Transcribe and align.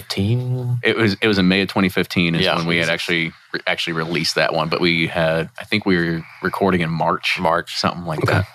2015. 0.00 0.80
It 0.82 0.96
was 0.96 1.16
it 1.20 1.26
was 1.26 1.38
in 1.38 1.48
May 1.48 1.62
of 1.62 1.68
2015 1.68 2.34
is 2.34 2.44
Yeah. 2.44 2.56
when 2.56 2.66
we 2.66 2.78
had 2.78 2.88
actually 2.88 3.32
actually 3.66 3.92
released 3.94 4.34
that 4.34 4.52
one, 4.54 4.68
but 4.68 4.80
we 4.80 5.06
had 5.06 5.50
I 5.60 5.64
think 5.64 5.86
we 5.86 5.96
were 5.96 6.24
recording 6.42 6.80
in 6.80 6.90
March, 6.90 7.38
March. 7.38 7.76
something 7.78 8.04
like 8.04 8.20
Okay. 8.22 8.32
that. 8.32 8.46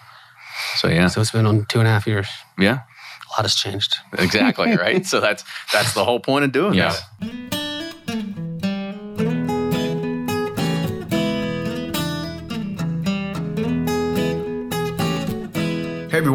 So 0.78 0.88
yeah, 0.88 1.08
So 1.08 1.22
it's 1.22 1.32
been 1.32 1.46
on 1.46 1.66
two 1.66 1.80
and 1.80 1.88
a 1.88 1.92
half 1.92 2.08
years. 2.08 2.28
yeah, 2.58 2.80
A 2.80 3.30
lot 3.38 3.42
has 3.44 3.56
changed. 3.56 3.96
exactly 4.18 4.76
right. 4.76 5.06
So 5.12 5.20
that's 5.20 5.44
that's 5.72 5.94
the 5.94 6.04
whole 6.04 6.20
point 6.20 6.46
of 6.46 6.52
doing 6.52 6.74
Yeah. 6.74 6.96
this. 7.22 7.57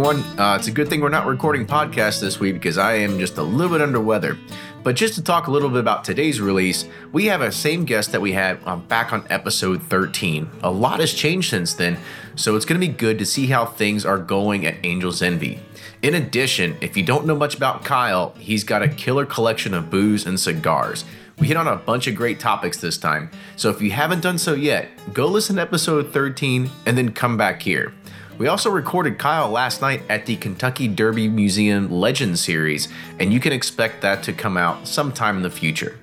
Everyone, 0.05 0.41
uh, 0.41 0.57
it's 0.57 0.67
a 0.67 0.73
good 0.73 0.89
thing 0.89 1.01
we're 1.01 1.09
not 1.09 1.27
recording 1.27 1.65
podcasts 1.65 2.21
this 2.21 2.41
week 2.41 2.55
because 2.55 2.77
I 2.77 2.95
am 2.95 3.21
just 3.21 3.39
a 3.39 3.43
little 3.43 3.71
bit 3.71 3.81
under 3.81 4.01
weather. 4.01 4.37
But 4.83 4.97
just 4.97 5.15
to 5.15 5.23
talk 5.23 5.47
a 5.47 5.51
little 5.53 5.69
bit 5.69 5.79
about 5.79 6.03
today's 6.03 6.41
release, 6.41 6.87
we 7.13 7.27
have 7.27 7.41
a 7.41 7.53
same 7.53 7.85
guest 7.85 8.11
that 8.11 8.21
we 8.21 8.33
had 8.33 8.59
um, 8.65 8.85
back 8.87 9.13
on 9.13 9.25
episode 9.31 9.81
13. 9.81 10.51
A 10.65 10.71
lot 10.73 10.99
has 10.99 11.15
changed 11.15 11.51
since 11.51 11.75
then, 11.75 11.99
so 12.35 12.57
it's 12.57 12.65
going 12.65 12.81
to 12.81 12.85
be 12.85 12.93
good 12.93 13.17
to 13.21 13.25
see 13.25 13.47
how 13.47 13.65
things 13.65 14.05
are 14.05 14.19
going 14.19 14.67
at 14.67 14.85
Angel's 14.85 15.23
Envy. 15.23 15.61
In 16.03 16.15
addition, 16.15 16.77
if 16.81 16.97
you 16.97 17.05
don't 17.05 17.25
know 17.25 17.37
much 17.37 17.55
about 17.55 17.85
Kyle, 17.85 18.35
he's 18.39 18.65
got 18.65 18.83
a 18.83 18.89
killer 18.89 19.25
collection 19.25 19.73
of 19.73 19.89
booze 19.89 20.27
and 20.27 20.41
cigars. 20.41 21.05
We 21.39 21.47
hit 21.47 21.57
on 21.57 21.69
a 21.69 21.77
bunch 21.77 22.09
of 22.09 22.17
great 22.17 22.41
topics 22.41 22.77
this 22.77 22.99
time, 22.99 23.31
so 23.55 23.71
if 23.71 23.81
you 23.81 23.93
haven't 23.93 24.21
done 24.21 24.39
so 24.39 24.55
yet, 24.55 24.89
go 25.13 25.29
listen 25.29 25.57
to 25.57 25.63
episode 25.63 26.13
13 26.13 26.69
and 26.87 26.99
then 26.99 27.13
come 27.13 27.37
back 27.37 27.63
here. 27.63 27.95
We 28.39 28.49
also 28.49 28.71
recorded 28.71 29.19
Kyle 29.19 29.51
last 29.51 29.83
night 29.83 30.03
at 30.09 30.27
the 30.27 30.37
Kentucky 30.37 30.89
Derby 30.89 31.29
Museum 31.29 31.91
Legend 31.91 32.39
Series, 32.39 32.89
and 33.21 33.33
you 33.33 33.39
can 33.39 33.53
expect 33.53 34.01
that 34.01 34.23
to 34.25 34.33
come 34.33 34.57
out 34.57 34.89
sometime 34.89 35.37
in 35.37 35.43
the 35.43 35.51
future. 35.51 35.99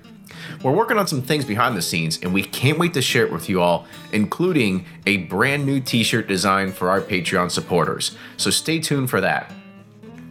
We're 0.63 0.71
working 0.71 0.97
on 0.97 1.07
some 1.07 1.21
things 1.21 1.43
behind 1.43 1.75
the 1.75 1.81
scenes, 1.81 2.19
and 2.21 2.33
we 2.33 2.43
can't 2.43 2.77
wait 2.77 2.93
to 2.93 3.01
share 3.01 3.25
it 3.25 3.31
with 3.31 3.49
you 3.49 3.61
all, 3.61 3.87
including 4.11 4.85
a 5.07 5.17
brand 5.17 5.65
new 5.65 5.79
t 5.79 6.03
shirt 6.03 6.27
design 6.27 6.71
for 6.71 6.89
our 6.89 7.01
Patreon 7.01 7.49
supporters. 7.49 8.15
So 8.37 8.51
stay 8.51 8.79
tuned 8.79 9.09
for 9.09 9.21
that. 9.21 9.51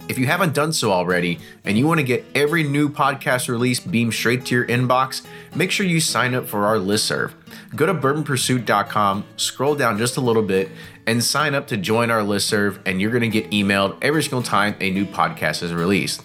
If 0.09 0.17
you 0.17 0.27
haven't 0.27 0.55
done 0.55 0.73
so 0.73 0.91
already 0.91 1.39
and 1.65 1.77
you 1.77 1.87
want 1.87 2.01
to 2.01 2.05
get 2.05 2.25
every 2.35 2.63
new 2.63 2.89
podcast 2.89 3.49
release 3.49 3.79
beamed 3.79 4.15
straight 4.15 4.47
to 4.47 4.55
your 4.55 4.67
inbox, 4.67 5.23
make 5.55 5.71
sure 5.71 5.85
you 5.85 6.01
sign 6.01 6.35
up 6.35 6.47
for 6.47 6.65
our 6.65 6.77
listserv. 6.77 7.33
Go 7.77 7.85
to 7.85 7.93
bourbonpursuit.com, 7.93 9.25
scroll 9.37 9.75
down 9.75 9.99
just 9.99 10.17
a 10.17 10.23
little 10.23 10.43
bit, 10.43 10.71
and 11.09 11.25
sign 11.25 11.55
up 11.55 11.67
to 11.69 11.77
join 11.79 12.11
our 12.11 12.21
listserv, 12.21 12.79
and 12.85 13.01
you're 13.01 13.11
going 13.11 13.23
to 13.23 13.29
get 13.31 13.51
emailed 13.51 13.97
every 14.03 14.23
single 14.23 14.43
time 14.43 14.75
a 14.79 14.91
new 14.91 15.07
podcast 15.07 15.63
is 15.63 15.73
released. 15.73 16.23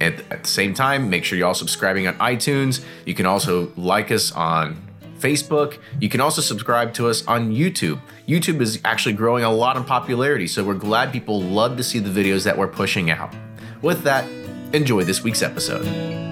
At, 0.00 0.20
at 0.30 0.44
the 0.44 0.48
same 0.48 0.74
time, 0.74 1.10
make 1.10 1.24
sure 1.24 1.36
you're 1.36 1.48
all 1.48 1.54
subscribing 1.54 2.06
on 2.06 2.14
iTunes. 2.18 2.84
You 3.04 3.14
can 3.14 3.26
also 3.26 3.72
like 3.76 4.12
us 4.12 4.30
on 4.30 4.80
Facebook. 5.18 5.78
You 5.98 6.08
can 6.08 6.20
also 6.20 6.40
subscribe 6.40 6.94
to 6.94 7.08
us 7.08 7.26
on 7.26 7.52
YouTube. 7.52 8.00
YouTube 8.28 8.60
is 8.60 8.80
actually 8.84 9.14
growing 9.14 9.42
a 9.42 9.50
lot 9.50 9.76
in 9.76 9.82
popularity, 9.82 10.46
so 10.46 10.62
we're 10.62 10.74
glad 10.74 11.12
people 11.12 11.42
love 11.42 11.76
to 11.76 11.82
see 11.82 11.98
the 11.98 12.08
videos 12.08 12.44
that 12.44 12.56
we're 12.56 12.68
pushing 12.68 13.10
out. 13.10 13.34
With 13.82 14.04
that, 14.04 14.24
enjoy 14.72 15.02
this 15.02 15.24
week's 15.24 15.42
episode. 15.42 16.31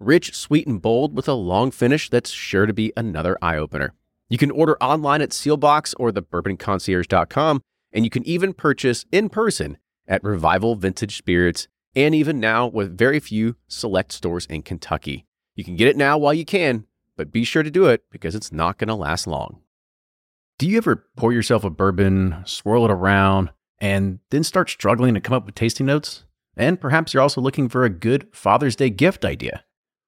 Rich, 0.00 0.34
sweet, 0.34 0.66
and 0.66 0.80
bold 0.80 1.14
with 1.14 1.28
a 1.28 1.34
long 1.34 1.70
finish 1.70 2.08
that's 2.08 2.30
sure 2.30 2.64
to 2.64 2.72
be 2.72 2.90
another 2.96 3.36
eye 3.42 3.58
opener. 3.58 3.92
You 4.30 4.38
can 4.38 4.50
order 4.50 4.82
online 4.82 5.20
at 5.20 5.30
Seelbach's 5.30 5.92
or 5.94 6.10
thebourbonconcierge.com, 6.10 7.62
and 7.92 8.04
you 8.04 8.10
can 8.10 8.26
even 8.26 8.54
purchase 8.54 9.04
in 9.12 9.28
person 9.28 9.76
at 10.08 10.24
Revival 10.24 10.74
Vintage 10.74 11.18
Spirits, 11.18 11.68
and 11.94 12.14
even 12.14 12.40
now 12.40 12.66
with 12.66 12.96
very 12.96 13.20
few 13.20 13.56
select 13.68 14.12
stores 14.12 14.46
in 14.46 14.62
Kentucky. 14.62 15.26
You 15.54 15.64
can 15.64 15.76
get 15.76 15.88
it 15.88 15.98
now 15.98 16.16
while 16.16 16.32
you 16.32 16.46
can, 16.46 16.86
but 17.16 17.30
be 17.30 17.44
sure 17.44 17.62
to 17.62 17.70
do 17.70 17.84
it 17.84 18.04
because 18.10 18.34
it's 18.34 18.50
not 18.50 18.78
going 18.78 18.88
to 18.88 18.94
last 18.94 19.26
long. 19.26 19.60
Do 20.58 20.66
you 20.66 20.78
ever 20.78 21.06
pour 21.16 21.32
yourself 21.32 21.62
a 21.62 21.70
bourbon, 21.70 22.36
swirl 22.46 22.86
it 22.86 22.90
around, 22.90 23.50
and 23.78 24.20
then 24.30 24.44
start 24.44 24.70
struggling 24.70 25.12
to 25.12 25.20
come 25.20 25.34
up 25.34 25.44
with 25.44 25.54
tasting 25.54 25.86
notes? 25.86 26.24
And 26.56 26.80
perhaps 26.80 27.12
you're 27.12 27.22
also 27.22 27.42
looking 27.42 27.68
for 27.68 27.84
a 27.84 27.90
good 27.90 28.28
Father's 28.32 28.76
Day 28.76 28.88
gift 28.88 29.26
idea. 29.26 29.64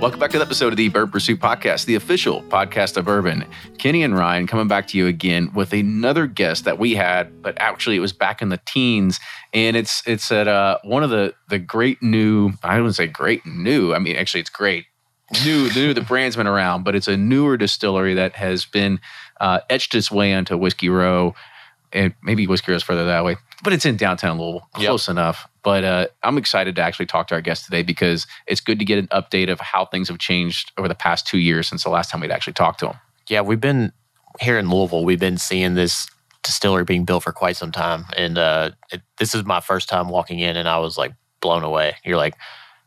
Welcome 0.00 0.20
back 0.20 0.30
to 0.30 0.38
the 0.38 0.44
episode 0.44 0.72
of 0.72 0.76
the 0.76 0.88
Bourbon 0.88 1.12
Pursuit 1.12 1.38
Podcast, 1.38 1.84
the 1.84 1.94
official 1.94 2.42
podcast 2.42 2.96
of 2.96 3.06
Urban. 3.06 3.44
Kenny 3.78 4.02
and 4.02 4.16
Ryan 4.16 4.48
coming 4.48 4.66
back 4.66 4.88
to 4.88 4.98
you 4.98 5.06
again 5.06 5.52
with 5.54 5.72
another 5.72 6.26
guest 6.26 6.64
that 6.64 6.78
we 6.78 6.94
had, 6.94 7.42
but 7.42 7.56
actually 7.60 7.94
it 7.94 8.00
was 8.00 8.12
back 8.12 8.42
in 8.42 8.48
the 8.48 8.60
teens, 8.66 9.20
and 9.52 9.76
it's 9.76 10.02
it's 10.06 10.32
at 10.32 10.48
uh, 10.48 10.78
one 10.82 11.04
of 11.04 11.10
the 11.10 11.34
the 11.48 11.60
great 11.60 12.02
new. 12.02 12.52
I 12.64 12.78
wouldn't 12.78 12.96
say 12.96 13.06
great 13.06 13.46
new. 13.46 13.94
I 13.94 14.00
mean, 14.00 14.16
actually, 14.16 14.40
it's 14.40 14.50
great 14.50 14.86
new. 15.44 15.68
The 15.68 15.80
new 15.80 15.94
the 15.94 16.00
brand's 16.00 16.34
been 16.34 16.48
around, 16.48 16.82
but 16.82 16.96
it's 16.96 17.08
a 17.08 17.16
newer 17.16 17.56
distillery 17.56 18.14
that 18.14 18.34
has 18.34 18.64
been 18.64 18.98
uh, 19.40 19.60
etched 19.70 19.94
its 19.94 20.10
way 20.10 20.32
into 20.32 20.56
Whiskey 20.56 20.88
Row, 20.88 21.34
and 21.92 22.14
maybe 22.22 22.46
Whiskey 22.48 22.72
Row's 22.72 22.82
further 22.82 23.04
that 23.04 23.24
way, 23.24 23.36
but 23.62 23.72
it's 23.72 23.84
in 23.84 23.96
downtown 23.96 24.38
Louisville, 24.38 24.68
Yep. 24.78 24.86
close 24.88 25.08
enough. 25.08 25.48
But 25.62 25.84
uh, 25.84 26.06
I'm 26.22 26.38
excited 26.38 26.76
to 26.76 26.82
actually 26.82 27.06
talk 27.06 27.26
to 27.28 27.34
our 27.34 27.40
guest 27.40 27.64
today 27.64 27.82
because 27.82 28.26
it's 28.46 28.60
good 28.60 28.78
to 28.78 28.84
get 28.84 28.98
an 28.98 29.08
update 29.08 29.50
of 29.50 29.60
how 29.60 29.84
things 29.84 30.08
have 30.08 30.18
changed 30.18 30.72
over 30.78 30.88
the 30.88 30.94
past 30.94 31.26
two 31.26 31.38
years 31.38 31.68
since 31.68 31.82
the 31.84 31.90
last 31.90 32.10
time 32.10 32.20
we'd 32.20 32.30
actually 32.30 32.52
talked 32.54 32.80
to 32.80 32.86
him. 32.90 32.96
Yeah, 33.28 33.42
we've 33.42 33.60
been 33.60 33.92
here 34.40 34.58
in 34.58 34.70
Louisville. 34.70 35.04
We've 35.04 35.18
been 35.20 35.38
seeing 35.38 35.74
this 35.74 36.08
distillery 36.42 36.84
being 36.84 37.04
built 37.04 37.24
for 37.24 37.32
quite 37.32 37.56
some 37.56 37.72
time, 37.72 38.06
and 38.16 38.38
uh, 38.38 38.70
it, 38.90 39.02
this 39.18 39.34
is 39.34 39.44
my 39.44 39.60
first 39.60 39.88
time 39.88 40.08
walking 40.08 40.38
in, 40.38 40.56
and 40.56 40.68
I 40.68 40.78
was 40.78 40.96
like 40.96 41.12
blown 41.40 41.62
away. 41.64 41.96
You're 42.04 42.16
like, 42.16 42.34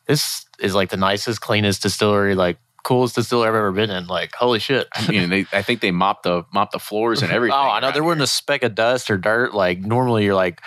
this 0.08 0.46
is 0.60 0.74
like 0.74 0.90
the 0.90 0.98
nicest, 0.98 1.42
cleanest 1.42 1.84
distillery, 1.84 2.34
like 2.34 2.58
coolest 2.84 3.16
distillery 3.16 3.50
I've 3.50 3.56
ever 3.56 3.72
been 3.72 3.90
in. 3.90 4.08
Like, 4.08 4.34
holy 4.36 4.60
shit! 4.60 4.88
I 4.94 5.08
mean, 5.10 5.30
they, 5.30 5.46
I 5.52 5.62
think 5.62 5.82
they 5.82 5.92
mopped 5.92 6.24
the 6.24 6.44
mopped 6.54 6.74
the 6.74 6.80
floors 6.80 7.22
and 7.22 7.32
everything. 7.32 7.56
Oh, 7.62 7.70
I 7.70 7.80
know 7.80 7.92
there 7.92 8.04
wasn't 8.04 8.24
a 8.24 8.28
speck 8.28 8.64
of 8.64 8.76
dust 8.76 9.10
or 9.10 9.18
dirt. 9.18 9.54
Like 9.54 9.80
normally, 9.80 10.26
you're 10.26 10.36
like, 10.36 10.62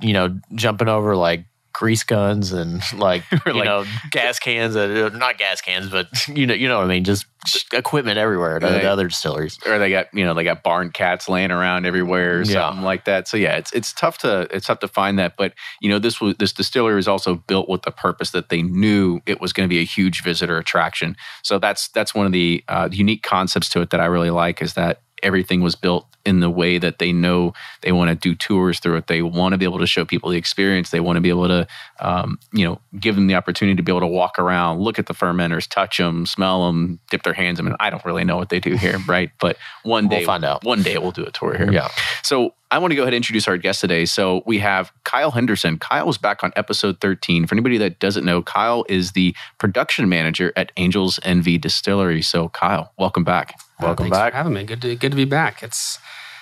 you 0.00 0.12
know, 0.12 0.38
jumping 0.54 0.88
over 0.88 1.14
like 1.16 1.44
grease 1.76 2.02
guns 2.04 2.52
and 2.52 2.80
like 2.98 3.22
you 3.46 3.52
like- 3.52 3.64
know 3.66 3.84
gas 4.10 4.38
cans, 4.38 4.74
uh, 4.76 5.10
not 5.14 5.36
gas 5.36 5.60
cans, 5.60 5.90
but 5.90 6.08
you 6.28 6.46
know, 6.46 6.54
you 6.54 6.66
know 6.68 6.78
what 6.78 6.84
I 6.84 6.88
mean. 6.88 7.04
Just, 7.04 7.26
equipment 7.72 8.18
everywhere. 8.18 8.54
Right. 8.54 8.82
the 8.82 8.90
other 8.90 9.06
distilleries. 9.06 9.56
or 9.66 9.78
they 9.78 9.88
got 9.88 10.06
you 10.12 10.24
know 10.24 10.34
they 10.34 10.42
got 10.42 10.64
barn 10.64 10.90
cats 10.90 11.28
laying 11.28 11.52
around 11.52 11.86
everywhere 11.86 12.38
or 12.38 12.42
Yeah. 12.42 12.52
something 12.70 12.82
like 12.82 13.04
that. 13.04 13.28
So 13.28 13.36
yeah, 13.36 13.56
it's 13.56 13.72
it's 13.72 13.92
tough 13.92 14.18
to 14.18 14.48
it's 14.50 14.66
tough 14.66 14.80
to 14.80 14.88
find 14.88 15.16
that. 15.20 15.36
But 15.36 15.52
you 15.80 15.88
know 15.88 16.00
this 16.00 16.20
was 16.20 16.34
this 16.38 16.52
distillery 16.52 16.96
was 16.96 17.06
also 17.06 17.36
built 17.36 17.68
with 17.68 17.82
the 17.82 17.92
purpose 17.92 18.30
that 18.32 18.48
they 18.48 18.62
knew 18.62 19.20
it 19.26 19.40
was 19.40 19.52
going 19.52 19.68
to 19.68 19.72
be 19.72 19.78
a 19.80 19.84
huge 19.84 20.24
visitor 20.24 20.58
attraction. 20.58 21.14
So 21.44 21.60
that's 21.60 21.86
that's 21.88 22.14
one 22.16 22.26
of 22.26 22.32
the 22.32 22.64
uh, 22.66 22.88
unique 22.90 23.22
concepts 23.22 23.68
to 23.70 23.80
it 23.80 23.90
that 23.90 24.00
I 24.00 24.06
really 24.06 24.30
like 24.30 24.60
is 24.60 24.74
that 24.74 25.02
everything 25.22 25.60
was 25.60 25.74
built 25.74 26.06
in 26.26 26.40
the 26.40 26.50
way 26.50 26.76
that 26.76 26.98
they 26.98 27.12
know 27.12 27.54
they 27.82 27.92
want 27.92 28.08
to 28.10 28.16
do 28.16 28.34
tours 28.34 28.80
through 28.80 28.96
it. 28.96 29.06
They 29.06 29.22
want 29.22 29.52
to 29.52 29.58
be 29.58 29.64
able 29.64 29.78
to 29.78 29.86
show 29.86 30.04
people 30.04 30.30
the 30.30 30.36
experience. 30.36 30.90
They 30.90 30.98
want 31.00 31.16
to 31.16 31.20
be 31.20 31.28
able 31.28 31.46
to, 31.46 31.66
um, 32.00 32.38
you 32.52 32.66
know, 32.66 32.80
give 32.98 33.14
them 33.14 33.28
the 33.28 33.36
opportunity 33.36 33.76
to 33.76 33.82
be 33.82 33.92
able 33.92 34.00
to 34.00 34.06
walk 34.08 34.38
around, 34.38 34.80
look 34.80 34.98
at 34.98 35.06
the 35.06 35.14
fermenters, 35.14 35.68
touch 35.68 35.98
them, 35.98 36.26
smell 36.26 36.66
them, 36.66 36.98
dip 37.10 37.22
their 37.22 37.32
hands 37.32 37.60
in 37.60 37.64
Mean, 37.64 37.76
I 37.80 37.90
don't 37.90 38.04
really 38.04 38.24
know 38.24 38.36
what 38.36 38.48
they 38.48 38.60
do 38.60 38.74
here, 38.74 38.98
right? 39.08 39.30
But 39.38 39.56
one 39.84 40.08
day, 40.08 40.18
We'll 40.18 40.26
find 40.26 40.44
out. 40.44 40.64
One 40.64 40.82
day 40.82 40.98
we'll 40.98 41.12
do 41.12 41.24
a 41.24 41.30
tour 41.30 41.56
here. 41.56 41.72
Yeah. 41.72 41.88
So 42.22 42.54
I 42.70 42.78
want 42.78 42.90
to 42.90 42.96
go 42.96 43.02
ahead 43.02 43.14
and 43.14 43.18
introduce 43.18 43.46
our 43.46 43.56
guest 43.56 43.80
today. 43.80 44.04
So 44.04 44.42
we 44.46 44.58
have 44.58 44.92
Kyle 45.04 45.30
Henderson. 45.30 45.78
Kyle 45.78 46.06
was 46.06 46.18
back 46.18 46.42
on 46.42 46.52
episode 46.56 47.00
13. 47.00 47.46
For 47.46 47.54
anybody 47.54 47.78
that 47.78 48.00
doesn't 48.00 48.24
know, 48.24 48.42
Kyle 48.42 48.84
is 48.88 49.12
the 49.12 49.34
production 49.58 50.08
manager 50.08 50.52
at 50.56 50.72
Angels 50.76 51.20
Envy 51.22 51.58
Distillery. 51.58 52.22
So 52.22 52.48
Kyle, 52.48 52.92
welcome 52.98 53.22
back. 53.22 53.54
Welcome 53.80 54.04
Thanks 54.04 54.16
back. 54.16 54.32
For 54.32 54.36
having 54.38 54.54
me. 54.54 54.64
Good 54.64 54.82
to 54.82 54.96
good 54.96 55.10
to 55.10 55.16
be 55.16 55.24
back. 55.24 55.62
It's 55.62 55.98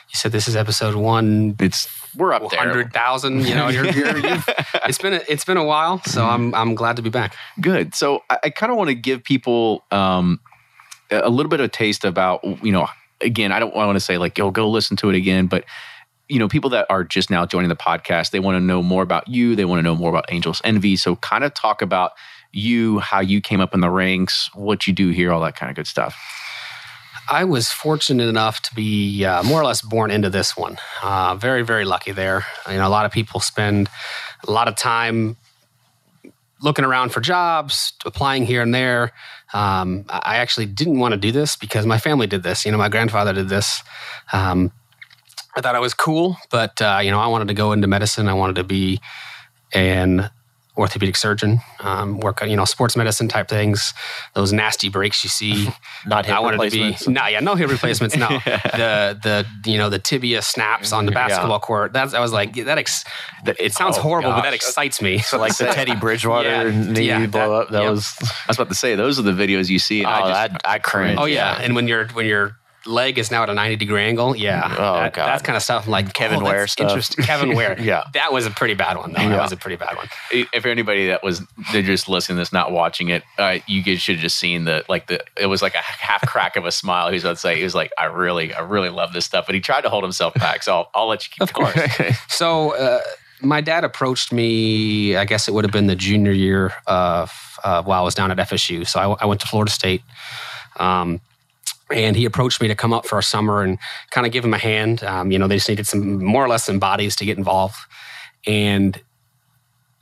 you 0.09 0.17
said 0.17 0.33
this 0.33 0.47
is 0.47 0.57
episode 0.57 0.95
one 0.95 1.57
It's 1.59 1.89
we're 2.17 2.33
up 2.33 2.49
there. 2.51 2.59
hundred 2.61 2.93
thousand. 2.93 3.47
You 3.47 3.55
know, 3.55 3.69
you're, 3.69 3.87
you're, 3.87 4.15
it's 4.85 4.99
been 4.99 5.15
a, 5.15 5.21
it's 5.29 5.45
been 5.45 5.57
a 5.57 5.65
while, 5.65 6.01
so 6.05 6.25
I'm 6.25 6.55
I'm 6.55 6.75
glad 6.75 6.97
to 6.97 7.03
be 7.03 7.11
back. 7.11 7.35
Good. 7.61 7.95
So 7.95 8.23
I, 8.31 8.39
I 8.45 8.51
kind 8.51 8.71
of 8.71 8.79
want 8.79 8.89
to 8.89 8.95
give 8.95 9.25
people 9.25 9.85
um, 9.91 10.39
a 11.11 11.31
little 11.31 11.51
bit 11.51 11.61
of 11.61 11.67
a 11.67 11.69
taste 11.69 12.05
about, 12.05 12.45
you 12.65 12.73
know, 12.73 12.87
again, 13.21 13.53
I 13.53 13.59
don't 13.59 13.75
want 13.75 13.97
to 13.97 14.01
say 14.01 14.19
like, 14.19 14.39
yo, 14.39 14.51
go 14.51 14.69
listen 14.71 14.97
to 14.99 15.11
it 15.11 15.17
again, 15.17 15.47
but 15.47 15.65
you 16.29 16.39
know, 16.39 16.49
people 16.49 16.71
that 16.71 16.87
are 16.89 17.05
just 17.05 17.31
now 17.31 17.45
joining 17.45 17.69
the 17.69 17.77
podcast, 17.77 18.31
they 18.31 18.41
want 18.41 18.57
to 18.57 18.61
know 18.61 18.83
more 18.83 19.03
about 19.03 19.29
you. 19.29 19.55
They 19.55 19.67
want 19.67 19.79
to 19.81 19.83
know 19.83 19.95
more 19.95 20.09
about 20.09 20.25
Angels 20.31 20.61
Envy. 20.65 20.97
So 20.97 21.17
kind 21.17 21.45
of 21.45 21.53
talk 21.53 21.83
about 21.83 22.13
you, 22.51 22.99
how 23.01 23.21
you 23.21 23.41
came 23.43 23.61
up 23.61 23.75
in 23.75 23.81
the 23.81 23.91
ranks, 23.91 24.49
what 24.55 24.87
you 24.87 24.93
do 24.95 25.09
here, 25.11 25.33
all 25.33 25.41
that 25.43 25.57
kind 25.57 25.69
of 25.69 25.77
good 25.77 25.87
stuff. 25.87 26.17
I 27.29 27.45
was 27.45 27.71
fortunate 27.71 28.29
enough 28.29 28.61
to 28.63 28.75
be 28.75 29.25
uh, 29.25 29.43
more 29.43 29.61
or 29.61 29.65
less 29.65 29.81
born 29.81 30.11
into 30.11 30.31
this 30.31 30.57
one. 30.57 30.79
Uh, 31.03 31.35
very, 31.37 31.63
very 31.63 31.85
lucky 31.85 32.13
there. 32.13 32.45
You 32.69 32.77
know, 32.77 32.87
a 32.87 32.91
lot 32.91 33.07
of 33.07 33.13
people 33.13 33.41
spend 33.41 33.89
a 34.47 34.51
lot 34.51 34.69
of 34.69 34.77
time 34.77 35.37
looking 36.63 36.85
around 36.85 37.11
for 37.11 37.21
jobs, 37.21 37.93
applying 38.05 38.47
here 38.47 38.63
and 38.63 38.75
there. 38.75 39.13
Um, 39.53 40.05
I 40.09 40.37
actually 40.37 40.67
didn't 40.67 40.99
want 40.99 41.13
to 41.13 41.19
do 41.19 41.31
this 41.31 41.57
because 41.57 41.87
my 41.87 41.99
family 41.99 42.27
did 42.27 42.43
this. 42.43 42.65
You 42.65 42.73
know, 42.73 42.79
my 42.79 42.89
grandfather 42.89 43.33
did 43.33 43.49
this. 43.49 43.83
Um, 44.33 44.73
I 45.57 45.61
thought 45.61 45.77
I 45.77 45.81
was 45.81 45.95
cool, 45.95 46.37
but 46.51 46.81
uh, 46.83 47.01
you 47.03 47.11
know, 47.11 47.21
I 47.21 47.29
wanted 47.29 47.49
to 47.49 47.55
go 47.55 47.73
into 47.73 47.87
medicine. 47.87 48.29
I 48.29 48.35
wanted 48.35 48.57
to 48.57 48.65
be 48.65 49.01
an 49.73 50.31
orthopedic 50.77 51.17
surgeon, 51.17 51.61
um, 51.81 52.19
work 52.19 52.43
on 52.43 52.51
you 52.51 52.57
know 52.57 52.65
sports 52.65 52.97
medicine 52.97 53.29
type 53.29 53.49
things. 53.49 53.95
Those 54.35 54.53
nasty 54.53 54.89
breaks 54.89 55.23
you 55.25 55.31
see. 55.31 55.69
Not 56.07 56.27
hip 56.27 56.35
I 56.35 56.41
wanted 56.41 56.69
to 56.69 56.71
be 56.71 56.97
no, 57.13 57.27
yeah, 57.27 57.41
no 57.41 57.55
hip 57.55 57.71
replacements. 57.71 58.17
No, 58.17 58.29
the 58.45 59.19
the 59.65 59.71
you 59.71 59.79
know 59.79 59.89
the 59.91 59.99
tibia 59.99 60.43
snaps 60.43 60.93
on 60.93 61.07
the 61.07 61.13
Yeah. 61.13 61.29
basketball 61.29 61.61
court. 61.61 61.93
That's 61.93 62.15
I 62.15 62.21
was 62.21 62.33
like 62.33 62.55
that. 62.65 62.79
Ex, 62.79 63.05
it 63.47 63.73
sounds 63.73 63.99
Oh, 63.99 64.03
horrible, 64.03 64.31
but 64.33 64.43
that 64.43 64.55
excites 64.55 65.01
me. 65.01 65.19
So 65.19 65.39
like 65.39 65.57
the 65.57 65.67
Teddy 65.73 65.95
Bridgewater 65.95 66.69
Yeah, 66.71 66.93
knee 66.93 67.07
yeah, 67.07 67.27
blow 67.27 67.51
that- 67.51 67.67
up. 67.67 67.71
That 67.71 67.83
yep. 67.83 67.91
was 67.93 68.17
I 68.21 68.27
was 68.49 68.57
about 68.57 68.69
to 68.71 68.75
say, 68.75 68.95
those 68.97 69.19
are 69.19 69.23
the 69.23 69.33
videos 69.33 69.69
you 69.71 69.79
see. 69.79 70.01
And 70.01 70.09
oh, 70.09 70.11
I 70.11 70.49
just, 70.49 70.67
I, 70.67 70.75
I 70.75 70.79
cringe. 70.81 71.19
Oh 71.21 71.27
yeah. 71.27 71.59
and 71.61 71.75
when 71.75 71.87
you're 71.89 72.09
when 72.09 72.27
your 72.27 72.57
leg 72.87 73.19
is 73.19 73.31
now 73.31 73.43
at 73.43 73.51
a 73.51 73.55
ninety 73.55 73.77
degree 73.77 74.03
angle, 74.03 74.37
yeah, 74.37 74.63
Oh, 74.79 74.95
that, 74.95 75.13
God. 75.15 75.27
that's 75.27 75.43
kind 75.43 75.57
of 75.57 75.63
stuff. 75.63 75.85
I'm 75.87 75.91
like 75.91 76.13
Kevin 76.13 76.41
oh, 76.43 76.45
Ware 76.45 76.67
stuff. 76.67 76.89
interesting. 76.89 77.25
Kevin 77.27 77.55
Ware, 77.55 77.81
Yeah. 77.81 78.05
that 78.15 78.33
was 78.33 78.47
a 78.47 78.51
pretty 78.51 78.75
bad 78.75 78.97
one. 78.97 79.13
though. 79.13 79.21
Yeah. 79.23 79.29
That 79.31 79.43
was 79.43 79.53
a 79.53 79.57
pretty 79.57 79.77
bad 79.77 79.97
one. 79.97 80.09
if 80.33 80.67
anybody 80.67 81.07
that 81.09 81.23
was 81.23 81.43
they're 81.73 81.83
just 81.83 82.09
listening 82.09 82.37
to 82.37 82.41
this 82.43 82.53
not 82.53 82.73
watching 82.73 83.09
it 83.09 83.23
uh, 83.39 83.59
you 83.67 83.83
guys 83.83 84.01
should 84.03 84.17
have 84.17 84.23
just 84.23 84.37
seen 84.39 84.65
the 84.65 84.85
like 84.89 85.07
the 85.07 85.23
it 85.41 85.47
was 85.47 85.63
like 85.63 85.75
a 85.75 85.79
half 85.79 86.23
crack 86.27 86.57
of 86.57 86.65
a 86.67 86.73
smile 86.73 87.09
he 87.09 87.15
was 87.15 87.25
about 87.25 87.33
to 87.33 87.41
say 87.41 87.57
he 87.57 87.63
was 87.65 87.75
like 87.75 87.91
i 87.99 88.05
really 88.05 88.53
i 88.55 88.61
really 88.61 88.89
love 88.91 89.13
this 89.13 89.25
stuff 89.25 89.47
but 89.47 89.55
he 89.55 89.61
tried 89.61 89.81
to 89.83 89.89
hold 89.89 90.03
himself 90.05 90.35
back 90.35 90.63
so 90.63 90.75
i'll, 90.75 90.91
I'll 90.95 91.07
let 91.09 91.25
you 91.27 91.31
keep 91.33 91.43
Of 91.43 91.53
going. 91.53 91.73
course. 91.73 92.17
So 92.29 92.75
uh, 92.77 93.01
my 93.41 93.61
dad 93.61 93.85
approached 93.85 94.33
me. 94.33 95.17
I 95.17 95.25
guess 95.25 95.47
it 95.49 95.55
would 95.55 95.65
have 95.65 95.73
been 95.73 95.87
the 95.87 95.97
junior 95.97 96.33
year 96.33 96.73
of 96.87 97.31
uh, 97.63 97.83
while 97.83 98.01
I 98.01 98.05
was 98.05 98.15
down 98.15 98.31
at 98.31 98.39
FSU. 98.49 98.87
So 98.87 98.99
I, 99.01 99.23
I 99.23 99.27
went 99.27 99.41
to 99.43 99.47
Florida 99.47 99.71
State, 99.71 100.03
um, 100.77 101.21
and 101.93 102.17
he 102.17 102.25
approached 102.25 102.61
me 102.61 102.69
to 102.69 102.75
come 102.75 102.93
up 102.93 103.07
for 103.07 103.19
a 103.19 103.23
summer 103.23 103.63
and 103.63 103.79
kind 104.11 104.27
of 104.27 104.33
give 104.33 104.45
him 104.45 104.55
a 104.55 104.59
hand. 104.59 105.03
Um, 105.05 105.31
you 105.31 105.39
know, 105.39 105.47
they 105.47 105.57
just 105.57 105.69
needed 105.69 105.87
some 105.87 106.25
more 106.25 106.45
or 106.45 106.49
less 106.49 106.65
some 106.65 106.79
bodies 106.79 107.17
to 107.17 107.25
get 107.25 107.39
involved, 107.39 107.77
and 108.47 109.01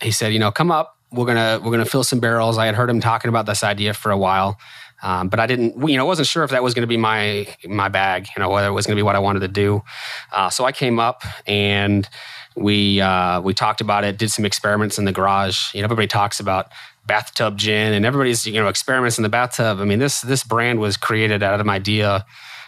he 0.00 0.10
said, 0.10 0.32
you 0.32 0.38
know, 0.38 0.50
come 0.50 0.70
up. 0.70 0.96
We're 1.10 1.26
gonna 1.26 1.60
we're 1.62 1.72
gonna 1.72 1.84
fill 1.84 2.04
some 2.04 2.20
barrels. 2.20 2.56
I 2.56 2.66
had 2.66 2.74
heard 2.74 2.88
him 2.88 3.00
talking 3.00 3.28
about 3.28 3.46
this 3.46 3.62
idea 3.62 3.94
for 3.94 4.10
a 4.10 4.18
while. 4.18 4.58
Um, 5.02 5.28
but 5.28 5.40
I 5.40 5.46
didn't, 5.46 5.88
you 5.88 5.96
know, 5.96 6.06
wasn't 6.06 6.28
sure 6.28 6.44
if 6.44 6.50
that 6.50 6.62
was 6.62 6.74
to 6.74 6.86
be 6.86 6.96
my 6.96 7.48
my 7.66 7.88
bag, 7.88 8.28
you 8.36 8.40
know, 8.40 8.48
whether 8.48 8.68
it 8.68 8.72
was 8.72 8.86
to 8.86 8.94
be 8.94 9.02
what 9.02 9.16
I 9.16 9.18
wanted 9.18 9.40
to 9.40 9.48
do. 9.48 9.82
Uh, 10.30 10.48
so 10.48 10.64
I 10.64 10.72
came 10.72 11.00
up 11.00 11.24
and 11.46 12.08
we 12.54 13.00
uh, 13.00 13.40
we 13.40 13.52
talked 13.52 13.80
about 13.80 14.04
it, 14.04 14.16
did 14.16 14.30
some 14.30 14.44
experiments 14.44 14.98
in 14.98 15.04
the 15.04 15.12
garage. 15.12 15.74
You 15.74 15.80
know, 15.80 15.86
everybody 15.86 16.06
talks 16.06 16.38
about 16.38 16.70
bathtub 17.06 17.56
gin, 17.56 17.92
and 17.92 18.04
everybody's 18.06 18.46
you 18.46 18.54
know 18.54 18.68
experiments 18.68 19.18
in 19.18 19.22
the 19.22 19.28
bathtub. 19.28 19.80
I 19.80 19.84
mean, 19.84 19.98
this 19.98 20.20
this 20.20 20.44
brand 20.44 20.80
was 20.80 20.96
created 20.96 21.42
out 21.42 21.54
of 21.54 21.60
an 21.60 21.70
idea 21.70 22.24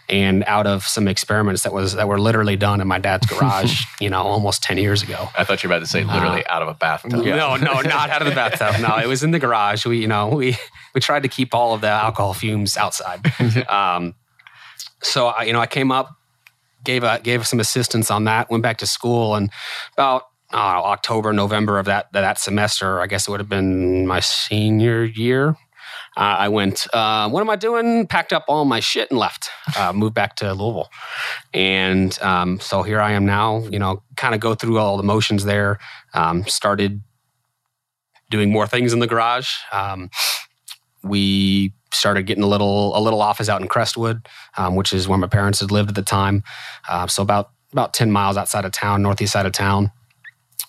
and 0.08 0.44
out 0.46 0.66
of 0.66 0.84
some 0.84 1.08
experiments 1.08 1.62
that 1.62 1.72
was 1.72 1.94
that 1.94 2.08
were 2.08 2.20
literally 2.20 2.56
done 2.56 2.80
in 2.80 2.86
my 2.86 2.98
dad's 2.98 3.26
garage. 3.26 3.84
you 4.00 4.10
know, 4.10 4.22
almost 4.22 4.62
ten 4.62 4.76
years 4.76 5.02
ago. 5.02 5.28
i 5.36 5.44
thought 5.44 5.62
you 5.62 5.68
were 5.68 5.74
about 5.74 5.84
to 5.84 5.90
say 5.90 6.04
literally 6.04 6.46
out 6.46 6.62
of 6.62 6.68
a 6.68 6.74
bathtub 6.74 7.12
No, 7.12 7.56
no, 7.56 7.80
not 7.80 7.86
out 8.10 8.20
of 8.20 8.28
the 8.28 8.34
bathtub. 8.34 8.80
No, 8.80 8.98
it 8.98 9.06
was 9.06 9.22
in 9.22 9.30
the 9.30 9.38
garage. 9.38 9.86
We, 9.86 9.98
you 9.98 10.08
know, 10.08 10.28
we 10.28 10.56
we 10.94 11.00
tried 11.00 11.22
to 11.22 11.28
keep 11.28 11.54
all 11.54 11.74
of 11.74 11.80
the 11.80 11.88
alcohol 11.88 12.34
fumes 12.34 12.76
outside. 12.76 13.20
Um, 13.68 14.14
so 15.02 15.28
I, 15.28 15.44
you 15.44 15.52
know, 15.52 15.60
I 15.60 15.66
came 15.66 15.92
up, 15.92 16.16
gave 16.82 17.02
a, 17.02 17.20
gave 17.22 17.46
some 17.46 17.60
assistance 17.60 18.10
on 18.10 18.24
that. 18.24 18.50
Went 18.50 18.62
back 18.62 18.78
to 18.78 18.86
school, 18.86 19.34
and 19.34 19.50
about 19.92 20.24
uh, 20.54 20.82
October, 20.84 21.32
November 21.32 21.78
of 21.78 21.86
that 21.86 22.12
that 22.12 22.38
semester, 22.38 23.00
I 23.00 23.06
guess 23.06 23.26
it 23.26 23.30
would 23.30 23.40
have 23.40 23.48
been 23.48 24.06
my 24.06 24.20
senior 24.20 25.04
year. 25.04 25.56
Uh, 26.16 26.36
I 26.38 26.48
went. 26.48 26.86
Uh, 26.94 27.28
what 27.28 27.40
am 27.40 27.50
I 27.50 27.56
doing? 27.56 28.06
Packed 28.06 28.32
up 28.32 28.44
all 28.46 28.64
my 28.64 28.78
shit 28.78 29.10
and 29.10 29.18
left. 29.18 29.50
Uh, 29.76 29.92
moved 29.94 30.14
back 30.14 30.36
to 30.36 30.54
Louisville, 30.54 30.88
and 31.52 32.16
um, 32.22 32.60
so 32.60 32.82
here 32.84 33.00
I 33.00 33.12
am 33.12 33.26
now. 33.26 33.66
You 33.66 33.80
know, 33.80 34.02
kind 34.16 34.34
of 34.34 34.40
go 34.40 34.54
through 34.54 34.78
all 34.78 34.96
the 34.96 35.02
motions 35.02 35.44
there. 35.44 35.78
Um, 36.14 36.46
started 36.46 37.02
doing 38.30 38.52
more 38.52 38.66
things 38.68 38.92
in 38.92 39.00
the 39.00 39.08
garage. 39.08 39.50
Um, 39.72 40.08
we 41.02 41.72
started 41.92 42.22
getting 42.26 42.44
a 42.44 42.48
little 42.48 42.96
a 42.96 43.00
little 43.00 43.20
office 43.20 43.48
out 43.48 43.60
in 43.60 43.66
Crestwood, 43.66 44.28
um, 44.56 44.76
which 44.76 44.92
is 44.92 45.08
where 45.08 45.18
my 45.18 45.26
parents 45.26 45.58
had 45.58 45.72
lived 45.72 45.88
at 45.88 45.94
the 45.96 46.02
time. 46.02 46.44
Uh, 46.88 47.08
so 47.08 47.24
about 47.24 47.50
about 47.72 47.92
ten 47.92 48.12
miles 48.12 48.36
outside 48.36 48.64
of 48.64 48.70
town, 48.70 49.02
northeast 49.02 49.32
side 49.32 49.46
of 49.46 49.52
town. 49.52 49.90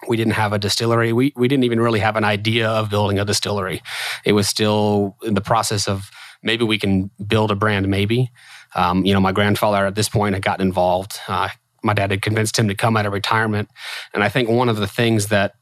We 0.07 0.17
didn't 0.17 0.33
have 0.33 0.53
a 0.53 0.59
distillery. 0.59 1.13
We 1.13 1.33
we 1.35 1.47
didn't 1.47 1.63
even 1.63 1.79
really 1.79 1.99
have 1.99 2.15
an 2.15 2.23
idea 2.23 2.69
of 2.69 2.89
building 2.89 3.19
a 3.19 3.25
distillery. 3.25 3.81
It 4.23 4.33
was 4.33 4.47
still 4.47 5.17
in 5.23 5.33
the 5.33 5.41
process 5.41 5.87
of 5.87 6.09
maybe 6.43 6.63
we 6.63 6.77
can 6.77 7.11
build 7.25 7.51
a 7.51 7.55
brand. 7.55 7.87
Maybe, 7.87 8.31
um, 8.75 9.05
you 9.05 9.13
know, 9.13 9.19
my 9.19 9.31
grandfather 9.31 9.85
at 9.85 9.95
this 9.95 10.09
point 10.09 10.35
had 10.35 10.43
gotten 10.43 10.65
involved. 10.65 11.19
Uh, 11.27 11.49
my 11.83 11.93
dad 11.93 12.11
had 12.11 12.21
convinced 12.21 12.57
him 12.57 12.67
to 12.67 12.75
come 12.75 12.97
out 12.97 13.05
of 13.05 13.13
retirement, 13.13 13.69
and 14.13 14.23
I 14.23 14.29
think 14.29 14.49
one 14.49 14.69
of 14.69 14.77
the 14.77 14.87
things 14.87 15.27
that 15.27 15.53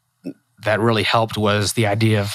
that 0.63 0.79
really 0.79 1.03
helped 1.03 1.38
was 1.38 1.73
the 1.73 1.88
idea 1.88 2.21
of 2.21 2.33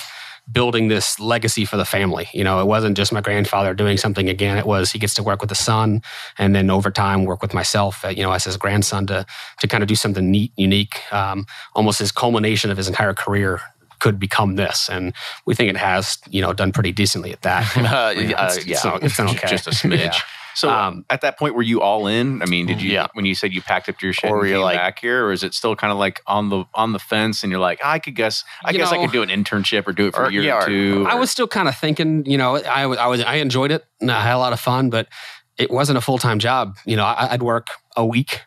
building 0.50 0.88
this 0.88 1.18
legacy 1.20 1.64
for 1.64 1.76
the 1.76 1.84
family. 1.84 2.28
You 2.32 2.44
know, 2.44 2.60
it 2.60 2.66
wasn't 2.66 2.96
just 2.96 3.12
my 3.12 3.20
grandfather 3.20 3.74
doing 3.74 3.96
something 3.96 4.28
again. 4.28 4.58
It 4.58 4.66
was 4.66 4.92
he 4.92 4.98
gets 4.98 5.14
to 5.14 5.22
work 5.22 5.40
with 5.40 5.48
the 5.50 5.54
son, 5.54 6.02
and 6.38 6.54
then 6.54 6.70
over 6.70 6.90
time 6.90 7.24
work 7.24 7.42
with 7.42 7.54
myself. 7.54 8.04
uh, 8.04 8.08
You 8.08 8.22
know, 8.22 8.32
as 8.32 8.44
his 8.44 8.56
grandson 8.56 9.06
to 9.08 9.26
to 9.60 9.68
kind 9.68 9.82
of 9.82 9.88
do 9.88 9.94
something 9.94 10.30
neat, 10.30 10.52
unique. 10.56 11.00
Um, 11.12 11.46
almost 11.74 11.98
his 11.98 12.12
culmination 12.12 12.70
of 12.70 12.76
his 12.76 12.88
entire 12.88 13.14
career 13.14 13.60
could 14.00 14.18
become 14.18 14.54
this, 14.56 14.88
and 14.88 15.12
we 15.44 15.54
think 15.54 15.70
it 15.70 15.76
has. 15.76 16.18
You 16.30 16.40
know, 16.42 16.52
done 16.52 16.72
pretty 16.72 16.92
decently 16.92 17.32
at 17.32 17.42
that. 17.42 17.64
Uh, 17.76 17.82
know, 17.82 18.36
uh, 18.36 18.52
it's, 18.54 18.66
yeah. 18.66 18.76
it's, 18.76 18.84
it's 19.02 19.20
okay. 19.20 19.48
just 19.48 19.66
a 19.66 19.70
smidge 19.70 19.98
Yeah. 19.98 20.12
So 20.54 20.70
Um, 20.70 21.04
at 21.10 21.20
that 21.20 21.38
point, 21.38 21.54
were 21.54 21.62
you 21.62 21.80
all 21.80 22.06
in? 22.06 22.42
I 22.42 22.46
mean, 22.46 22.66
did 22.66 22.82
you 22.82 22.92
Yeah. 22.92 23.06
when 23.14 23.24
you 23.24 23.34
said 23.34 23.52
you 23.52 23.62
packed 23.62 23.88
up 23.88 24.00
your 24.02 24.12
shit 24.12 24.30
Or 24.30 24.44
and 24.44 24.52
came 24.54 24.62
like- 24.62 24.76
back 24.76 24.98
here, 24.98 25.26
or 25.26 25.32
is 25.32 25.42
it 25.42 25.54
still 25.54 25.76
kind 25.76 25.92
of 25.92 25.98
like 25.98 26.20
on 26.26 26.48
the 26.48 26.64
on 26.74 26.92
the 26.92 26.98
fence 26.98 27.42
and 27.42 27.50
you're 27.52 27.60
like, 27.60 27.80
I 27.84 27.98
could 27.98 28.14
guess, 28.14 28.44
I 28.64 28.72
guess 28.72 28.90
I 28.92 28.98
could 28.98 29.12
do 29.12 29.22
an 29.22 29.28
internship 29.28 29.86
or 29.86 29.92
do 29.92 30.06
it 30.08 30.14
for 30.14 30.22
Or- 30.24 30.26
a 30.28 30.32
year 30.32 30.42
yeah, 30.42 30.54
or 30.54 30.62
or- 30.62 30.66
two. 30.66 31.06
I 31.08 31.14
was 31.14 31.30
still 31.30 31.48
kind 31.48 31.68
of 31.68 31.76
thinking, 31.76 32.24
you 32.26 32.38
know, 32.38 32.56
I 32.56 32.86
was, 32.86 32.98
I 32.98 33.06
was, 33.06 33.20
I 33.24 33.34
enjoyed 33.36 33.70
it. 33.70 33.84
and 34.00 34.10
I 34.10 34.20
had 34.22 34.34
a 34.34 34.38
lot 34.38 34.52
of 34.52 34.60
fun, 34.60 34.90
but 34.90 35.08
it 35.56 35.70
wasn't 35.70 35.98
a 35.98 36.00
full 36.00 36.18
time 36.18 36.38
job. 36.38 36.76
You 36.86 36.96
know, 36.96 37.04
I, 37.04 37.32
I'd 37.32 37.42
work 37.42 37.66
a 37.96 38.04
week, 38.06 38.42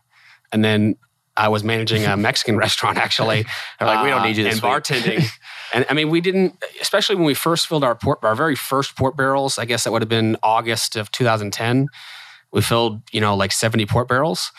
and 0.54 0.64
then 0.64 0.96
I 1.38 1.48
was 1.48 1.64
managing 1.64 2.06
a 2.06 2.16
Mexican 2.28 2.58
restaurant 2.58 2.98
actually. 2.98 3.46
Like, 3.80 4.04
we 4.04 4.10
don't 4.10 4.22
uh, 4.22 4.26
need 4.26 4.38
you 4.38 4.44
this 4.44 4.56
and 4.56 4.64
week. 4.64 4.72
bartending. 4.72 5.30
and 5.74 5.86
I 5.90 5.94
mean, 5.94 6.10
we 6.10 6.22
didn't, 6.22 6.62
especially 6.82 7.16
when 7.16 7.26
we 7.26 7.34
first 7.34 7.68
filled 7.68 7.84
our 7.84 7.96
port, 7.96 8.20
our 8.24 8.36
very 8.36 8.56
first 8.56 8.96
port 8.96 9.16
barrels. 9.16 9.58
I 9.58 9.66
guess 9.66 9.84
that 9.84 9.92
would 9.92 10.02
have 10.02 10.10
been 10.10 10.38
August 10.44 10.96
of 10.96 11.12
2010. 11.12 11.88
We 12.52 12.62
filled, 12.62 13.02
you 13.12 13.22
know, 13.22 13.36
like 13.36 13.52
70 13.52 13.86
port 13.86 14.08
barrels. 14.08 14.52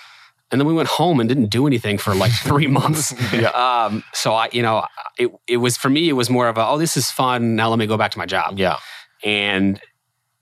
And 0.51 0.61
then 0.61 0.69
we 0.69 0.75
went 0.75 0.89
home 0.89 1.19
and 1.19 1.29
didn't 1.29 1.49
do 1.49 1.67
anything 1.67 1.99
for 1.99 2.15
like 2.15 2.33
three 2.43 2.67
months. 2.67 3.15
Yeah. 3.33 3.49
Um, 3.49 4.05
so 4.13 4.35
I, 4.35 4.51
you 4.53 4.63
know, 4.63 4.85
it, 5.19 5.31
it 5.49 5.57
was 5.57 5.77
for 5.77 5.89
me, 5.89 6.09
it 6.09 6.13
was 6.13 6.29
more 6.29 6.49
of 6.49 6.59
a, 6.59 6.67
oh, 6.67 6.77
this 6.77 6.97
is 6.97 7.11
fun. 7.11 7.57
Now 7.57 7.71
let 7.71 7.79
me 7.79 7.87
go 7.87 7.97
back 7.97 8.11
to 8.13 8.19
my 8.19 8.27
job. 8.27 8.59
Yeah. 8.59 8.77
And 9.25 9.81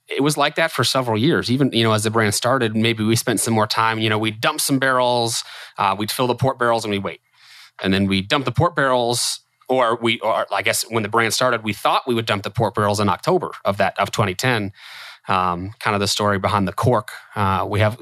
it 0.09 0.23
was 0.23 0.37
like 0.37 0.57
that 0.57 0.73
for 0.73 0.83
several 0.83 1.17
years. 1.17 1.51
Even, 1.51 1.71
you 1.73 1.85
know, 1.85 1.93
as 1.93 2.03
the 2.03 2.11
brand 2.11 2.35
started, 2.35 2.75
maybe 2.75 3.05
we 3.05 3.15
spent 3.15 3.39
some 3.39 3.55
more 3.55 3.67
time, 3.67 4.01
you 4.01 4.09
know, 4.09 4.19
we'd 4.19 4.41
dump 4.41 4.61
some 4.61 4.79
barrels, 4.81 5.45
uh, 5.79 5.95
we'd 5.97 6.11
fill 6.11 6.27
the 6.27 6.35
port 6.35 6.59
barrels 6.59 6.85
and 6.85 6.91
we'd 6.91 7.05
wait. 7.05 7.21
And 7.81 7.95
then 7.95 8.07
we 8.07 8.21
dump 8.21 8.45
the 8.45 8.53
port 8.53 8.75
barrels, 8.75 9.41
or 9.71 9.97
we, 10.03 10.19
or 10.21 10.47
I 10.53 10.63
guess 10.63 10.83
when 10.91 11.03
the 11.05 11.09
brand 11.09 11.33
started, 11.33 11.63
we 11.63 11.73
thought 11.73 12.03
we 12.07 12.15
would 12.15 12.27
dump 12.27 12.43
the 12.43 12.51
port 12.51 12.75
barrels 12.75 13.01
in 13.01 13.09
October 13.09 13.53
of 13.65 13.77
that, 13.79 13.99
of 13.99 14.11
2010. 14.11 14.73
Um, 15.29 15.73
kind 15.79 15.95
of 15.95 16.01
the 16.01 16.09
story 16.09 16.39
behind 16.39 16.67
the 16.67 16.73
cork. 16.73 17.11
Uh, 17.37 17.65
we 17.69 17.79
have 17.81 17.99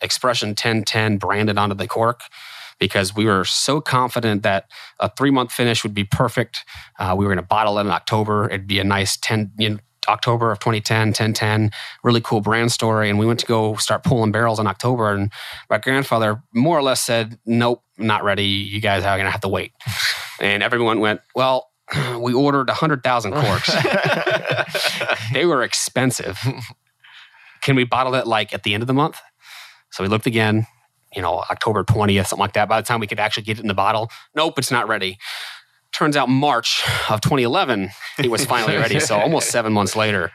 expression 0.00 0.50
1010 0.50 1.18
branded 1.18 1.58
onto 1.58 1.74
the 1.74 1.88
cork 1.88 2.20
because 2.78 3.16
we 3.16 3.24
were 3.24 3.44
so 3.44 3.80
confident 3.80 4.42
that 4.42 4.70
a 5.00 5.10
three 5.16 5.30
month 5.30 5.50
finish 5.50 5.82
would 5.82 5.94
be 5.94 6.04
perfect. 6.04 6.64
Uh, 6.98 7.14
we 7.18 7.24
were 7.24 7.30
going 7.30 7.42
to 7.42 7.48
bottle 7.48 7.78
it 7.78 7.82
in 7.82 7.90
October. 7.90 8.46
It'd 8.46 8.66
be 8.66 8.78
a 8.78 8.84
nice 8.84 9.16
10, 9.16 9.52
you 9.58 9.70
know, 9.70 9.78
October 10.08 10.52
of 10.52 10.60
2010, 10.60 11.08
1010, 11.08 11.72
really 12.04 12.20
cool 12.20 12.40
brand 12.40 12.70
story. 12.70 13.10
And 13.10 13.18
we 13.18 13.26
went 13.26 13.40
to 13.40 13.46
go 13.46 13.74
start 13.76 14.04
pulling 14.04 14.30
barrels 14.30 14.60
in 14.60 14.68
October. 14.68 15.12
And 15.12 15.32
my 15.68 15.78
grandfather 15.78 16.42
more 16.54 16.78
or 16.78 16.82
less 16.82 17.00
said, 17.00 17.38
Nope, 17.44 17.82
not 17.98 18.22
ready. 18.22 18.46
You 18.46 18.80
guys 18.80 19.02
are 19.04 19.16
going 19.16 19.26
to 19.26 19.32
have 19.32 19.40
to 19.40 19.48
wait. 19.48 19.72
And 20.40 20.62
everyone 20.62 21.00
went, 21.00 21.20
Well, 21.34 21.70
we 22.20 22.32
ordered 22.34 22.68
100,000 22.68 23.32
corks. 23.34 23.74
they 25.32 25.46
were 25.46 25.62
expensive. 25.62 26.38
Can 27.62 27.76
we 27.76 27.84
bottle 27.84 28.14
it 28.14 28.26
like 28.26 28.52
at 28.52 28.62
the 28.62 28.74
end 28.74 28.82
of 28.82 28.86
the 28.86 28.94
month? 28.94 29.18
So 29.90 30.02
we 30.02 30.08
looked 30.08 30.26
again, 30.26 30.66
you 31.14 31.22
know, 31.22 31.42
October 31.50 31.84
20th, 31.84 32.26
something 32.26 32.40
like 32.40 32.52
that. 32.54 32.68
By 32.68 32.80
the 32.80 32.86
time 32.86 33.00
we 33.00 33.06
could 33.06 33.20
actually 33.20 33.44
get 33.44 33.58
it 33.58 33.62
in 33.62 33.68
the 33.68 33.74
bottle, 33.74 34.10
nope, 34.34 34.58
it's 34.58 34.70
not 34.70 34.88
ready. 34.88 35.18
Turns 35.92 36.16
out 36.16 36.28
March 36.28 36.82
of 37.08 37.20
2011, 37.22 37.88
it 38.18 38.30
was 38.30 38.44
finally 38.44 38.76
ready. 38.76 39.00
So 39.00 39.16
almost 39.20 39.50
seven 39.50 39.72
months 39.72 39.96
later, 39.96 40.30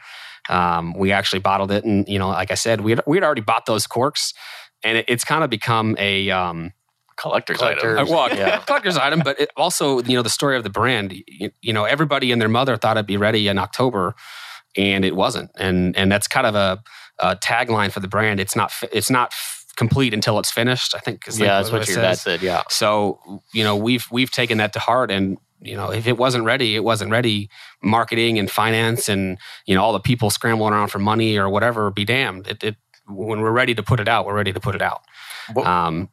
um, 0.48 0.92
we 0.94 1.12
actually 1.12 1.38
bottled 1.38 1.70
it. 1.70 1.84
And, 1.84 2.08
you 2.08 2.18
know, 2.18 2.28
like 2.28 2.50
I 2.50 2.54
said, 2.54 2.80
we 2.80 2.92
had, 2.92 3.02
we 3.06 3.16
had 3.16 3.22
already 3.24 3.42
bought 3.42 3.66
those 3.66 3.86
corks 3.86 4.34
and 4.82 4.98
it, 4.98 5.04
it's 5.06 5.22
kind 5.22 5.44
of 5.44 5.50
become 5.50 5.94
a, 5.98 6.30
um, 6.30 6.72
collector's 7.22 7.58
Collector. 7.58 7.98
item. 7.98 8.08
well, 8.12 8.28
Yeah. 8.36 8.58
collector's 8.66 8.96
item, 8.96 9.20
but 9.24 9.38
it 9.40 9.50
also, 9.56 10.02
you 10.02 10.16
know, 10.16 10.22
the 10.22 10.28
story 10.30 10.56
of 10.56 10.64
the 10.64 10.70
brand. 10.70 11.12
You, 11.28 11.50
you 11.60 11.72
know, 11.72 11.84
everybody 11.84 12.32
and 12.32 12.40
their 12.40 12.48
mother 12.48 12.76
thought 12.76 12.96
it'd 12.96 13.06
be 13.06 13.16
ready 13.16 13.46
in 13.48 13.58
October, 13.58 14.14
and 14.76 15.04
it 15.04 15.14
wasn't. 15.16 15.50
And 15.56 15.96
and 15.96 16.10
that's 16.10 16.26
kind 16.26 16.46
of 16.46 16.54
a, 16.54 16.82
a 17.20 17.36
tagline 17.36 17.92
for 17.92 18.00
the 18.00 18.08
brand. 18.08 18.40
It's 18.40 18.56
not. 18.56 18.72
It's 18.92 19.10
not 19.10 19.32
complete 19.76 20.12
until 20.12 20.38
it's 20.38 20.50
finished. 20.50 20.94
I 20.94 20.98
think. 20.98 21.26
is 21.28 21.38
like 21.40 21.46
Yeah, 21.46 21.58
that's 21.58 21.72
what 21.72 21.82
it 21.82 21.88
your 21.88 22.02
dad 22.02 22.18
said. 22.18 22.42
Yeah. 22.42 22.62
So 22.68 23.20
you 23.54 23.62
know, 23.64 23.76
we've 23.76 24.06
we've 24.10 24.30
taken 24.30 24.58
that 24.58 24.72
to 24.74 24.78
heart, 24.80 25.10
and 25.10 25.38
you 25.60 25.76
know, 25.76 25.92
if 25.92 26.06
it 26.08 26.18
wasn't 26.18 26.44
ready, 26.44 26.74
it 26.74 26.82
wasn't 26.84 27.10
ready. 27.12 27.48
Marketing 27.82 28.38
and 28.38 28.50
finance, 28.50 29.08
and 29.08 29.38
you 29.66 29.74
know, 29.74 29.82
all 29.82 29.92
the 29.92 30.00
people 30.00 30.28
scrambling 30.30 30.72
around 30.74 30.88
for 30.88 30.98
money 30.98 31.38
or 31.38 31.48
whatever, 31.48 31.90
be 31.90 32.04
damned. 32.04 32.48
It, 32.48 32.64
it 32.64 32.76
when 33.06 33.40
we're 33.40 33.52
ready 33.52 33.74
to 33.74 33.82
put 33.82 34.00
it 34.00 34.08
out, 34.08 34.26
we're 34.26 34.34
ready 34.36 34.52
to 34.52 34.60
put 34.60 34.74
it 34.74 34.82
out. 34.82 35.02
What- 35.52 35.66
Um, 35.66 36.08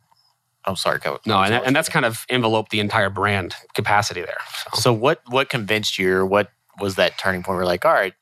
I'm 0.70 0.76
sorry, 0.76 1.00
Coach. 1.00 1.22
no, 1.26 1.42
and, 1.42 1.54
that, 1.54 1.64
and 1.66 1.76
that's 1.76 1.90
kind 1.90 2.06
of 2.06 2.26
enveloped 2.30 2.72
the 2.72 2.80
entire 2.80 3.10
brand 3.10 3.56
capacity 3.76 4.22
there. 4.22 4.38
So, 4.76 4.82
So 4.82 4.94
what 4.94 5.22
what 5.28 5.50
convinced 5.50 5.98
you 6.00 6.14
or 6.14 6.26
what 6.26 6.50
was 6.80 6.96
that 6.96 7.18
turning 7.18 7.44
point 7.44 7.56
where 7.56 7.64
you're 7.64 7.66
like, 7.66 7.84
all 7.86 7.94
right, 7.94 8.14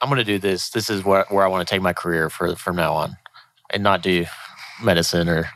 I'm 0.00 0.08
gonna 0.10 0.24
do 0.24 0.38
this. 0.38 0.70
This 0.70 0.90
is 0.90 1.04
where, 1.04 1.24
where 1.30 1.44
I 1.44 1.48
want 1.48 1.66
to 1.66 1.74
take 1.74 1.80
my 1.82 1.92
career 1.94 2.28
for 2.28 2.54
from 2.56 2.76
now 2.76 2.92
on. 2.94 3.16
And 3.72 3.82
not 3.82 4.02
do 4.02 4.26
medicine 4.82 5.28
or 5.28 5.48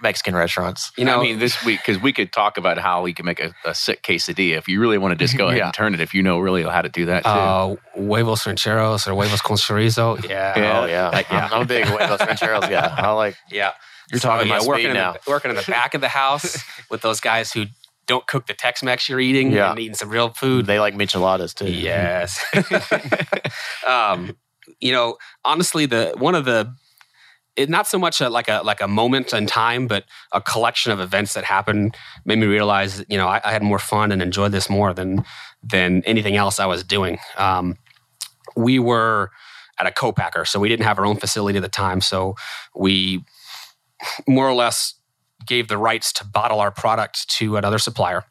Mexican 0.00 0.36
restaurants. 0.36 0.92
you 0.96 1.04
know, 1.04 1.18
I 1.18 1.22
mean, 1.22 1.38
this 1.40 1.64
week 1.64 1.80
because 1.84 2.00
we 2.00 2.12
could 2.12 2.32
talk 2.32 2.56
about 2.56 2.78
how 2.78 3.02
we 3.02 3.12
can 3.12 3.24
make 3.26 3.40
a, 3.40 3.52
a 3.64 3.74
sick 3.74 4.02
quesadilla 4.04 4.56
if 4.56 4.68
you 4.68 4.80
really 4.80 4.98
want 4.98 5.10
to 5.10 5.16
just 5.24 5.36
go 5.36 5.46
ahead 5.46 5.56
Yeah. 5.58 5.64
and 5.66 5.74
turn 5.74 5.92
it. 5.94 6.00
If 6.00 6.14
you 6.14 6.22
know 6.22 6.38
really 6.38 6.62
how 6.62 6.82
to 6.82 6.88
do 6.88 7.06
that 7.06 7.24
too. 7.24 7.28
uh, 7.30 7.74
huevos 7.94 8.46
rancheros 8.46 9.08
or 9.08 9.14
huevos 9.14 9.40
con 9.40 9.56
chorizo. 9.56 10.22
Yeah. 10.28 10.52
oh 10.82 10.86
yeah. 10.86 11.08
Like, 11.08 11.28
yeah. 11.30 11.48
I'm, 11.50 11.62
I'm 11.62 11.66
big 11.66 11.86
with 11.90 11.98
those 12.08 12.20
rancheros. 12.20 12.68
Yeah. 12.70 12.94
I 12.96 13.10
like 13.12 13.36
Yeah. 13.50 13.72
You're 14.10 14.20
talking 14.20 14.48
yeah, 14.48 14.56
about 14.56 14.66
working 14.66 14.86
in. 14.90 14.94
The, 14.94 15.20
working 15.26 15.50
in 15.50 15.56
the 15.56 15.64
back 15.66 15.94
of 15.94 16.00
the 16.00 16.08
house 16.08 16.62
with 16.90 17.02
those 17.02 17.20
guys 17.20 17.52
who 17.52 17.66
don't 18.06 18.26
cook 18.26 18.46
the 18.46 18.54
Tex-Mex 18.54 19.08
you're 19.08 19.20
eating 19.20 19.52
Yeah. 19.52 19.70
and 19.70 19.78
eating 19.78 19.94
some 19.94 20.08
real 20.08 20.30
food. 20.30 20.66
They 20.66 20.80
like 20.80 20.94
micheladas 20.94 21.54
too. 21.54 21.70
Yes. 21.70 22.42
um, 23.86 24.36
you 24.80 24.92
know, 24.92 25.16
honestly, 25.44 25.86
the 25.86 26.14
one 26.16 26.34
of 26.34 26.44
the 26.44 26.72
it, 27.56 27.68
not 27.68 27.88
so 27.88 27.98
much 27.98 28.20
a, 28.20 28.30
like 28.30 28.48
a 28.48 28.62
like 28.64 28.80
a 28.80 28.88
moment 28.88 29.32
in 29.32 29.46
time, 29.46 29.88
but 29.88 30.04
a 30.32 30.40
collection 30.40 30.92
of 30.92 31.00
events 31.00 31.34
that 31.34 31.44
happened 31.44 31.96
made 32.24 32.38
me 32.38 32.46
realize 32.46 33.04
you 33.08 33.18
know 33.18 33.26
I, 33.26 33.40
I 33.44 33.50
had 33.52 33.62
more 33.62 33.80
fun 33.80 34.12
and 34.12 34.22
enjoyed 34.22 34.52
this 34.52 34.70
more 34.70 34.94
than 34.94 35.24
than 35.62 36.02
anything 36.04 36.36
else 36.36 36.60
I 36.60 36.66
was 36.66 36.84
doing. 36.84 37.18
Um, 37.36 37.76
we 38.56 38.78
were 38.78 39.30
at 39.78 39.86
a 39.86 39.90
co-packer, 39.92 40.44
so 40.44 40.60
we 40.60 40.68
didn't 40.68 40.86
have 40.86 40.98
our 40.98 41.06
own 41.06 41.16
facility 41.16 41.58
at 41.58 41.62
the 41.62 41.68
time. 41.68 42.00
So 42.00 42.36
we 42.76 43.24
more 44.26 44.48
or 44.48 44.54
less 44.54 44.94
gave 45.46 45.68
the 45.68 45.78
rights 45.78 46.12
to 46.14 46.24
bottle 46.24 46.60
our 46.60 46.70
product 46.70 47.28
to 47.30 47.56
another 47.56 47.78
supplier. 47.78 48.24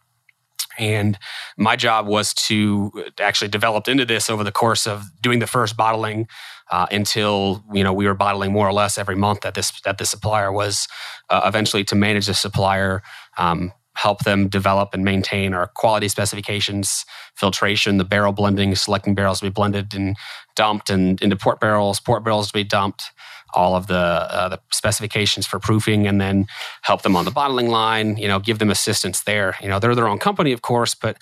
And 0.78 1.18
my 1.58 1.76
job 1.76 2.06
was 2.06 2.34
to 2.48 2.92
actually 3.20 3.48
developed 3.48 3.88
into 3.88 4.06
this 4.06 4.30
over 4.30 4.44
the 4.44 4.52
course 4.52 4.86
of 4.86 5.06
doing 5.22 5.40
the 5.40 5.48
first 5.48 5.76
bottling 5.76 6.28
uh, 6.70 6.86
until 6.92 7.64
you 7.74 7.84
know 7.84 7.94
we 7.94 8.06
were 8.06 8.14
bottling 8.14 8.52
more 8.52 8.68
or 8.68 8.74
less 8.74 8.98
every 8.98 9.16
month 9.16 9.42
that 9.42 9.56
this 9.56 9.72
that 9.82 9.98
the 9.98 10.06
supplier 10.06 10.52
was 10.52 10.88
uh, 11.30 11.42
eventually 11.46 11.84
to 11.86 11.96
manage 11.96 12.28
the 12.28 12.34
supplier, 12.34 13.02
um, 13.38 13.72
help 13.96 14.24
them 14.24 14.48
develop 14.48 14.94
and 14.94 15.04
maintain 15.04 15.54
our 15.54 15.68
quality 15.68 16.08
specifications, 16.08 17.06
filtration, 17.36 17.98
the 17.98 18.04
barrel 18.04 18.34
blending, 18.34 18.76
selecting 18.76 19.16
barrels 19.16 19.40
to 19.40 19.46
be 19.46 19.50
blended 19.50 19.94
and 19.96 20.16
dumped 20.56 20.90
and 20.90 21.20
into 21.22 21.36
port 21.36 21.60
barrels, 21.60 22.00
port 22.00 22.24
barrels 22.24 22.48
to 22.48 22.54
be 22.54 22.64
dumped, 22.64 23.12
all 23.58 23.76
of 23.76 23.88
the 23.88 23.96
uh, 23.96 24.50
the 24.50 24.60
specifications 24.72 25.48
for 25.48 25.60
proofing, 25.60 26.08
and 26.08 26.22
then 26.22 26.46
help 26.84 27.02
them 27.02 27.16
on 27.16 27.26
the 27.26 27.32
bottling 27.32 27.70
line. 27.70 28.16
You 28.18 28.28
know, 28.28 28.40
give 28.40 28.60
them 28.60 28.70
assistance 28.70 29.24
there. 29.24 29.56
You 29.62 29.68
know, 29.68 29.80
they're 29.80 29.96
their 29.96 30.08
own 30.08 30.20
company, 30.20 30.54
of 30.54 30.62
course, 30.62 30.94
but 30.94 31.18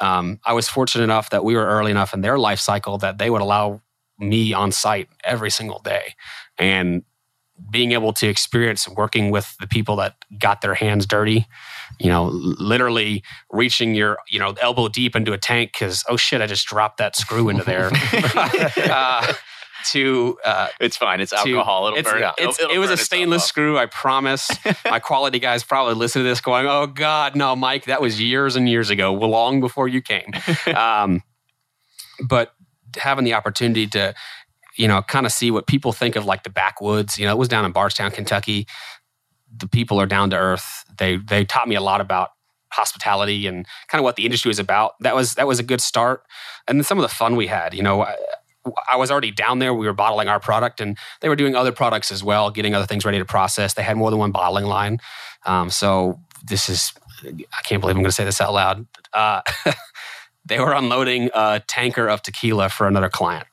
um, 0.00 0.40
I 0.44 0.52
was 0.52 0.68
fortunate 0.68 1.04
enough 1.04 1.30
that 1.30 1.44
we 1.44 1.54
were 1.54 1.64
early 1.64 1.92
enough 1.92 2.12
in 2.12 2.20
their 2.20 2.38
life 2.38 2.58
cycle 2.58 2.98
that 2.98 3.18
they 3.18 3.30
would 3.30 3.40
allow 3.40 3.80
me 4.18 4.52
on 4.52 4.72
site 4.72 5.08
every 5.24 5.50
single 5.50 5.78
day, 5.78 6.14
and 6.58 7.04
being 7.70 7.92
able 7.92 8.12
to 8.12 8.26
experience 8.26 8.88
working 8.88 9.30
with 9.30 9.56
the 9.60 9.66
people 9.66 9.96
that 9.96 10.16
got 10.38 10.60
their 10.60 10.74
hands 10.74 11.06
dirty 11.06 11.46
you 11.98 12.10
know 12.10 12.26
literally 12.26 13.22
reaching 13.50 13.94
your 13.94 14.18
you 14.28 14.38
know 14.38 14.54
elbow 14.60 14.88
deep 14.88 15.16
into 15.16 15.32
a 15.32 15.38
tank 15.38 15.72
because 15.72 16.04
oh 16.06 16.18
shit 16.18 16.42
i 16.42 16.46
just 16.46 16.66
dropped 16.66 16.98
that 16.98 17.16
screw 17.16 17.48
into 17.48 17.64
there 17.64 17.90
uh, 18.92 19.32
to 19.92 20.38
uh, 20.44 20.68
it's 20.80 20.96
fine. 20.96 21.20
It's 21.20 21.30
to- 21.30 21.36
alcohol. 21.38 21.86
It'll 21.88 21.98
it's- 21.98 22.12
burn 22.12 22.22
it's- 22.22 22.34
It'll- 22.38 22.54
it'll 22.64 22.70
it 22.74 22.78
was 22.78 22.88
burn 22.88 22.94
a 22.98 23.02
stainless 23.02 23.44
screw, 23.44 23.78
I 23.78 23.86
promise. 23.86 24.50
My 24.84 24.98
quality 25.00 25.38
guys 25.38 25.64
probably 25.64 25.94
listen 25.94 26.22
to 26.22 26.28
this 26.28 26.40
going, 26.40 26.66
oh, 26.66 26.86
God, 26.86 27.34
no, 27.36 27.54
Mike, 27.56 27.84
that 27.86 28.00
was 28.00 28.20
years 28.20 28.56
and 28.56 28.68
years 28.68 28.90
ago, 28.90 29.12
long 29.12 29.60
before 29.60 29.88
you 29.88 30.00
came. 30.02 30.30
um, 30.76 31.22
but 32.26 32.52
having 32.96 33.24
the 33.24 33.34
opportunity 33.34 33.86
to, 33.88 34.14
you 34.76 34.88
know, 34.88 35.02
kind 35.02 35.26
of 35.26 35.32
see 35.32 35.50
what 35.50 35.66
people 35.66 35.92
think 35.92 36.16
of 36.16 36.24
like 36.24 36.42
the 36.42 36.50
backwoods, 36.50 37.18
you 37.18 37.26
know, 37.26 37.32
it 37.32 37.38
was 37.38 37.48
down 37.48 37.64
in 37.64 37.72
Bardstown, 37.72 38.10
Kentucky. 38.10 38.66
The 39.56 39.68
people 39.68 40.00
are 40.00 40.06
down 40.06 40.30
to 40.30 40.36
earth. 40.36 40.84
They 40.98 41.16
they 41.16 41.44
taught 41.44 41.68
me 41.68 41.74
a 41.76 41.80
lot 41.80 42.00
about 42.00 42.30
hospitality 42.72 43.46
and 43.46 43.66
kind 43.88 44.00
of 44.00 44.04
what 44.04 44.16
the 44.16 44.24
industry 44.24 44.48
was 44.50 44.58
about. 44.58 44.92
That 45.00 45.14
was 45.14 45.34
that 45.34 45.46
was 45.46 45.58
a 45.58 45.62
good 45.62 45.80
start. 45.80 46.24
And 46.68 46.78
then 46.78 46.84
some 46.84 46.98
of 46.98 47.02
the 47.02 47.08
fun 47.08 47.36
we 47.36 47.46
had, 47.46 47.72
you 47.74 47.82
know, 47.82 48.02
I, 48.02 48.16
I 48.90 48.96
was 48.96 49.10
already 49.10 49.30
down 49.30 49.58
there. 49.58 49.72
We 49.74 49.86
were 49.86 49.92
bottling 49.92 50.28
our 50.28 50.40
product, 50.40 50.80
and 50.80 50.96
they 51.20 51.28
were 51.28 51.36
doing 51.36 51.54
other 51.54 51.72
products 51.72 52.10
as 52.10 52.22
well, 52.24 52.50
getting 52.50 52.74
other 52.74 52.86
things 52.86 53.04
ready 53.04 53.18
to 53.18 53.24
process. 53.24 53.74
They 53.74 53.82
had 53.82 53.96
more 53.96 54.10
than 54.10 54.18
one 54.18 54.32
bottling 54.32 54.66
line. 54.66 54.98
Um, 55.44 55.70
so 55.70 56.20
this 56.44 56.68
is, 56.68 56.92
I 57.24 57.62
can't 57.64 57.80
believe 57.80 57.96
I'm 57.96 58.02
going 58.02 58.10
to 58.10 58.12
say 58.12 58.24
this 58.24 58.40
out 58.40 58.52
loud. 58.52 58.86
Uh, 59.12 59.42
they 60.44 60.58
were 60.60 60.72
unloading 60.72 61.30
a 61.34 61.62
tanker 61.66 62.08
of 62.08 62.22
tequila 62.22 62.68
for 62.68 62.86
another 62.86 63.08
client, 63.08 63.46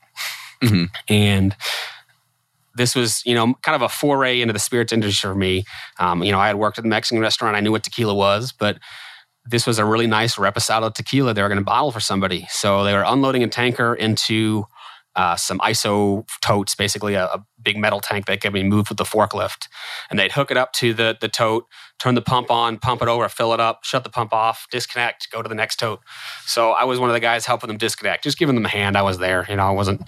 Mhm. 0.61 0.89
and 1.09 1.55
this 2.75 2.95
was, 2.95 3.21
you 3.25 3.35
know, 3.35 3.53
kind 3.61 3.75
of 3.75 3.81
a 3.83 3.89
foray 3.89 4.41
into 4.41 4.53
the 4.53 4.59
spirits 4.59 4.91
industry 4.91 5.29
for 5.29 5.35
me. 5.35 5.63
Um, 5.99 6.23
you 6.23 6.31
know, 6.31 6.39
I 6.39 6.47
had 6.47 6.55
worked 6.55 6.77
at 6.79 6.83
the 6.83 6.89
Mexican 6.89 7.21
restaurant. 7.21 7.55
I 7.55 7.59
knew 7.59 7.71
what 7.71 7.83
tequila 7.83 8.15
was, 8.15 8.51
but 8.51 8.79
this 9.45 9.67
was 9.67 9.77
a 9.77 9.85
really 9.85 10.07
nice 10.07 10.37
reposado 10.37 10.91
tequila 10.93 11.33
they 11.33 11.41
were 11.43 11.49
going 11.49 11.59
to 11.59 11.63
bottle 11.65 11.91
for 11.91 11.99
somebody. 11.99 12.47
So 12.49 12.83
they 12.83 12.93
were 12.93 13.03
unloading 13.05 13.43
a 13.43 13.47
tanker 13.47 13.93
into 13.93 14.65
uh, 15.15 15.35
some 15.35 15.59
ISO 15.59 16.27
totes, 16.41 16.75
basically 16.75 17.13
a, 17.13 17.25
a, 17.25 17.45
big 17.61 17.77
metal 17.77 18.01
tank 18.01 18.25
that 18.25 18.41
can 18.41 18.51
be 18.51 18.61
moved 18.61 18.89
with 18.89 18.97
the 18.97 19.05
forklift. 19.05 19.69
And 20.09 20.19
they'd 20.19 20.33
hook 20.33 20.51
it 20.51 20.57
up 20.57 20.73
to 20.73 20.93
the, 20.93 21.17
the 21.21 21.29
tote, 21.29 21.65
turn 21.97 22.13
the 22.13 22.21
pump 22.21 22.51
on, 22.51 22.77
pump 22.77 23.01
it 23.01 23.07
over, 23.07 23.29
fill 23.29 23.53
it 23.53 23.61
up, 23.61 23.85
shut 23.85 24.03
the 24.03 24.09
pump 24.09 24.33
off, 24.33 24.67
disconnect, 24.69 25.31
go 25.31 25.41
to 25.41 25.47
the 25.47 25.55
next 25.55 25.79
tote. 25.79 26.01
So 26.45 26.71
I 26.71 26.83
was 26.83 26.99
one 26.99 27.09
of 27.09 27.13
the 27.13 27.21
guys 27.21 27.45
helping 27.45 27.69
them 27.69 27.77
disconnect, 27.77 28.25
just 28.25 28.37
giving 28.37 28.55
them 28.55 28.65
a 28.65 28.69
hand. 28.69 28.97
I 28.97 29.01
was 29.01 29.17
there. 29.17 29.45
You 29.47 29.55
know, 29.55 29.63
I 29.63 29.71
wasn't 29.71 30.01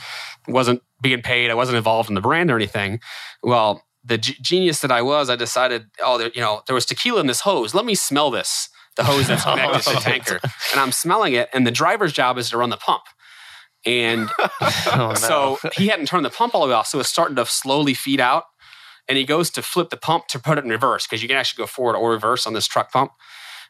wasn't 0.50 0.82
being 1.02 1.22
paid. 1.22 1.50
I 1.50 1.54
wasn't 1.54 1.78
involved 1.78 2.10
in 2.10 2.16
the 2.16 2.22
brand 2.22 2.52
or 2.52 2.58
anything. 2.58 3.00
Well, 3.42 3.86
the 4.04 4.18
g- 4.18 4.38
genius 4.42 4.82
that 4.82 4.92
I 4.92 5.02
was, 5.02 5.30
I 5.30 5.38
decided, 5.38 5.86
oh, 6.04 6.18
there, 6.18 6.32
you 6.36 6.42
know, 6.42 6.62
there 6.68 6.74
was 6.74 6.86
tequila 6.86 7.22
in 7.22 7.28
this 7.28 7.40
hose. 7.40 7.74
Let 7.74 7.86
me 7.86 7.96
smell 7.96 8.32
this. 8.32 8.68
The 8.98 9.04
hose 9.04 9.28
that's 9.28 9.44
connected 9.44 9.82
to 9.84 9.96
the 9.96 10.00
tanker, 10.02 10.40
and 10.42 10.80
I'm 10.80 10.92
smelling 10.94 11.34
it. 11.34 11.50
And 11.54 11.68
the 11.68 11.72
driver's 11.72 12.14
job 12.14 12.38
is 12.38 12.50
to 12.50 12.58
run 12.58 12.70
the 12.70 12.78
pump. 12.78 13.04
And 13.86 14.30
oh, 14.62 15.10
no. 15.10 15.13
so 15.13 15.60
he 15.75 15.88
hadn't 15.88 16.08
turned 16.08 16.25
the 16.25 16.30
pump 16.30 16.56
all 16.56 16.62
the 16.62 16.68
way 16.68 16.74
off. 16.74 16.88
So 16.88 17.00
it's 17.00 17.10
starting 17.10 17.36
to 17.36 17.46
slowly 17.46 17.94
feed 17.94 18.20
out. 18.20 18.46
And 19.08 19.18
he 19.18 19.24
goes 19.24 19.51
to 19.51 19.62
flip 19.62 19.92
the 19.92 19.98
pump 19.98 20.27
to 20.30 20.39
put 20.39 20.58
it 20.58 20.63
in 20.63 20.72
reverse 20.72 21.06
because 21.06 21.22
you 21.22 21.27
can 21.27 21.38
actually 21.38 21.62
go 21.62 21.68
forward 21.68 21.96
or 21.96 22.12
reverse 22.12 22.48
on 22.48 22.54
this 22.54 22.65
truck 22.65 22.92
pump. 22.92 23.12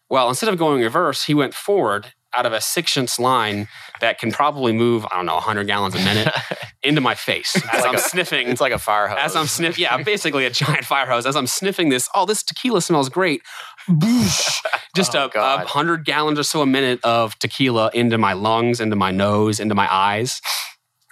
Well, 0.10 0.30
instead 0.30 0.50
of 0.50 0.58
going 0.58 0.82
reverse, 0.82 1.26
he 1.26 1.34
went 1.34 1.54
forward 1.54 2.14
out 2.36 2.46
of 2.46 2.54
a 2.54 2.62
six 2.62 2.96
inch 2.98 3.18
line 3.18 3.68
that 4.02 4.20
can 4.20 4.32
probably 4.32 4.74
move, 4.74 5.06
I 5.06 5.16
don't 5.16 5.26
know, 5.26 5.36
100 5.36 5.66
gallons 5.68 5.96
a 5.96 6.00
minute 6.00 6.34
into 6.84 7.02
my 7.02 7.16
face 7.16 7.56
as 7.56 7.82
like 7.82 7.86
I'm 7.86 7.96
a, 7.96 8.00
sniffing. 8.00 8.48
It's 8.48 8.62
like 8.62 8.74
a 8.74 8.78
fire 8.78 9.08
hose. 9.08 9.18
As 9.20 9.36
I'm 9.36 9.48
sniffing, 9.48 9.82
yeah, 9.82 10.02
basically 10.04 10.46
a 10.46 10.50
giant 10.50 10.86
fire 10.86 11.06
hose. 11.06 11.26
As 11.26 11.36
I'm 11.36 11.48
sniffing 11.48 11.90
this, 11.90 12.10
oh, 12.14 12.26
this 12.26 12.44
tequila 12.44 12.82
smells 12.82 13.10
great. 13.10 13.42
just 14.96 15.16
oh, 15.16 15.30
a, 15.34 15.40
a 15.40 15.66
hundred 15.66 16.06
gallons 16.06 16.40
or 16.40 16.44
so 16.44 16.62
a 16.62 16.66
minute 16.66 17.00
of 17.04 17.38
tequila 17.40 17.92
into 17.94 18.18
my 18.18 18.34
lungs, 18.34 18.80
into 18.80 18.96
my 18.96 19.12
nose, 19.12 19.60
into 19.60 19.76
my 19.76 19.94
eyes. 19.94 20.42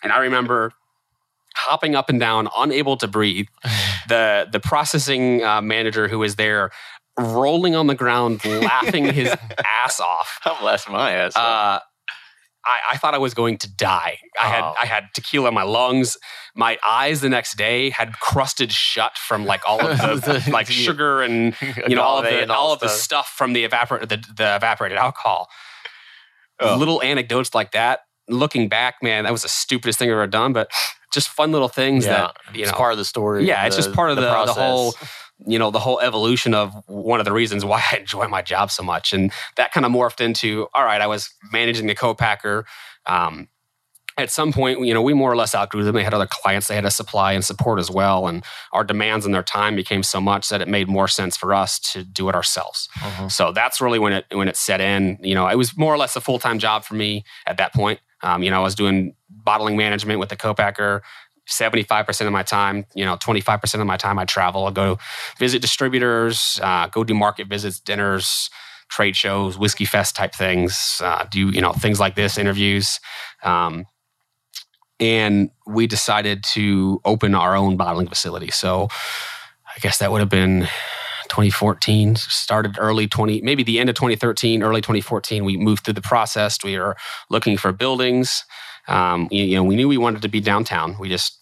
And 0.03 0.11
I 0.11 0.19
remember 0.19 0.73
hopping 1.55 1.95
up 1.95 2.09
and 2.09 2.19
down, 2.19 2.47
unable 2.55 2.97
to 2.97 3.07
breathe. 3.07 3.47
The 4.09 4.49
the 4.51 4.59
processing 4.59 5.45
uh, 5.45 5.61
manager 5.61 6.09
who 6.09 6.19
was 6.19 6.35
there 6.35 6.71
rolling 7.17 7.73
on 7.73 7.87
the 7.87 7.95
ground, 7.95 8.43
laughing 8.43 9.05
his 9.05 9.33
ass 9.65 10.01
off. 10.01 10.39
Bless 10.59 10.89
my 10.89 11.13
ass. 11.13 11.37
Uh, 11.37 11.79
I, 12.65 12.93
I, 12.93 12.97
thought 12.97 13.13
I 13.13 13.17
was 13.17 13.33
going 13.33 13.57
to 13.59 13.69
die. 13.69 14.19
I 14.39 14.47
had 14.47 14.63
Oh. 14.63 14.73
I 14.81 14.85
had 14.85 15.09
tequila 15.13 15.49
in 15.49 15.53
my 15.53 15.63
lungs. 15.63 16.17
My 16.55 16.77
eyes 16.85 17.21
the 17.21 17.29
next 17.29 17.57
day 17.57 17.89
had 17.89 18.13
crusted 18.19 18.71
shut 18.71 19.17
from 19.17 19.45
like 19.45 19.61
all 19.67 19.81
of 19.81 20.21
the 20.21 20.47
like 20.51 20.67
sugar 20.67 21.21
and 21.21 21.55
you 21.87 21.95
know 21.95 22.01
all 22.01 22.19
of 22.19 22.25
the 22.25 22.53
all, 22.53 22.73
of 22.73 22.79
the 22.79 22.87
stuff. 22.87 23.33
from 23.35 23.53
the 23.53 23.63
evaporate 23.63 24.07
the, 24.09 24.17
the 24.35 24.55
evaporated 24.55 24.97
alcohol. 24.97 25.49
Oh. 26.59 26.77
Little 26.77 27.01
anecdotes 27.01 27.53
like 27.53 27.71
that. 27.71 28.01
Looking 28.29 28.69
back, 28.69 28.95
man, 29.01 29.25
that 29.25 29.31
was 29.31 29.41
the 29.41 29.49
stupidest 29.49 29.99
thing 29.99 30.09
I've 30.09 30.13
ever 30.13 30.27
done. 30.27 30.53
But 30.53 30.71
just 31.13 31.27
fun 31.29 31.51
little 31.51 31.67
things 31.67 32.05
yeah, 32.05 32.11
that 32.45 32.55
you 32.55 32.63
it's 32.63 32.71
know. 32.71 32.77
part 32.77 32.93
of 32.93 32.97
the 32.97 33.05
story. 33.05 33.45
yeah, 33.45 33.65
it's 33.65 33.75
just 33.75 33.93
part 33.93 34.09
of 34.09 34.15
the, 34.15 34.23
the, 34.23 34.29
process. 34.29 34.55
whole 34.55 34.95
you 35.45 35.59
know 35.59 35.71
the 35.71 35.79
whole 35.79 35.99
evolution 35.99 36.53
of 36.53 36.73
one 36.87 37.19
of 37.19 37.25
the 37.25 37.33
reasons 37.33 37.65
why 37.65 37.83
I 37.91 37.97
enjoy 37.97 38.27
my 38.27 38.41
job 38.41 38.71
so 38.71 38.83
much, 38.83 39.13
and 39.13 39.31
that 39.57 39.71
kind 39.71 39.85
of 39.85 39.91
morphed 39.91 40.21
into 40.21 40.67
all 40.73 40.83
right. 40.85 41.01
I 41.01 41.07
was 41.07 41.29
managing 41.51 41.87
the 41.87 41.95
co-packer. 41.95 42.65
Um, 43.05 43.49
at 44.15 44.29
some 44.29 44.53
point, 44.53 44.79
you 44.85 44.93
know, 44.93 45.01
we 45.01 45.13
more 45.15 45.31
or 45.31 45.35
less 45.35 45.55
outgrew 45.55 45.83
them. 45.83 45.95
They 45.95 46.03
had 46.03 46.13
other 46.13 46.27
clients 46.29 46.67
they 46.67 46.75
had 46.75 46.83
to 46.83 46.91
supply 46.91 47.33
and 47.33 47.43
support 47.43 47.79
as 47.79 47.89
well, 47.89 48.27
and 48.27 48.43
our 48.71 48.83
demands 48.83 49.25
and 49.25 49.33
their 49.33 49.41
time 49.43 49.75
became 49.75 50.03
so 50.03 50.21
much 50.21 50.49
that 50.49 50.61
it 50.61 50.67
made 50.67 50.87
more 50.87 51.07
sense 51.07 51.35
for 51.35 51.51
us 51.51 51.79
to 51.93 52.03
do 52.03 52.29
it 52.29 52.35
ourselves. 52.35 52.87
Mhm. 52.99 53.31
So 53.31 53.51
that's 53.51 53.81
really 53.81 53.97
when 53.97 54.13
it 54.13 54.25
when 54.31 54.47
it 54.47 54.55
set 54.55 54.81
in. 54.81 55.17
You 55.21 55.33
know, 55.33 55.47
it 55.47 55.55
was 55.55 55.75
more 55.75 55.91
or 55.93 55.97
less 55.97 56.15
a 56.15 56.21
full 56.21 56.37
time 56.37 56.59
job 56.59 56.83
for 56.83 56.93
me 56.93 57.23
at 57.47 57.57
that 57.57 57.73
point. 57.73 57.99
Um, 58.21 58.43
you 58.43 58.51
know, 58.51 58.59
I 58.59 58.63
was 58.63 58.75
doing 58.75 59.15
bottling 59.29 59.75
management 59.77 60.19
with 60.19 60.29
the 60.29 60.35
co-packer. 60.37 61.01
75% 61.47 62.25
of 62.25 62.31
my 62.31 62.43
time, 62.43 62.85
you 62.93 63.03
know, 63.03 63.17
25% 63.17 63.79
of 63.79 63.85
my 63.85 63.97
time 63.97 64.17
I 64.17 64.25
travel. 64.25 64.65
I 64.67 64.71
go 64.71 64.97
visit 65.37 65.61
distributors, 65.61 66.59
uh, 66.63 66.87
go 66.87 67.03
do 67.03 67.13
market 67.13 67.47
visits, 67.47 67.79
dinners, 67.79 68.49
trade 68.89 69.15
shows, 69.15 69.57
whiskey 69.57 69.85
fest 69.85 70.15
type 70.15 70.33
things, 70.33 71.01
uh, 71.03 71.25
do, 71.29 71.49
you 71.49 71.61
know, 71.61 71.73
things 71.73 71.99
like 71.99 72.15
this, 72.15 72.37
interviews. 72.37 72.99
Um, 73.43 73.85
and 74.99 75.49
we 75.65 75.87
decided 75.87 76.43
to 76.53 77.01
open 77.03 77.35
our 77.35 77.55
own 77.55 77.75
bottling 77.75 78.07
facility. 78.07 78.51
So 78.51 78.87
I 79.75 79.79
guess 79.79 79.97
that 79.97 80.11
would 80.11 80.19
have 80.19 80.29
been 80.29 80.67
2014 81.29 82.15
started 82.15 82.75
early 82.77 83.07
20 83.07 83.41
maybe 83.41 83.63
the 83.63 83.79
end 83.79 83.89
of 83.89 83.95
2013 83.95 84.61
early 84.61 84.81
2014 84.81 85.43
we 85.43 85.57
moved 85.57 85.83
through 85.83 85.93
the 85.95 86.01
process 86.01 86.59
we 86.63 86.77
were 86.77 86.95
looking 87.31 87.57
for 87.57 87.71
buildings 87.71 88.43
um, 88.87 89.27
you, 89.31 89.43
you 89.43 89.55
know 89.55 89.63
we 89.63 89.75
knew 89.75 89.87
we 89.87 89.97
wanted 89.97 90.21
to 90.21 90.29
be 90.29 90.39
downtown. 90.39 90.95
We 90.99 91.09
just 91.09 91.37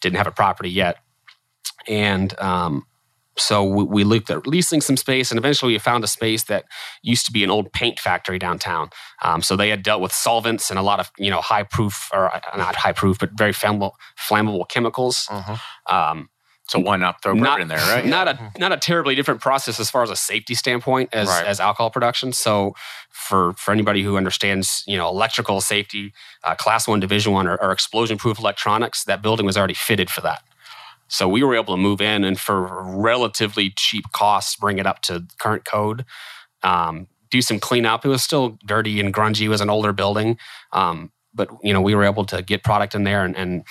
didn't 0.00 0.16
have 0.16 0.26
a 0.26 0.32
property 0.32 0.70
yet. 0.70 0.96
And 1.88 2.38
um, 2.40 2.86
so 3.38 3.64
we, 3.64 3.84
we 3.84 4.04
looked 4.04 4.30
at 4.30 4.46
leasing 4.46 4.80
some 4.80 4.96
space 4.96 5.30
and 5.30 5.38
eventually 5.38 5.72
we 5.72 5.78
found 5.78 6.04
a 6.04 6.06
space 6.06 6.44
that 6.44 6.64
used 7.02 7.26
to 7.26 7.32
be 7.32 7.44
an 7.44 7.50
old 7.50 7.72
paint 7.72 7.98
factory 7.98 8.38
downtown. 8.38 8.90
Um, 9.22 9.42
so 9.42 9.56
they 9.56 9.68
had 9.68 9.82
dealt 9.82 10.00
with 10.00 10.12
solvents 10.12 10.70
and 10.70 10.78
a 10.78 10.82
lot 10.82 11.00
of 11.00 11.10
you 11.18 11.30
know 11.30 11.40
high 11.40 11.62
proof 11.62 12.10
or 12.12 12.34
uh, 12.34 12.40
not 12.56 12.76
high 12.76 12.92
proof 12.92 13.18
but 13.18 13.30
very 13.36 13.52
flammable, 13.52 13.92
flammable 14.18 14.68
chemicals. 14.68 15.26
Mhm. 15.30 15.60
um, 15.88 16.28
So 16.68 16.80
why 16.80 16.96
not 16.96 17.22
throw 17.22 17.34
bourbon 17.34 17.62
in 17.62 17.68
there, 17.68 17.78
right? 17.78 18.04
not 18.18 18.26
a 18.28 18.52
not 18.58 18.72
a 18.72 18.76
terribly 18.76 19.14
different 19.14 19.40
process 19.40 19.78
as 19.78 19.88
far 19.90 20.02
as 20.02 20.10
a 20.10 20.16
safety 20.16 20.54
standpoint 20.54 21.10
as 21.12 21.28
Right. 21.28 21.46
as 21.46 21.60
alcohol 21.60 21.90
production. 21.90 22.32
So 22.32 22.74
for 23.10 23.52
for 23.54 23.72
anybody 23.72 24.02
who 24.02 24.16
understands, 24.16 24.82
you 24.86 24.96
know, 24.96 25.08
electrical 25.08 25.60
safety, 25.60 26.12
uh, 26.42 26.54
class 26.56 26.88
one, 26.88 26.98
division 27.00 27.32
one, 27.32 27.46
or, 27.46 27.56
or 27.56 27.70
explosion 27.72 28.18
proof 28.18 28.38
electronics, 28.38 29.04
that 29.04 29.22
building 29.22 29.46
was 29.46 29.56
already 29.56 29.74
fitted 29.74 30.10
for 30.10 30.20
that. 30.22 30.42
So 31.08 31.28
we 31.28 31.44
were 31.44 31.54
able 31.54 31.74
to 31.74 31.80
move 31.80 32.00
in 32.00 32.24
and 32.24 32.38
for 32.38 32.82
relatively 32.82 33.70
cheap 33.76 34.06
costs, 34.12 34.56
bring 34.56 34.78
it 34.78 34.86
up 34.86 35.02
to 35.02 35.24
current 35.38 35.64
code. 35.64 36.04
Um, 36.64 37.06
do 37.30 37.40
some 37.42 37.60
cleanup. 37.60 38.04
It 38.04 38.08
was 38.08 38.22
still 38.24 38.58
dirty 38.66 38.98
and 39.00 39.14
grungy. 39.14 39.42
It 39.42 39.48
was 39.48 39.60
an 39.60 39.70
older 39.70 39.92
building, 39.92 40.36
um, 40.72 41.12
but 41.34 41.48
you 41.62 41.72
know 41.72 41.80
we 41.80 41.94
were 41.94 42.04
able 42.04 42.24
to 42.26 42.42
get 42.42 42.64
product 42.64 42.94
in 42.94 43.04
there 43.04 43.24
and, 43.24 43.36
and 43.36 43.64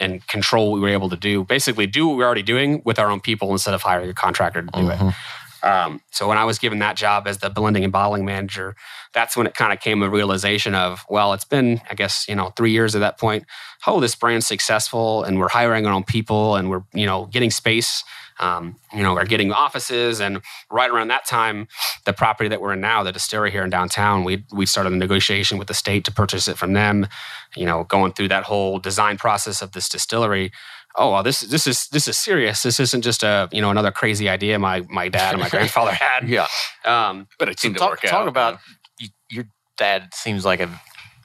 and 0.00 0.26
control 0.26 0.70
what 0.70 0.76
we 0.76 0.80
were 0.80 0.88
able 0.88 1.10
to 1.10 1.16
do. 1.16 1.44
Basically, 1.44 1.86
do 1.86 2.08
what 2.08 2.16
we 2.16 2.22
are 2.24 2.26
already 2.26 2.42
doing 2.42 2.82
with 2.84 2.98
our 2.98 3.10
own 3.10 3.20
people 3.20 3.52
instead 3.52 3.74
of 3.74 3.82
hiring 3.82 4.08
a 4.10 4.14
contractor 4.14 4.62
to 4.62 4.68
do 4.72 4.80
Mhm. 4.80 5.10
it. 5.10 5.14
Um, 5.62 6.00
so 6.10 6.26
when 6.26 6.38
I 6.38 6.44
was 6.44 6.58
given 6.58 6.78
that 6.78 6.96
job 6.96 7.26
as 7.28 7.38
the 7.38 7.50
blending 7.50 7.84
and 7.84 7.92
bottling 7.92 8.24
manager, 8.24 8.74
that's 9.12 9.36
when 9.36 9.46
it 9.46 9.54
kind 9.54 9.74
of 9.74 9.80
came 9.80 10.02
a 10.02 10.08
realization 10.08 10.74
of, 10.74 11.04
well, 11.10 11.34
it's 11.34 11.44
been, 11.44 11.82
I 11.90 11.94
guess, 11.94 12.24
you 12.28 12.34
know, 12.34 12.50
three 12.56 12.70
years 12.70 12.94
at 12.94 13.00
that 13.00 13.18
point. 13.18 13.44
Oh, 13.86 14.00
this 14.00 14.14
brand's 14.14 14.46
successful, 14.46 15.22
and 15.22 15.38
we're 15.38 15.50
hiring 15.50 15.86
our 15.86 15.92
own 15.92 16.04
people, 16.04 16.56
and 16.56 16.70
we're, 16.70 16.82
you 16.94 17.04
know, 17.04 17.26
getting 17.26 17.50
space. 17.50 18.04
Um, 18.40 18.76
you 18.92 19.02
know, 19.02 19.14
we're 19.14 19.26
getting 19.26 19.52
offices, 19.52 20.20
and 20.20 20.40
right 20.70 20.90
around 20.90 21.08
that 21.08 21.26
time, 21.26 21.68
the 22.06 22.12
property 22.12 22.48
that 22.48 22.60
we're 22.60 22.72
in 22.72 22.80
now, 22.80 23.02
the 23.02 23.12
distillery 23.12 23.50
here 23.50 23.62
in 23.62 23.70
downtown, 23.70 24.24
we 24.24 24.44
we 24.52 24.66
started 24.66 24.92
a 24.92 24.96
negotiation 24.96 25.58
with 25.58 25.68
the 25.68 25.74
state 25.74 26.04
to 26.06 26.12
purchase 26.12 26.48
it 26.48 26.56
from 26.58 26.72
them. 26.72 27.06
You 27.54 27.66
know, 27.66 27.84
going 27.84 28.12
through 28.14 28.28
that 28.28 28.44
whole 28.44 28.78
design 28.78 29.18
process 29.18 29.62
of 29.62 29.72
this 29.72 29.88
distillery. 29.88 30.52
Oh, 30.96 31.12
well, 31.12 31.22
this 31.22 31.40
this 31.40 31.66
is 31.66 31.86
this 31.88 32.08
is 32.08 32.18
serious. 32.18 32.62
This 32.62 32.80
isn't 32.80 33.02
just 33.02 33.22
a 33.22 33.48
you 33.52 33.60
know 33.60 33.70
another 33.70 33.92
crazy 33.92 34.28
idea 34.28 34.58
my 34.58 34.80
my 34.88 35.08
dad 35.08 35.34
and 35.34 35.42
my 35.42 35.48
grandfather 35.48 35.92
had. 36.00 36.28
Yeah. 36.28 36.46
Um, 36.84 37.28
but 37.38 37.48
it 37.48 37.60
So 37.60 37.64
seemed 37.68 37.76
to 37.76 37.78
talk, 37.80 37.90
work 37.90 38.00
talk 38.02 38.12
out. 38.22 38.28
about 38.28 38.58
y- 39.00 39.08
your 39.30 39.44
dad 39.76 40.12
seems 40.14 40.44
like 40.44 40.60
an 40.60 40.70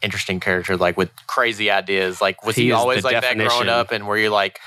interesting 0.03 0.39
character, 0.39 0.77
like 0.77 0.97
with 0.97 1.09
crazy 1.27 1.71
ideas. 1.71 2.21
Like 2.21 2.45
was 2.45 2.55
he, 2.55 2.65
He 2.65 2.71
always 2.73 3.01
the 3.01 3.07
like 3.11 3.21
that 3.21 3.37
growing 3.37 3.69
up? 3.69 3.91
And 3.91 4.05
were 4.05 4.17
you 4.17 4.29
like 4.29 4.59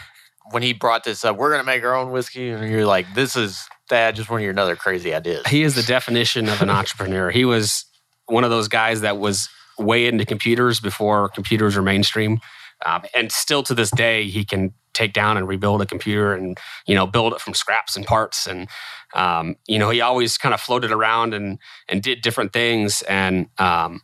when 0.51 0.63
he 0.63 0.73
brought 0.73 1.05
this 1.05 1.25
up, 1.25 1.37
we're 1.37 1.51
gonna 1.51 1.65
make 1.65 1.83
our 1.85 1.95
own 1.95 2.11
whiskey, 2.11 2.51
and 2.51 2.71
you're 2.71 2.87
like, 2.87 3.13
this 3.15 3.37
is 3.37 3.69
dad, 3.89 4.17
just 4.17 4.31
one 4.31 4.41
of 4.41 4.43
your 4.43 4.53
another 4.53 4.77
crazy 4.77 5.15
ideas. 5.15 5.47
he 5.47 5.63
is 5.63 5.75
the 5.75 5.83
definition 5.83 6.49
of 6.49 6.61
an 6.63 6.71
entrepreneur. 6.71 7.31
He 7.31 7.45
was 7.45 7.85
one 8.27 8.45
of 8.45 8.51
those 8.51 8.69
guys 8.69 9.01
that 9.01 9.19
was 9.19 9.49
way 9.79 10.07
into 10.07 10.25
computers 10.25 10.81
before 10.81 11.29
computers 11.29 11.77
were 11.77 11.83
mainstream, 11.83 12.41
um, 12.85 13.03
and 13.15 13.33
still 13.33 13.63
to 13.65 13.75
this 13.75 13.91
day 13.91 14.25
he 14.25 14.45
can 14.45 14.73
take 14.95 15.13
down 15.13 15.37
and 15.37 15.47
rebuild 15.47 15.81
a 15.81 15.87
computer 15.87 16.35
and 16.35 16.59
you 16.87 16.95
know 16.95 17.07
build 17.07 17.33
it 17.33 17.41
from 17.41 17.55
scraps 17.55 17.97
and 17.97 18.05
parts 18.05 18.47
and 18.47 18.69
um, 19.15 19.55
you 19.67 19.79
know 19.79 19.91
he 19.91 20.01
always 20.01 20.37
kind 20.37 20.53
of 20.53 20.61
floated 20.61 20.91
around 20.91 21.35
and 21.35 21.59
and 21.89 22.03
did 22.03 22.21
different 22.21 22.53
things 22.53 23.03
and 23.03 23.47
um, 23.59 24.01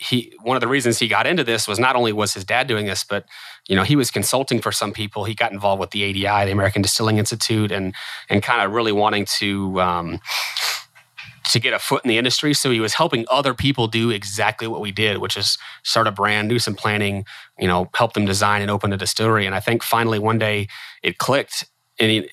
he 0.00 0.32
one 0.42 0.56
of 0.56 0.60
the 0.60 0.68
reasons 0.68 0.98
he 0.98 1.08
got 1.08 1.26
into 1.26 1.44
this 1.44 1.66
was 1.66 1.78
not 1.78 1.96
only 1.96 2.12
was 2.12 2.34
his 2.34 2.44
dad 2.44 2.66
doing 2.66 2.86
this 2.86 3.04
but 3.04 3.24
you 3.68 3.76
know 3.76 3.82
he 3.82 3.96
was 3.96 4.10
consulting 4.10 4.60
for 4.60 4.72
some 4.72 4.92
people 4.92 5.24
he 5.24 5.34
got 5.34 5.52
involved 5.52 5.80
with 5.80 5.90
the 5.90 6.04
ADI 6.04 6.46
the 6.46 6.52
American 6.52 6.82
Distilling 6.82 7.18
Institute 7.18 7.72
and 7.72 7.94
and 8.28 8.42
kind 8.42 8.62
of 8.62 8.72
really 8.72 8.92
wanting 8.92 9.24
to 9.38 9.80
um, 9.80 10.20
to 11.50 11.58
get 11.58 11.72
a 11.72 11.78
foot 11.78 12.04
in 12.04 12.08
the 12.08 12.18
industry. 12.18 12.54
So 12.54 12.70
he 12.70 12.80
was 12.80 12.94
helping 12.94 13.24
other 13.30 13.54
people 13.54 13.86
do 13.86 14.10
exactly 14.10 14.66
what 14.66 14.80
we 14.80 14.92
did, 14.92 15.18
which 15.18 15.36
is 15.36 15.58
start 15.82 16.06
a 16.06 16.12
brand, 16.12 16.50
do 16.50 16.58
some 16.58 16.74
planning, 16.74 17.24
you 17.58 17.66
know, 17.66 17.88
help 17.94 18.12
them 18.12 18.26
design 18.26 18.62
and 18.62 18.70
open 18.70 18.92
a 18.92 18.96
distillery. 18.96 19.46
And 19.46 19.54
I 19.54 19.60
think 19.60 19.82
finally 19.82 20.18
one 20.18 20.38
day 20.38 20.68
it 21.02 21.18
clicked, 21.18 21.64
and 21.98 22.10
he, 22.10 22.30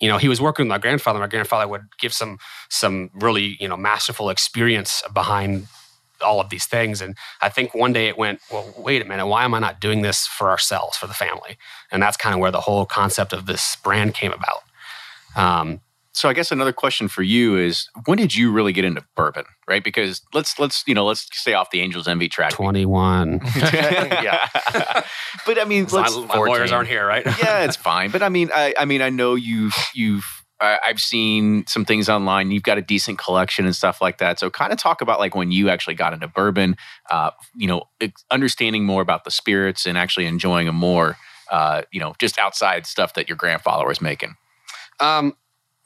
you 0.00 0.08
know, 0.08 0.18
he 0.18 0.28
was 0.28 0.40
working 0.40 0.66
with 0.66 0.70
my 0.70 0.78
grandfather. 0.78 1.18
My 1.18 1.26
grandfather 1.26 1.66
would 1.68 1.86
give 1.98 2.12
some 2.12 2.38
some 2.68 3.10
really 3.14 3.56
you 3.60 3.68
know 3.68 3.76
masterful 3.76 4.30
experience 4.30 5.02
behind 5.12 5.66
all 6.22 6.40
of 6.40 6.50
these 6.50 6.66
things. 6.66 7.00
And 7.00 7.16
I 7.40 7.48
think 7.48 7.74
one 7.74 7.92
day 7.92 8.08
it 8.08 8.18
went, 8.18 8.40
well, 8.50 8.72
wait 8.76 9.02
a 9.02 9.04
minute, 9.04 9.26
why 9.26 9.44
am 9.44 9.54
I 9.54 9.58
not 9.58 9.80
doing 9.80 10.02
this 10.02 10.26
for 10.26 10.50
ourselves, 10.50 10.96
for 10.96 11.06
the 11.06 11.14
family? 11.14 11.58
And 11.90 12.02
that's 12.02 12.16
kind 12.16 12.34
of 12.34 12.40
where 12.40 12.50
the 12.50 12.60
whole 12.60 12.86
concept 12.86 13.32
of 13.32 13.46
this 13.46 13.76
brand 13.76 14.14
came 14.14 14.32
about. 14.32 14.62
Um, 15.36 15.80
So 16.12 16.28
I 16.28 16.32
guess 16.32 16.50
another 16.50 16.72
question 16.72 17.06
for 17.06 17.22
you 17.22 17.56
is 17.56 17.88
when 18.04 18.18
did 18.18 18.34
you 18.34 18.50
really 18.50 18.72
get 18.72 18.84
into 18.84 19.02
bourbon, 19.14 19.44
right? 19.68 19.82
Because 19.82 20.22
let's 20.34 20.58
let's 20.58 20.82
you 20.86 20.92
know 20.92 21.06
let's 21.06 21.28
stay 21.32 21.54
off 21.54 21.70
the 21.70 21.80
Angels 21.80 22.08
Envy 22.08 22.28
track. 22.28 22.50
21. 22.50 23.40
yeah. 23.56 24.48
but 25.46 25.60
I 25.60 25.64
mean, 25.66 25.86
let's, 25.92 26.16
my, 26.16 26.26
my 26.26 26.34
lawyers 26.34 26.72
aren't 26.72 26.88
here, 26.88 27.06
right? 27.06 27.24
yeah, 27.24 27.60
it's 27.64 27.76
fine. 27.76 28.10
But 28.10 28.22
I 28.22 28.28
mean, 28.28 28.50
I, 28.52 28.74
I 28.76 28.86
mean, 28.86 29.02
I 29.02 29.10
know 29.10 29.36
you've 29.36 29.74
you've 29.94 30.39
I've 30.60 31.00
seen 31.00 31.66
some 31.66 31.84
things 31.84 32.08
online. 32.08 32.50
You've 32.50 32.62
got 32.62 32.76
a 32.76 32.82
decent 32.82 33.18
collection 33.18 33.64
and 33.64 33.74
stuff 33.74 34.00
like 34.02 34.18
that. 34.18 34.38
So 34.38 34.50
kind 34.50 34.72
of 34.72 34.78
talk 34.78 35.00
about 35.00 35.18
like 35.18 35.34
when 35.34 35.50
you 35.50 35.70
actually 35.70 35.94
got 35.94 36.12
into 36.12 36.28
bourbon. 36.28 36.76
Uh, 37.10 37.30
you 37.56 37.66
know, 37.66 37.84
understanding 38.30 38.84
more 38.84 39.00
about 39.00 39.24
the 39.24 39.30
spirits 39.30 39.86
and 39.86 39.96
actually 39.96 40.26
enjoying 40.26 40.66
them 40.66 40.76
more. 40.76 41.16
Uh, 41.50 41.82
you 41.90 41.98
know, 41.98 42.14
just 42.18 42.38
outside 42.38 42.86
stuff 42.86 43.14
that 43.14 43.28
your 43.28 43.36
grandfather 43.36 43.86
was 43.86 44.00
making. 44.00 44.36
Um, 45.00 45.34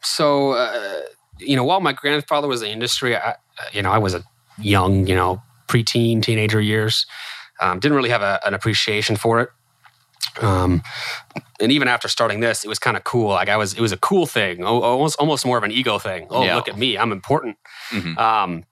so, 0.02 0.52
uh, 0.52 1.02
you 1.38 1.56
know, 1.56 1.64
while 1.64 1.80
my 1.80 1.92
grandfather 1.92 2.48
was 2.48 2.60
in 2.60 2.68
the 2.68 2.72
industry, 2.72 3.16
I, 3.16 3.36
you 3.72 3.80
know, 3.80 3.90
I 3.90 3.98
was 3.98 4.14
a 4.14 4.22
young, 4.58 5.06
you 5.06 5.14
know, 5.14 5.42
preteen, 5.68 6.22
teenager 6.22 6.60
years. 6.60 7.06
Um, 7.60 7.78
didn't 7.78 7.96
really 7.96 8.10
have 8.10 8.22
a, 8.22 8.40
an 8.44 8.54
appreciation 8.54 9.16
for 9.16 9.40
it. 9.40 9.50
Um, 10.40 10.82
and 11.60 11.70
even 11.72 11.88
after 11.88 12.08
starting 12.08 12.40
this, 12.40 12.64
it 12.64 12.68
was 12.68 12.78
kind 12.78 12.96
of 12.96 13.04
cool. 13.04 13.28
Like 13.28 13.48
I 13.48 13.56
was, 13.56 13.74
it 13.74 13.80
was 13.80 13.92
a 13.92 13.96
cool 13.96 14.26
thing, 14.26 14.64
almost, 14.64 15.16
almost 15.18 15.46
more 15.46 15.56
of 15.58 15.64
an 15.64 15.70
ego 15.70 15.98
thing. 15.98 16.26
Oh, 16.30 16.44
Yeah. 16.44 16.56
look 16.56 16.68
at 16.68 16.76
me, 16.78 16.98
I'm 16.98 17.12
important. 17.12 17.56
Mhm. 17.90 18.18
Um, 18.18 18.64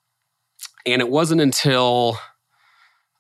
and 0.87 1.01
it 1.01 1.09
wasn't 1.09 1.41
until, 1.41 2.19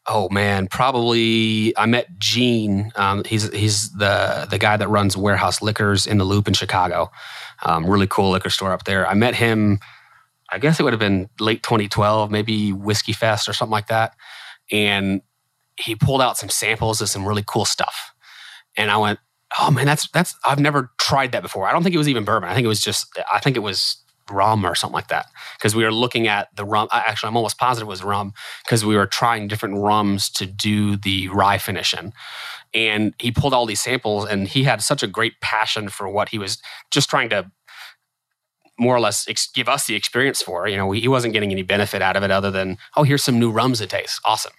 oh 0.06 0.28
man, 0.30 0.66
probably 0.66 1.76
I 1.78 1.86
met 1.86 2.18
Gene. 2.18 2.90
Um, 2.96 3.22
he's 3.24 3.52
he's 3.54 3.92
the 3.92 4.46
the 4.50 4.58
guy 4.58 4.76
that 4.76 4.88
runs 4.88 5.16
Warehouse 5.16 5.62
Liquors 5.62 6.06
in 6.06 6.18
the 6.18 6.24
Loop 6.24 6.48
in 6.48 6.54
Chicago. 6.54 7.10
Um, 7.62 7.86
really 7.86 8.08
cool 8.08 8.30
liquor 8.30 8.50
store 8.50 8.72
up 8.72 8.84
there. 8.84 9.06
I 9.06 9.14
met 9.14 9.36
him. 9.36 9.78
I 10.50 10.58
guess 10.58 10.78
it 10.80 10.82
would 10.82 10.92
have 10.92 11.00
been 11.00 11.30
late 11.40 11.62
2012, 11.62 12.30
maybe 12.30 12.72
Whiskey 12.72 13.12
Fest 13.12 13.48
or 13.48 13.52
something 13.52 13.70
like 13.72 13.86
that. 13.86 14.14
And 14.70 15.22
he 15.78 15.94
pulled 15.94 16.20
out 16.20 16.36
some 16.36 16.48
samples 16.50 17.00
of 17.00 17.08
some 17.08 17.24
really 17.26 17.44
cool 17.46 17.64
stuff. 17.64 18.11
And 18.76 18.90
I 18.90 18.96
went, 18.96 19.18
"Oh 19.58 19.70
man, 19.70 19.86
that's 19.86 20.08
that's 20.10 20.34
I've 20.44 20.60
never 20.60 20.90
tried 20.98 21.32
that 21.32 21.42
before. 21.42 21.66
I 21.66 21.72
don't 21.72 21.82
think 21.82 21.94
it 21.94 21.98
was 21.98 22.08
even 22.08 22.24
bourbon. 22.24 22.48
I 22.48 22.54
think 22.54 22.64
it 22.64 22.68
was 22.68 22.80
just 22.80 23.06
I 23.32 23.38
think 23.40 23.56
it 23.56 23.60
was 23.60 23.98
rum 24.30 24.64
or 24.64 24.74
something 24.74 24.94
like 24.94 25.08
that 25.08 25.26
because 25.58 25.74
we 25.74 25.84
were 25.84 25.92
looking 25.92 26.28
at 26.28 26.48
the 26.56 26.64
rum. 26.64 26.88
Actually, 26.92 27.28
I'm 27.28 27.36
almost 27.36 27.58
positive 27.58 27.86
it 27.86 27.90
was 27.90 28.02
rum 28.02 28.32
because 28.64 28.84
we 28.84 28.96
were 28.96 29.06
trying 29.06 29.48
different 29.48 29.78
rums 29.78 30.30
to 30.30 30.46
do 30.46 30.96
the 30.96 31.28
rye 31.28 31.58
finishing. 31.58 32.12
And 32.74 33.14
he 33.18 33.30
pulled 33.30 33.52
all 33.52 33.66
these 33.66 33.82
samples, 33.82 34.26
and 34.26 34.48
he 34.48 34.64
had 34.64 34.80
such 34.82 35.02
a 35.02 35.06
great 35.06 35.40
passion 35.40 35.88
for 35.88 36.08
what 36.08 36.30
he 36.30 36.38
was 36.38 36.58
just 36.90 37.10
trying 37.10 37.28
to 37.30 37.50
more 38.78 38.96
or 38.96 39.00
less 39.00 39.28
ex- 39.28 39.50
give 39.50 39.68
us 39.68 39.86
the 39.86 39.94
experience 39.94 40.42
for. 40.42 40.66
You 40.66 40.76
know, 40.76 40.90
he 40.92 41.08
wasn't 41.08 41.34
getting 41.34 41.52
any 41.52 41.62
benefit 41.62 42.02
out 42.02 42.16
of 42.16 42.22
it 42.22 42.30
other 42.30 42.50
than, 42.50 42.78
oh, 42.96 43.02
here's 43.02 43.22
some 43.22 43.38
new 43.38 43.50
rums 43.50 43.78
to 43.78 43.86
taste. 43.86 44.20
Awesome. 44.24 44.52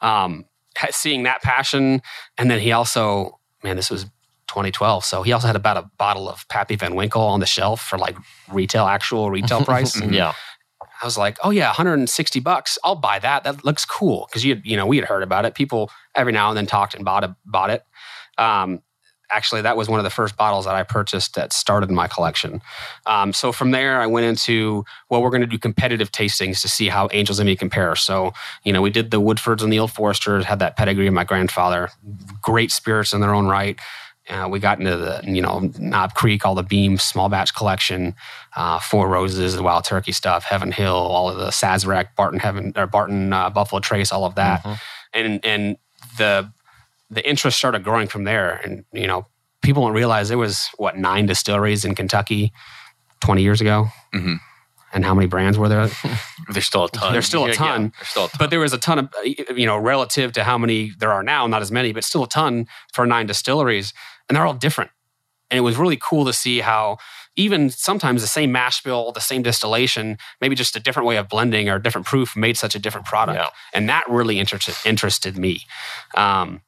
Um, 0.00 0.44
seeing 0.90 1.22
that 1.22 1.42
passion, 1.42 2.02
and 2.36 2.50
then 2.50 2.60
he 2.60 2.72
also, 2.72 3.40
man, 3.64 3.76
this 3.76 3.90
was 3.90 4.04
2012, 4.48 5.04
so 5.04 5.22
he 5.22 5.32
also 5.32 5.46
had 5.46 5.56
about 5.56 5.76
a 5.76 5.90
bottle 5.98 6.28
of 6.28 6.46
Pappy 6.48 6.76
Van 6.76 6.94
Winkle 6.94 7.22
on 7.22 7.40
the 7.40 7.46
shelf 7.46 7.80
for 7.80 7.98
like 7.98 8.16
retail, 8.52 8.86
actual 8.86 9.30
retail 9.30 9.64
price. 9.64 10.00
yeah. 10.00 10.32
I 11.02 11.04
was 11.04 11.18
like, 11.18 11.38
oh 11.42 11.50
yeah, 11.50 11.68
160 11.68 12.40
bucks. 12.40 12.78
I'll 12.84 12.94
buy 12.94 13.18
that. 13.18 13.42
That 13.44 13.64
looks 13.64 13.84
cool 13.84 14.26
because 14.28 14.44
you 14.44 14.60
you 14.64 14.76
know 14.76 14.86
we 14.86 14.96
had 14.96 15.06
heard 15.06 15.22
about 15.22 15.44
it. 15.44 15.54
People 15.54 15.90
every 16.14 16.32
now 16.32 16.48
and 16.50 16.56
then 16.56 16.66
talked 16.66 16.94
and 16.94 17.04
bought 17.04 17.24
it. 17.24 17.30
Bought 17.44 17.70
it. 17.70 17.84
Um, 18.38 18.80
actually, 19.34 19.62
that 19.62 19.76
was 19.76 19.88
one 19.88 19.98
of 19.98 20.04
the 20.04 20.10
first 20.10 20.36
bottles 20.36 20.64
that 20.64 20.74
I 20.74 20.82
purchased 20.82 21.34
that 21.34 21.52
started 21.52 21.90
my 21.90 22.06
collection. 22.06 22.62
Um, 23.06 23.32
so 23.32 23.52
from 23.52 23.72
there, 23.72 24.00
I 24.00 24.06
went 24.06 24.26
into 24.26 24.84
well, 25.10 25.22
we're 25.22 25.30
going 25.30 25.40
to 25.40 25.46
do 25.46 25.58
competitive 25.58 26.12
tastings 26.12 26.60
to 26.62 26.68
see 26.68 26.88
how 26.88 27.08
Angels 27.12 27.40
Envy 27.40 27.56
compare. 27.56 27.96
So 27.96 28.32
you 28.62 28.72
know, 28.72 28.82
we 28.82 28.90
did 28.90 29.10
the 29.10 29.20
Woodfords 29.20 29.62
and 29.62 29.72
the 29.72 29.78
Old 29.78 29.92
Foresters. 29.92 30.44
Had 30.44 30.60
that 30.60 30.76
pedigree 30.76 31.06
of 31.06 31.14
my 31.14 31.24
grandfather. 31.24 31.90
Great 32.40 32.70
spirits 32.70 33.12
in 33.12 33.20
their 33.20 33.34
own 33.34 33.46
right. 33.46 33.78
Uh, 34.28 34.48
we 34.50 34.58
got 34.58 34.78
into 34.78 34.96
the 34.96 35.20
you 35.24 35.42
know 35.42 35.70
Knob 35.78 36.14
Creek, 36.14 36.46
all 36.46 36.54
the 36.54 36.62
Beam 36.62 36.96
small 36.96 37.28
batch 37.28 37.54
collection, 37.54 38.14
uh, 38.56 38.78
Four 38.78 39.08
Roses, 39.08 39.54
the 39.54 39.62
Wild 39.62 39.84
Turkey 39.84 40.12
stuff, 40.12 40.44
Heaven 40.44 40.72
Hill, 40.72 40.94
all 40.94 41.28
of 41.28 41.36
the 41.36 41.48
Sazerac, 41.48 42.14
Barton 42.16 42.38
Heaven 42.38 42.72
or 42.76 42.86
Barton 42.86 43.32
uh, 43.32 43.50
Buffalo 43.50 43.80
Trace, 43.80 44.12
all 44.12 44.24
of 44.24 44.36
that, 44.36 44.64
and 45.12 45.44
and 45.44 45.76
the 46.16 46.50
the 47.14 47.28
interest 47.28 47.56
started 47.58 47.82
growing 47.84 48.08
from 48.08 48.24
there. 48.24 48.60
And 48.64 48.84
you 48.92 49.06
know, 49.06 49.26
people 49.62 49.82
don't 49.84 49.94
realize 49.94 50.28
there 50.28 50.38
was 50.38 50.68
what 50.76 50.96
nine 50.96 51.26
distilleries 51.26 51.84
in 51.84 51.94
Kentucky 51.94 52.52
twenty 53.20 53.42
years 53.42 53.60
ago, 53.60 53.88
Mhm. 54.14 54.38
and 54.92 55.04
how 55.04 55.14
many 55.14 55.26
brands 55.26 55.56
were 55.58 55.68
there? 55.68 55.88
There's 56.52 56.66
still 56.66 56.84
a 56.84 56.90
ton. 56.90 57.12
There's 57.12 57.26
still 57.26 57.44
a 57.44 57.48
Yeah, 57.48 57.52
yeah. 57.52 57.58
ton. 57.58 57.92
There's 57.98 58.08
still 58.08 58.24
a 58.26 58.28
ton. 58.28 58.36
but 58.38 58.50
there 58.50 58.60
was 58.60 58.72
a 58.72 58.78
ton 58.78 58.98
of 58.98 59.08
you 59.24 59.66
know 59.66 59.78
relative 59.78 60.32
to 60.32 60.44
how 60.44 60.58
many 60.58 60.92
there 60.98 61.12
are 61.12 61.22
now 61.22 61.46
not 61.46 61.62
as 61.62 61.70
many 61.72 61.92
but 61.92 62.04
still 62.04 62.24
a 62.24 62.28
ton 62.28 62.66
for 62.92 63.06
nine 63.06 63.26
distilleries 63.26 63.92
and 64.28 64.36
they're 64.36 64.46
all 64.46 64.54
different 64.54 64.90
and 65.50 65.58
it 65.58 65.62
was 65.62 65.76
really 65.76 65.96
cool 66.00 66.24
to 66.24 66.32
see 66.32 66.60
how 66.60 66.96
even 67.36 67.68
sometimes 67.70 68.20
the 68.22 68.28
same 68.28 68.52
mash 68.52 68.82
bill 68.82 69.10
the 69.12 69.20
same 69.20 69.42
distillation 69.42 70.16
maybe 70.40 70.54
just 70.54 70.76
a 70.76 70.80
different 70.80 71.06
way 71.06 71.16
of 71.16 71.28
blending 71.28 71.68
or 71.68 71.78
different 71.78 72.06
proof 72.06 72.36
made 72.36 72.56
such 72.56 72.74
a 72.74 72.78
different 72.78 73.06
product 73.06 73.38
Yeah. 73.38 73.48
and 73.72 73.88
that 73.88 74.04
really 74.08 74.38
interested 74.38 74.74
interested 74.84 75.36
me 75.38 75.62
um, 76.14 76.60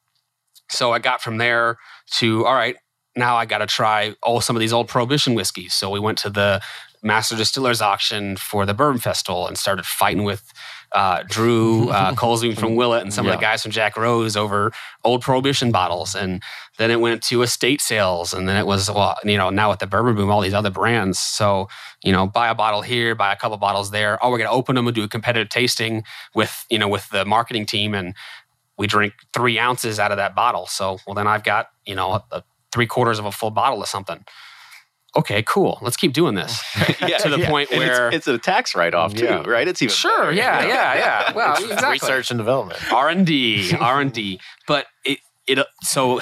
so 0.69 0.91
i 0.91 0.99
got 0.99 1.21
from 1.21 1.37
there 1.37 1.77
to 2.11 2.45
all 2.45 2.53
right 2.53 2.75
now 3.15 3.35
i 3.35 3.45
got 3.45 3.59
to 3.59 3.67
try 3.67 4.13
all 4.23 4.41
some 4.41 4.55
of 4.55 4.59
these 4.59 4.73
old 4.73 4.87
prohibition 4.87 5.33
whiskeys. 5.33 5.73
So 5.73 5.89
we 5.89 5.99
went 5.99 6.17
to 6.19 6.29
the 6.29 6.61
master 7.03 7.35
distillers 7.35 7.81
auction 7.81 8.37
for 8.37 8.65
the 8.65 8.73
bourbon 8.73 8.99
festival 8.99 9.47
and 9.47 9.57
started 9.57 9.85
fighting 9.85 10.23
with 10.23 10.51
uh, 10.93 11.23
Drew 11.27 11.89
uh, 11.89 12.13
Kulsveen 12.15 12.57
from 12.57 12.75
Willett 12.75 13.03
and 13.03 13.13
some 13.13 13.25
of 13.27 13.33
the 13.33 13.37
guys 13.37 13.61
from 13.61 13.71
Jack 13.71 13.97
Rose 13.97 14.37
over 14.37 14.71
old 15.03 15.21
prohibition 15.21 15.71
bottles, 15.71 16.15
and 16.15 16.41
then 16.77 16.91
it 16.91 16.99
went 16.99 17.21
to 17.23 17.41
estate 17.41 17.81
sales, 17.81 18.33
and 18.33 18.47
then 18.47 18.55
it 18.57 18.65
was 18.65 18.89
well, 18.89 19.17
you 19.23 19.37
know, 19.37 19.49
now 19.49 19.69
with 19.69 19.79
the 19.79 19.87
bourbon 19.87 20.15
boom, 20.15 20.31
all 20.31 20.41
these 20.41 20.53
other 20.53 20.69
brands. 20.71 21.19
So 21.19 21.67
you 22.03 22.11
know, 22.11 22.25
buy 22.25 22.47
a 22.47 22.55
bottle 22.55 22.81
here, 22.81 23.15
buy 23.15 23.33
a 23.33 23.35
couple 23.35 23.57
bottles 23.57 23.91
there. 23.91 24.17
Oh, 24.23 24.31
we're 24.31 24.37
gonna 24.37 24.51
open 24.51 24.75
them 24.75 24.87
and 24.87 24.95
do 24.95 25.03
a 25.03 25.09
competitive 25.09 25.49
tasting 25.49 26.03
with 26.33 26.65
you 26.69 26.79
know 26.79 26.87
with 26.87 27.09
the 27.09 27.25
marketing 27.25 27.65
team, 27.65 27.93
and 27.93 28.15
we 28.77 28.87
drink 28.87 29.13
three 29.33 29.57
ounces 29.59 29.99
out 29.99 30.11
of 30.11 30.17
that 30.17 30.35
bottle. 30.35 30.67
So 30.67 30.99
well, 31.05 31.13
then 31.15 31.27
I've 31.27 31.43
got 31.43 31.69
you 31.85 31.95
know 31.95 32.11
a, 32.13 32.23
a 32.31 32.43
three 32.71 32.87
quarters 32.87 33.19
of 33.19 33.25
a 33.25 33.31
full 33.31 33.51
bottle 33.51 33.81
of 33.81 33.87
something. 33.87 34.23
Okay, 35.15 35.41
cool. 35.43 35.79
Let's 35.81 35.97
keep 35.97 36.13
doing 36.13 36.35
this 36.35 36.61
yeah, 37.01 37.17
to 37.17 37.29
the 37.29 37.39
yeah. 37.39 37.49
point 37.49 37.71
And 37.71 37.81
it's- 37.81 37.97
where 37.97 38.09
it's, 38.11 38.27
a 38.27 38.37
tax 38.37 38.75
write 38.75 38.93
off 38.93 39.15
too, 39.15 39.25
Yeah. 39.25 39.43
right? 39.47 39.67
It's 39.67 39.81
even 39.81 39.93
Sure. 39.95 40.19
better, 40.25 40.33
Yeah. 40.33 40.61
you 40.61 40.67
know? 40.67 40.73
Yeah. 40.73 40.93
Yeah. 40.95 41.31
Well, 41.35 41.53
exactly. 41.55 41.89
Research 41.91 42.29
and 42.29 42.37
development. 42.37 42.79
R 42.93 43.09
and 43.09 43.25
D, 43.25 43.73
R 43.79 43.99
and 44.01 44.13
D. 44.13 44.39
But 44.67 44.85
it 45.05 45.19
it 45.47 45.65
so 45.81 46.19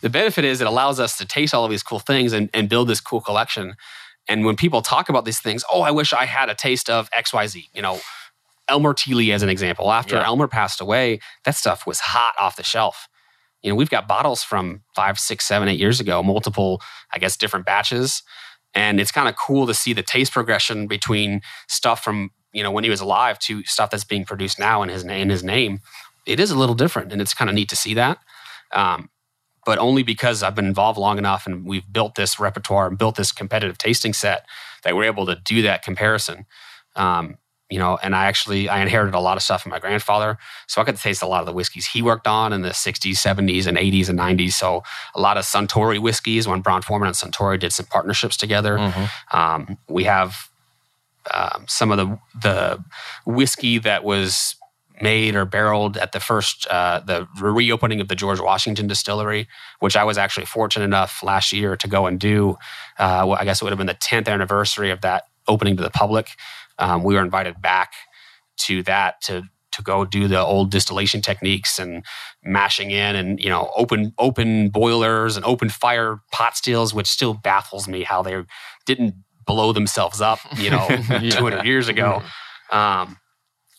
the 0.00 0.10
benefit 0.10 0.44
is 0.44 0.60
it 0.60 0.66
allows 0.66 0.98
us 0.98 1.16
to 1.18 1.26
taste 1.26 1.54
all 1.54 1.64
of 1.64 1.70
these 1.70 1.82
cool 1.82 2.00
things 2.00 2.32
and, 2.32 2.50
and 2.54 2.68
build 2.68 2.88
this 2.88 3.00
cool 3.00 3.20
collection. 3.20 3.74
And 4.28 4.44
when 4.44 4.56
people 4.56 4.82
talk 4.82 5.08
about 5.08 5.24
these 5.24 5.38
things, 5.40 5.62
oh, 5.72 5.82
I 5.82 5.90
wish 5.90 6.12
I 6.12 6.24
had 6.24 6.48
a 6.48 6.54
taste 6.54 6.88
of 6.90 7.08
X 7.12 7.32
Y 7.32 7.46
Z. 7.46 7.68
You 7.74 7.82
know, 7.82 8.00
Elmer 8.68 8.94
T. 8.94 9.14
Lee 9.14 9.32
as 9.32 9.42
an 9.42 9.48
example. 9.48 9.90
After 9.92 10.16
Yeah. 10.16 10.26
Elmer 10.26 10.48
passed 10.48 10.80
away, 10.80 11.20
that 11.44 11.54
stuff 11.56 11.86
was 11.86 12.00
hot 12.00 12.34
off 12.38 12.56
the 12.56 12.62
shelf. 12.62 13.08
You 13.62 13.70
know, 13.70 13.76
we've 13.76 13.90
got 13.90 14.08
bottles 14.08 14.42
from 14.42 14.82
five, 14.94 15.18
six, 15.18 15.46
seven, 15.46 15.68
eight 15.68 15.78
years 15.78 16.00
ago, 16.00 16.22
multiple, 16.22 16.82
I 17.12 17.18
guess, 17.18 17.36
different 17.36 17.66
batches. 17.66 18.22
And 18.74 18.98
it's 19.00 19.12
kind 19.12 19.28
of 19.28 19.36
cool 19.36 19.66
to 19.66 19.74
see 19.74 19.92
the 19.92 20.02
taste 20.02 20.32
progression 20.32 20.86
between 20.86 21.42
stuff 21.68 22.02
from, 22.02 22.30
you 22.52 22.62
know, 22.62 22.70
when 22.70 22.84
he 22.84 22.90
was 22.90 23.00
alive 23.00 23.38
to 23.40 23.62
stuff 23.64 23.90
that's 23.90 24.04
being 24.04 24.24
produced 24.24 24.58
now 24.58 24.82
in 24.82 24.88
his, 24.88 25.04
in 25.04 25.30
his 25.30 25.44
name. 25.44 25.80
It 26.26 26.40
is 26.40 26.50
a 26.50 26.58
little 26.58 26.74
different, 26.74 27.12
and 27.12 27.20
it's 27.20 27.34
kind 27.34 27.50
of 27.50 27.54
neat 27.54 27.68
to 27.68 27.76
see 27.76 27.94
that. 27.94 28.18
Um, 28.72 29.10
but 29.64 29.78
only 29.78 30.02
because 30.02 30.42
I've 30.42 30.54
been 30.54 30.66
involved 30.66 30.98
long 30.98 31.18
enough 31.18 31.46
and 31.46 31.64
we've 31.64 31.90
built 31.92 32.14
this 32.16 32.40
repertoire 32.40 32.88
and 32.88 32.98
built 32.98 33.14
this 33.16 33.30
competitive 33.30 33.78
tasting 33.78 34.12
set 34.12 34.46
that 34.82 34.96
we're 34.96 35.04
able 35.04 35.26
to 35.26 35.36
do 35.36 35.62
that 35.62 35.82
comparison. 35.82 36.46
Um, 36.96 37.36
you 37.72 37.78
know, 37.78 37.98
and 38.02 38.14
I 38.14 38.26
actually 38.26 38.68
I 38.68 38.80
inherited 38.82 39.14
a 39.14 39.20
lot 39.20 39.36
of 39.38 39.42
stuff 39.42 39.62
from 39.62 39.70
my 39.70 39.78
grandfather, 39.78 40.36
so 40.66 40.80
I 40.80 40.84
got 40.84 40.96
to 40.96 41.02
taste 41.02 41.22
a 41.22 41.26
lot 41.26 41.40
of 41.40 41.46
the 41.46 41.52
whiskeys 41.52 41.86
he 41.86 42.02
worked 42.02 42.26
on 42.26 42.52
in 42.52 42.60
the 42.62 42.70
'60s, 42.70 43.14
'70s, 43.14 43.66
and 43.66 43.78
'80s 43.78 44.08
and 44.10 44.18
'90s. 44.18 44.52
So 44.52 44.82
a 45.14 45.20
lot 45.20 45.38
of 45.38 45.44
Suntory 45.44 45.98
whiskeys 45.98 46.46
when 46.46 46.60
Brown 46.60 46.82
Forman 46.82 47.08
and 47.08 47.16
Suntory 47.16 47.58
did 47.58 47.72
some 47.72 47.86
partnerships 47.86 48.36
together. 48.36 48.76
Mhm. 48.76 49.10
Um, 49.34 49.78
we 49.88 50.04
have 50.04 50.50
um, 51.32 51.64
some 51.68 51.90
of 51.90 51.98
the 51.98 52.18
the 52.42 52.84
whiskey 53.24 53.78
that 53.78 54.04
was 54.04 54.56
made 55.00 55.34
or 55.34 55.44
barreled 55.44 55.96
at 55.96 56.12
the 56.12 56.20
first 56.20 56.66
uh, 56.68 57.00
the 57.00 57.26
reopening 57.40 58.00
of 58.00 58.08
the 58.08 58.14
George 58.14 58.40
Washington 58.40 58.86
distillery, 58.86 59.48
which 59.80 59.96
I 59.96 60.04
was 60.04 60.18
actually 60.18 60.46
fortunate 60.46 60.84
enough 60.84 61.22
last 61.22 61.52
year 61.52 61.76
to 61.76 61.88
go 61.88 62.06
and 62.06 62.20
do. 62.20 62.56
Uh, 62.98 63.24
well, 63.26 63.38
I 63.40 63.44
guess 63.44 63.60
it 63.60 63.64
would 63.64 63.70
have 63.72 63.78
been 63.78 63.86
the 63.86 63.94
10th 63.94 64.28
anniversary 64.28 64.90
of 64.90 65.00
that 65.00 65.24
opening 65.48 65.76
to 65.76 65.82
the 65.82 65.90
public. 65.90 66.36
Um, 66.82 67.04
we 67.04 67.14
were 67.14 67.22
invited 67.22 67.62
back 67.62 67.92
to 68.58 68.82
that 68.82 69.20
to 69.22 69.44
to 69.72 69.82
go 69.82 70.04
do 70.04 70.28
the 70.28 70.38
old 70.38 70.70
distillation 70.70 71.22
techniques 71.22 71.78
and 71.78 72.04
mashing 72.44 72.90
in 72.90 73.16
and 73.16 73.40
you 73.40 73.48
know 73.48 73.70
open 73.76 74.12
open 74.18 74.68
boilers 74.68 75.36
and 75.36 75.44
open 75.46 75.68
fire 75.68 76.20
pot 76.30 76.56
stills, 76.56 76.92
which 76.92 77.06
still 77.06 77.34
baffles 77.34 77.88
me 77.88 78.02
how 78.02 78.22
they 78.22 78.42
didn't 78.86 79.14
blow 79.46 79.72
themselves 79.72 80.20
up, 80.20 80.38
you 80.56 80.70
know, 80.70 80.86
200 81.08 81.64
years 81.64 81.88
ago. 81.88 82.22
Um, 82.70 83.16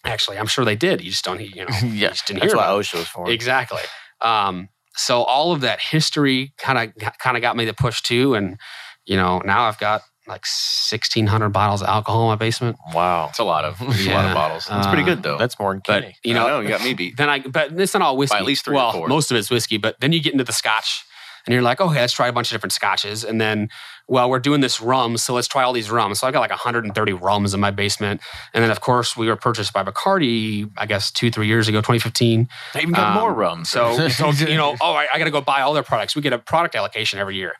actually, 0.05 0.37
I'm 0.37 0.47
sure 0.47 0.65
they 0.65 0.75
did. 0.75 1.01
You 1.01 1.09
just 1.11 1.23
don't, 1.23 1.39
hear, 1.39 1.49
you 1.53 1.65
know, 1.65 1.77
yeah, 1.93 2.09
just 2.09 2.27
didn't 2.27 2.41
that's 2.41 2.53
hear 2.53 2.57
what. 2.57 2.67
OSHA 2.67 2.95
was 2.95 3.07
for. 3.07 3.29
Exactly. 3.29 3.81
Um, 4.21 4.69
so 4.95 5.23
all 5.23 5.51
of 5.51 5.61
that 5.61 5.79
history 5.79 6.53
kind 6.57 6.77
of 6.77 7.17
kind 7.19 7.35
of 7.35 7.41
got 7.41 7.55
me 7.55 7.65
to 7.65 7.73
push 7.73 8.01
too, 8.01 8.35
and 8.35 8.59
you 9.05 9.17
know 9.17 9.41
now 9.43 9.63
I've 9.63 9.79
got 9.79 10.01
like 10.27 10.45
1,600 10.45 11.49
bottles 11.49 11.81
of 11.81 11.87
alcohol 11.89 12.23
in 12.23 12.27
my 12.29 12.35
basement. 12.35 12.77
Wow, 12.93 13.27
It's 13.29 13.39
a 13.39 13.43
lot 13.43 13.65
of, 13.65 13.75
it's 13.81 14.07
a 14.07 14.13
lot 14.13 14.25
of 14.25 14.33
bottles. 14.33 14.67
It's 14.71 14.87
pretty 14.87 15.03
Uh, 15.03 15.05
good 15.05 15.23
though. 15.23 15.37
that's 15.37 15.59
more 15.59 15.73
than 15.73 15.81
But 15.85 16.01
Kenny. 16.03 16.15
you 16.23 16.33
I 16.33 16.35
know, 16.37 16.47
know 16.47 16.59
you 16.61 16.69
got 16.69 16.83
me 16.83 16.93
beat. 16.93 17.17
then 17.17 17.29
I 17.29 17.39
but 17.39 17.73
it's 17.79 17.93
not 17.93 18.01
all 18.01 18.15
whiskey. 18.17 18.35
By 18.35 18.39
at 18.39 18.45
least 18.45 18.65
three 18.65 18.77
or 18.77 18.93
four. 18.93 19.07
most 19.07 19.31
of 19.31 19.37
it's 19.37 19.49
whiskey. 19.49 19.77
But 19.77 19.99
then 19.99 20.11
you 20.13 20.21
get 20.21 20.31
into 20.33 20.45
the 20.45 20.53
Scotch, 20.53 21.03
and 21.45 21.51
you're 21.53 21.61
like, 21.61 21.81
okay, 21.81 21.99
let's 21.99 22.13
try 22.13 22.27
a 22.29 22.31
bunch 22.31 22.47
of 22.51 22.55
different 22.55 22.71
Scotches, 22.71 23.23
and 23.25 23.39
then 23.41 23.67
well, 24.07 24.29
we're 24.29 24.39
doing 24.39 24.59
this 24.61 24.81
rum, 24.81 25.15
so 25.17 25.33
let's 25.33 25.47
try 25.47 25.63
all 25.63 25.71
these 25.73 25.89
rums. 25.89 26.19
So 26.19 26.27
I 26.27 26.31
got 26.31 26.39
like 26.41 26.49
130 26.49 27.13
rums 27.13 27.53
in 27.53 27.59
my 27.59 27.71
basement, 27.71 28.21
and 28.53 28.63
then 28.63 28.71
of 28.71 28.79
course 28.81 29.15
we 29.17 29.27
were 29.27 29.35
purchased 29.35 29.71
by 29.73 29.83
Bacardi, 29.83 30.69
I 30.77 30.85
guess 30.85 31.11
two 31.11 31.31
three 31.31 31.47
years 31.47 31.67
ago, 31.67 31.79
2015. 31.79 32.47
They 32.73 32.81
even 32.81 32.93
got 32.93 33.15
Um, 33.15 33.21
more 33.21 33.33
rum. 33.33 33.65
So, 33.65 34.07
so 34.09 34.29
you 34.31 34.55
know, 34.55 34.75
oh, 34.81 34.93
I, 34.93 35.07
I 35.13 35.17
got 35.17 35.25
to 35.25 35.31
go 35.31 35.41
buy 35.41 35.61
all 35.61 35.73
their 35.73 35.83
products. 35.83 36.15
We 36.15 36.21
get 36.21 36.33
a 36.33 36.37
product 36.37 36.75
allocation 36.75 37.19
every 37.19 37.35
year. 37.35 37.53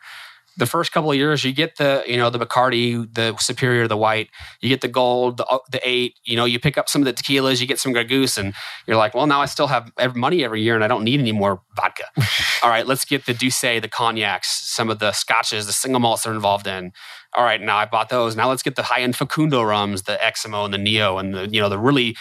The 0.58 0.66
first 0.66 0.92
couple 0.92 1.10
of 1.12 1.18
years, 1.18 1.44
you 1.44 1.52
get 1.52 1.78
the 1.78 2.04
you 2.06 2.18
know 2.18 2.30
the 2.30 2.40
Bacardi, 2.40 3.12
the 3.14 3.36
Superior, 3.38 3.88
the 3.88 3.98
white. 3.98 4.30
You 4.62 4.70
get 4.70 4.82
the 4.82 4.88
gold, 4.88 5.38
the, 5.38 5.46
uh, 5.46 5.60
the 5.72 5.80
eight. 5.88 6.20
You 6.24 6.36
know, 6.36 6.46
you 6.46 6.60
pick 6.60 6.78
up 6.78 6.90
some 6.90 7.02
of 7.02 7.06
the 7.06 7.14
tequilas, 7.14 7.60
you 7.60 7.68
get 7.68 7.80
some 7.80 7.94
Goose, 7.94 8.38
and 8.38 8.54
you're 8.88 8.98
like, 8.98 9.14
well, 9.14 9.28
now 9.28 9.42
I 9.42 9.46
still 9.46 9.68
have 9.68 9.92
money 10.16 10.44
every 10.44 10.62
year, 10.62 10.76
and 10.76 10.84
I 10.84 10.88
don't 10.88 11.04
need 11.04 11.20
any 11.20 11.32
more 11.32 11.62
vodka. 11.76 12.06
all 12.64 12.70
right, 12.70 12.86
let's 12.86 13.06
get 13.06 13.26
the 13.26 13.34
Douce, 13.34 13.62
the 13.62 13.90
cognacs, 13.90 14.48
some 14.48 14.90
of 14.90 15.00
the 15.00 15.12
scotches, 15.12 15.66
the 15.66 15.74
single 15.74 16.00
malts 16.00 16.24
they're 16.24 16.34
involved 16.34 16.68
in. 16.68 16.92
All 17.36 17.44
right, 17.44 17.60
now 17.60 17.78
I 17.78 17.86
bought 17.86 18.10
those. 18.10 18.36
Now 18.36 18.50
let's 18.50 18.62
get 18.62 18.76
the 18.76 18.84
high 18.84 19.02
end 19.02 19.16
Facundo 19.16 19.64
rums, 19.64 20.04
the 20.04 20.20
Eximo 20.22 20.66
and 20.66 20.74
the 20.74 20.78
Neo, 20.78 21.18
and 21.18 21.34
the 21.34 21.48
you 21.50 21.60
know 21.60 21.70
the 21.70 21.80
really 21.80 22.16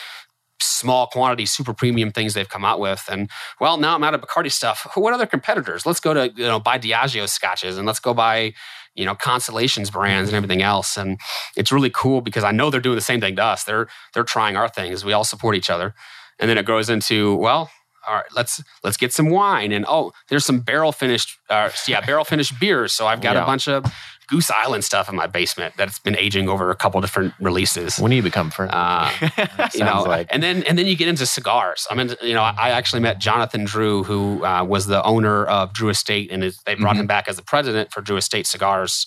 small 0.62 1.06
quantity 1.06 1.46
super 1.46 1.74
premium 1.74 2.10
things 2.12 2.34
they've 2.34 2.48
come 2.48 2.64
out 2.64 2.80
with. 2.80 3.04
And 3.10 3.30
well 3.60 3.76
now 3.76 3.94
i'm 3.94 4.04
out 4.04 4.14
of 4.14 4.20
bacardi 4.20 4.50
stuff. 4.52 4.86
What 4.94 5.12
other 5.14 5.26
competitors? 5.26 5.84
Let's 5.86 6.00
go 6.00 6.14
to 6.14 6.28
you 6.36 6.44
know 6.44 6.60
buy 6.60 6.78
diageo 6.78 7.28
scotches 7.28 7.76
and 7.78 7.86
let's 7.86 8.00
go 8.00 8.14
buy 8.14 8.54
you 8.94 9.04
know 9.04 9.14
constellations 9.14 9.90
brands 9.90 10.28
and 10.28 10.36
everything 10.36 10.62
else. 10.62 10.96
And 10.96 11.18
it's 11.56 11.72
really 11.72 11.90
cool 11.90 12.20
because 12.20 12.44
i 12.44 12.50
know 12.52 12.70
they're 12.70 12.80
doing 12.80 12.96
the 12.96 13.00
same 13.02 13.20
thing 13.20 13.36
to 13.36 13.44
us. 13.44 13.64
They're 13.64 13.88
they're 14.14 14.24
trying 14.24 14.56
our 14.56 14.68
things. 14.68 15.04
We 15.04 15.12
all 15.12 15.24
support 15.24 15.56
each 15.56 15.70
other. 15.70 15.94
And 16.38 16.48
then 16.50 16.58
it 16.58 16.64
grows 16.66 16.88
into 16.90 17.36
well 17.36 17.70
all 18.08 18.16
right 18.16 18.24
let's 18.34 18.60
let's 18.82 18.96
get 18.96 19.12
some 19.12 19.30
wine. 19.30 19.70
And 19.72 19.84
oh 19.88 20.12
there's 20.28 20.44
some 20.44 20.60
barrel 20.60 20.90
finished 20.92 21.38
uh, 21.48 21.70
yeah 21.86 22.00
barrel 22.04 22.24
finished 22.24 22.58
beers. 22.58 22.92
So 22.92 23.06
i've 23.06 23.20
got 23.20 23.36
Yeah. 23.36 23.42
a 23.44 23.46
bunch 23.46 23.68
of 23.68 23.84
goose 24.28 24.50
island 24.50 24.82
stuff 24.84 25.08
in 25.08 25.14
my 25.16 25.26
basement 25.26 25.74
that's 25.76 25.98
been 25.98 26.16
aging 26.16 26.48
over 26.48 26.70
a 26.70 26.76
couple 26.76 27.00
different 27.00 27.34
releases 27.40 27.98
When 27.98 28.10
do 28.10 28.16
you 28.16 28.22
become 28.22 28.50
friends? 28.50 28.72
uh, 28.72 29.10
you 29.74 29.84
know, 29.84 30.02
like- 30.02 30.28
and 30.30 30.42
then 30.42 30.62
and 30.64 30.78
then 30.78 30.86
you 30.86 30.96
get 30.96 31.08
into 31.08 31.26
cigars. 31.26 31.86
I 31.90 31.94
mean, 31.94 32.14
you 32.22 32.32
know, 32.34 32.42
I 32.42 32.70
actually 32.70 33.00
met 33.00 33.18
Jonathan 33.18 33.64
Drew, 33.64 34.02
who 34.04 34.44
uh, 34.44 34.64
was 34.64 34.86
the 34.86 35.02
owner 35.04 35.44
of 35.46 35.72
Drew 35.74 35.88
Estate, 35.90 36.30
and 36.30 36.42
they 36.66 36.74
brought 36.76 36.96
him 36.96 37.06
back 37.06 37.28
as 37.28 37.36
the 37.36 37.42
president 37.42 37.92
for 37.92 38.00
Drew 38.00 38.16
Estate 38.16 38.46
Cigars. 38.46 39.06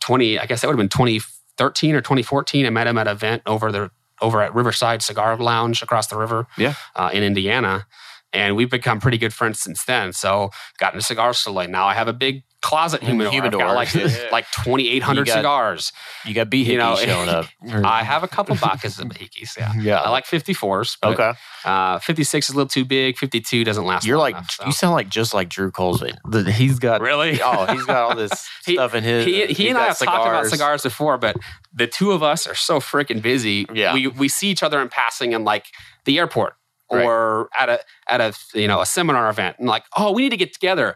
Twenty, 0.00 0.38
I 0.38 0.46
guess 0.46 0.60
that 0.62 0.66
would 0.66 0.72
have 0.74 0.78
been 0.78 0.88
2013 0.88 1.94
or 1.94 2.00
2014. 2.00 2.66
I 2.66 2.70
met 2.70 2.86
him 2.86 2.98
at 2.98 3.06
an 3.06 3.12
event 3.12 3.42
over 3.46 3.70
the 3.70 3.90
over 4.20 4.40
at 4.42 4.54
Riverside 4.54 5.02
Cigar 5.02 5.36
Lounge 5.36 5.82
across 5.82 6.06
the 6.06 6.16
river, 6.16 6.46
Yeah. 6.56 6.74
uh, 6.96 7.10
in 7.12 7.22
Indiana. 7.22 7.86
And 8.32 8.56
we've 8.56 8.70
become 8.70 8.98
pretty 9.00 9.18
good 9.18 9.34
friends 9.34 9.60
since 9.60 9.84
then. 9.84 10.12
So 10.12 10.50
got 10.78 10.94
into 10.94 11.04
cigar 11.04 11.34
store. 11.34 11.66
Now 11.66 11.86
I 11.86 11.94
have 11.94 12.08
a 12.08 12.12
big 12.12 12.44
closet 12.62 13.02
humidor. 13.02 13.26
I've 13.28 13.32
Humidor. 13.34 13.60
got 13.60 13.74
like 13.74 13.92
Yeah. 13.94 14.28
like 14.32 14.46
2,800 14.64 15.20
You 15.20 15.24
got- 15.26 15.38
cigars. 15.38 15.92
you 16.24 16.32
got 16.32 16.48
B 16.48 16.62
you 16.62 16.78
know, 16.78 16.96
showing 16.96 17.28
up. 17.28 17.46
I 17.84 18.02
have 18.04 18.22
a 18.22 18.28
couple 18.28 18.54
Bacchus 18.56 18.98
and 18.98 19.12
Bahikis. 19.12 19.56
Yeah. 19.58 19.72
yeah. 19.80 20.00
I 20.00 20.10
like 20.10 20.24
54s. 20.26 20.96
But, 21.02 21.14
okay. 21.20 21.32
Uh, 21.64 21.98
56 21.98 22.48
is 22.48 22.54
a 22.54 22.56
little 22.56 22.68
too 22.68 22.84
big. 22.84 23.18
52 23.18 23.64
doesn't 23.64 23.84
last. 23.84 24.06
You're 24.06 24.16
like 24.18 24.34
enough, 24.36 24.50
so. 24.52 24.64
you 24.66 24.72
sound 24.72 24.94
like 24.94 25.08
just 25.08 25.34
like 25.34 25.48
Drew 25.48 25.70
Kulsveen. 25.70 26.48
He's 26.52 26.78
got 26.78 27.00
really. 27.00 27.40
oh 27.44 27.66
he's 27.72 27.84
got 27.84 27.96
all 28.10 28.16
this 28.16 28.48
He- 28.64 28.74
stuff 28.74 28.94
in 28.94 29.02
his. 29.04 29.26
he, 29.26 29.46
he 29.46 29.68
and 29.68 29.76
I 29.76 29.86
have 29.88 29.98
talked 29.98 30.26
about 30.26 30.46
cigars 30.46 30.82
before, 30.82 31.18
but 31.18 31.36
the 31.74 31.86
two 31.86 32.12
of 32.12 32.22
us 32.22 32.46
are 32.46 32.54
so 32.54 32.78
freaking 32.80 33.20
busy. 33.20 33.66
Yeah. 33.74 33.92
we 33.94 34.06
we 34.06 34.28
see 34.28 34.48
each 34.48 34.62
other 34.62 34.80
in 34.80 34.88
passing 34.88 35.32
in 35.32 35.44
like 35.44 35.66
the 36.04 36.18
airport 36.18 36.54
or 36.88 37.48
at 37.58 37.68
a 37.70 37.80
at 38.06 38.20
a 38.20 38.34
you 38.54 38.68
know 38.68 38.80
a 38.82 38.86
seminar 38.86 39.30
event, 39.30 39.56
and 39.58 39.66
like, 39.66 39.84
oh, 39.96 40.12
we 40.12 40.20
need 40.22 40.28
to 40.30 40.36
get 40.36 40.52
together. 40.52 40.94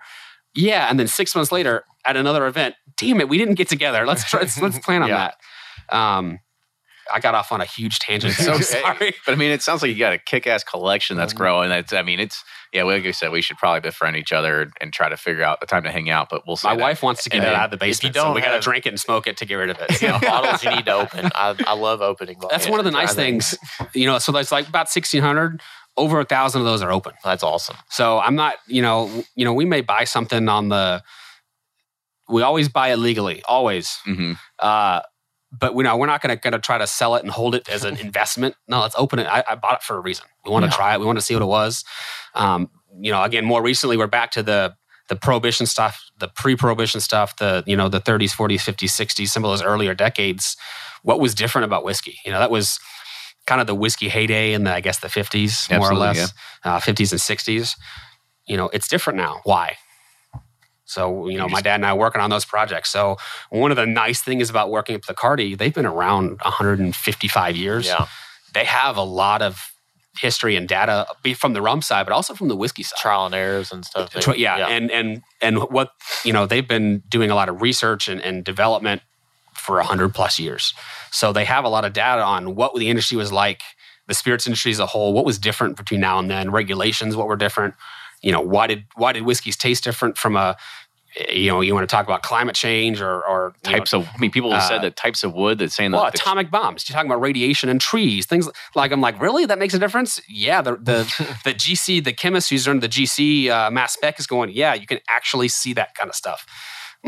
Yeah, 0.57 0.89
and 0.89 0.99
then 0.99 1.07
six 1.07 1.35
months 1.35 1.53
later 1.53 1.85
at 2.05 2.17
another 2.17 2.47
event, 2.47 2.75
damn 2.97 3.21
it, 3.21 3.29
we 3.29 3.39
didn't 3.39 3.55
get 3.55 3.69
together. 3.69 4.07
Let's 4.07 4.25
try, 4.31 4.41
let's, 4.41 4.61
let's 4.61 4.79
plan 4.79 5.03
on 5.03 5.09
Yeah. 5.09 5.31
that. 5.91 5.97
Um, 5.97 6.41
I 7.13 7.21
got 7.21 7.37
off 7.37 7.53
on 7.53 7.61
a 7.61 7.65
huge 7.65 8.01
tangent. 8.01 8.35
So 8.35 8.55
I'm 8.55 8.63
sorry. 8.63 9.15
But 9.25 9.33
I 9.33 9.37
mean, 9.37 9.53
it 9.53 9.63
sounds 9.63 9.81
like 9.81 9.91
you 9.91 9.99
got 9.99 10.13
a 10.13 10.19
kick-ass 10.19 10.65
collection 10.65 11.17
that's 11.17 11.33
growing. 11.33 11.69
That's, 11.69 11.93
I 11.93 12.03
mean, 12.03 12.19
it's 12.19 12.43
yeah. 12.73 12.83
Like 12.83 13.07
I 13.07 13.13
said, 13.13 13.31
we 13.31 13.43
should 13.43 13.59
probably 13.59 13.79
befriend 13.81 14.17
each 14.17 14.33
other 14.33 14.73
and 14.81 14.93
try 14.93 15.09
to 15.09 15.17
figure 15.17 15.45
out 15.45 15.61
the 15.61 15.67
time 15.67 15.85
to 15.85 15.93
hang 15.93 16.11
out. 16.11 16.29
But 16.29 16.43
we'll 16.49 16.57
see. 16.57 16.67
My 16.67 16.75
that. 16.75 16.83
wife 16.83 17.03
wants 17.05 17.23
to 17.23 17.31
get 17.31 17.39
And 17.39 17.47
it 17.47 17.55
out 17.55 17.73
of 17.73 17.79
the 17.79 17.87
if 17.87 18.03
you 18.03 18.11
basement, 18.11 18.15
don't 18.17 18.35
we 18.35 18.41
got 18.41 18.55
to 18.55 18.61
drink 18.61 18.87
it 18.87 18.89
and 18.89 18.99
smoke 18.99 19.29
it 19.29 19.37
to 19.37 19.45
get 19.47 19.55
rid 19.55 19.71
of 19.71 19.77
it. 19.81 20.03
You 20.03 20.09
know, 20.09 20.19
bottles 20.19 20.65
you 20.65 20.71
need 20.71 20.85
to 20.87 20.95
open. 20.95 21.31
I, 21.37 21.55
I 21.65 21.75
love 21.75 22.03
opening 22.03 22.35
bottles. 22.41 22.51
That's 22.51 22.69
one 22.69 22.81
of 22.81 22.85
the 22.85 22.91
nice 22.91 23.15
things, 23.15 23.57
you 23.95 24.07
know. 24.07 24.19
So 24.19 24.33
there's 24.33 24.51
like 24.51 24.69
about 24.69 24.89
sixteen 24.91 25.23
hundred. 25.23 25.63
Over 25.97 26.21
a 26.21 26.25
thousand 26.25 26.61
of 26.61 26.67
those 26.67 26.83
are 26.83 26.93
open. 26.93 27.15
That's 27.25 27.43
awesome. 27.43 27.77
So 27.91 28.19
I'm 28.19 28.35
not, 28.35 28.57
you 28.67 28.83
know, 28.83 29.25
you 29.35 29.45
know, 29.45 29.53
we 29.55 29.65
may 29.65 29.81
buy 29.81 30.05
something 30.05 30.49
on 30.49 30.69
the. 30.69 31.03
We 32.29 32.43
always 32.43 32.69
buy 32.69 32.89
it 32.89 32.97
legally, 32.97 33.43
always. 33.45 33.99
Mhm. 34.07 34.39
Uh, 34.59 35.01
but 35.53 35.75
we 35.75 35.85
know 35.85 35.97
we're 35.97 36.07
not 36.07 36.21
going 36.23 36.37
to 36.37 36.41
going 36.41 36.53
to 36.53 36.59
try 36.59 36.77
to 36.77 36.87
sell 36.87 37.15
it 37.15 37.23
and 37.23 37.31
hold 37.31 37.55
it 37.55 37.69
as 37.69 37.85
an 37.85 37.97
investment. 38.07 38.57
No, 38.69 38.81
let's 38.81 38.97
open 38.99 39.19
it. 39.21 39.27
I, 39.27 39.45
I 39.49 39.55
bought 39.55 39.75
it 39.77 39.83
for 39.83 39.97
a 39.97 40.01
reason. 40.01 40.27
We 40.45 40.51
want 40.51 40.65
to 40.65 40.71
Yeah. 40.71 40.77
try 40.77 40.95
it. 40.95 41.01
We 41.01 41.07
want 41.07 41.19
to 41.19 41.25
see 41.25 41.35
what 41.35 41.43
it 41.43 41.47
was. 41.47 41.85
Um, 42.35 42.69
you 43.01 43.13
know, 43.13 43.23
again, 43.23 43.45
more 43.45 43.63
recently, 43.63 43.97
we're 43.97 44.07
back 44.07 44.31
to 44.33 44.43
the 44.43 44.75
the 45.09 45.15
prohibition 45.15 45.67
stuff, 45.67 46.03
the 46.19 46.27
pre-prohibition 46.27 47.01
stuff, 47.01 47.37
the 47.37 47.63
you 47.65 47.77
know 47.77 47.89
the 47.89 48.01
30s, 48.01 48.35
40s, 48.35 48.57
50s, 48.57 48.91
60s, 48.91 49.29
some 49.29 49.45
of 49.45 49.51
those 49.53 49.63
earlier 49.63 49.95
decades. 49.95 50.57
What 51.03 51.21
was 51.21 51.33
different 51.33 51.65
about 51.65 51.85
whiskey? 51.85 52.19
You 52.25 52.33
know, 52.33 52.41
that 52.41 52.51
was 52.51 52.81
kind 53.47 53.61
of 53.61 53.67
the 53.67 53.75
whiskey 53.75 54.09
heyday 54.09 54.53
in 54.53 54.65
the 54.65 54.73
I 54.75 54.81
guess 54.81 54.99
the 55.01 55.09
50s, 55.09 55.71
more 55.79 55.91
or 55.91 55.95
less, 55.95 56.33
uh, 56.65 56.79
50s 56.79 57.13
and 57.13 57.21
60s. 57.21 57.77
You 58.47 58.57
know, 58.57 58.69
it's 58.73 58.89
different 58.89 59.17
now. 59.17 59.41
Why? 59.45 59.77
So, 60.85 61.29
you 61.29 61.37
know, 61.37 61.49
my 61.49 61.61
dad 61.61 61.77
and 61.77 61.87
I 61.87 61.91
are 61.91 61.97
working 61.97 62.21
on 62.21 62.31
those 62.31 62.45
projects. 62.45 62.91
So, 62.91 63.17
one 63.51 63.73
of 63.73 63.77
the 63.77 63.87
nice 63.87 64.23
things 64.23 64.49
about 64.49 64.71
working 64.71 64.95
at 64.95 65.03
Bacardi, 65.03 65.59
they've 65.59 65.75
been 65.75 65.85
around 65.87 66.39
155 66.43 67.57
years. 67.57 67.87
Yeah. 67.87 68.07
They 68.55 68.65
have 68.65 68.97
a 68.97 69.03
lot 69.03 69.43
of 69.43 69.73
history 70.19 70.57
and 70.57 70.69
data 70.69 71.07
from 71.37 71.53
the 71.53 71.61
rum 71.61 71.83
side, 71.83 72.07
but 72.07 72.13
also 72.13 72.35
from 72.35 72.49
the 72.49 72.57
whiskey 72.57 72.85
side. 72.85 72.99
Trial 72.99 73.27
and 73.27 73.35
errors 73.35 73.73
and 73.73 73.85
stuff. 73.85 74.11
Tw- 74.11 74.39
yeah, 74.39 74.69
and 74.69 74.91
and 74.91 75.23
and 75.43 75.59
what 75.59 75.91
you 76.25 76.33
know, 76.33 76.47
they've 76.47 76.67
been 76.67 77.03
doing 77.09 77.31
a 77.31 77.35
lot 77.35 77.49
of 77.49 77.61
research 77.61 78.09
and, 78.09 78.21
and 78.21 78.45
development 78.45 79.03
for 79.67 79.81
hundred 79.81 80.15
plus 80.15 80.39
years. 80.39 80.73
So 81.11 81.33
they 81.33 81.45
have 81.45 81.65
a 81.65 81.69
lot 81.69 81.85
of 81.85 81.93
data 81.93 82.23
on 82.23 82.55
what 82.55 82.75
the 82.75 82.89
industry 82.89 83.17
was 83.17 83.33
like, 83.33 83.63
the 84.07 84.15
spirits 84.15 84.47
industry 84.47 84.71
as 84.71 84.79
a 84.79 84.87
whole, 84.87 85.13
what 85.13 85.25
was 85.25 85.39
different 85.39 85.77
between 85.77 86.01
now 86.01 86.19
and 86.19 86.31
then, 86.31 86.51
regulations, 86.51 87.17
what 87.17 87.27
were 87.27 87.37
different. 87.37 87.75
You 88.23 88.33
know, 88.33 88.41
why 88.41 88.67
did 88.67 88.85
why 88.95 89.13
did 89.13 89.25
whiskeys 89.25 89.57
taste 89.57 89.85
different 89.85 90.17
from 90.17 90.37
a 90.37 90.57
you 91.31 91.49
know, 91.49 91.61
you 91.63 91.75
want 91.75 91.89
to 91.89 91.95
talk 91.95 92.05
about 92.05 92.23
climate 92.23 92.55
change 92.55 93.01
or 93.01 93.27
or 93.27 93.55
you 93.65 93.73
know, 93.73 93.79
Types 93.79 93.95
of, 93.95 94.07
I 94.07 94.19
mean, 94.19 94.31
people 94.31 94.53
have 94.53 94.63
said 94.63 94.79
uh, 94.79 94.83
that 94.83 94.97
types 94.97 95.25
of 95.25 95.35
wood 95.35 95.59
that's 95.59 95.75
saying 95.75 95.93
well, 95.93 96.05
that 96.05 96.15
atomic 96.15 96.51
bombs. 96.51 96.89
You're 96.89 96.95
talking 96.95 97.11
about 97.11 97.21
radiation 97.21 97.69
and 97.69 97.81
trees, 97.81 98.27
things 98.27 98.49
like. 98.75 98.93
I'm 98.93 99.01
like, 99.01 99.21
really? 99.21 99.47
That 99.47 99.59
makes 99.59 99.75
a 99.75 99.79
difference? 99.79 100.21
Yeah. 100.29 100.63
The 100.63 100.73
the, 100.77 101.37
the 101.45 101.55
GC, 101.55 102.05
the 102.05 102.13
chemist 102.13 102.51
who's 102.51 102.67
done 102.67 102.81
the 102.81 102.89
GC 102.89 103.49
uh, 103.49 103.71
mass 103.71 103.95
spec 103.95 104.19
is 104.21 104.27
going. 104.27 104.51
Yeah, 104.53 104.75
you 104.75 104.87
can 104.87 104.99
actually 105.09 105.49
see 105.49 105.73
that 105.75 105.95
kind 105.95 106.11
of 106.11 106.15
stuff. 106.15 106.47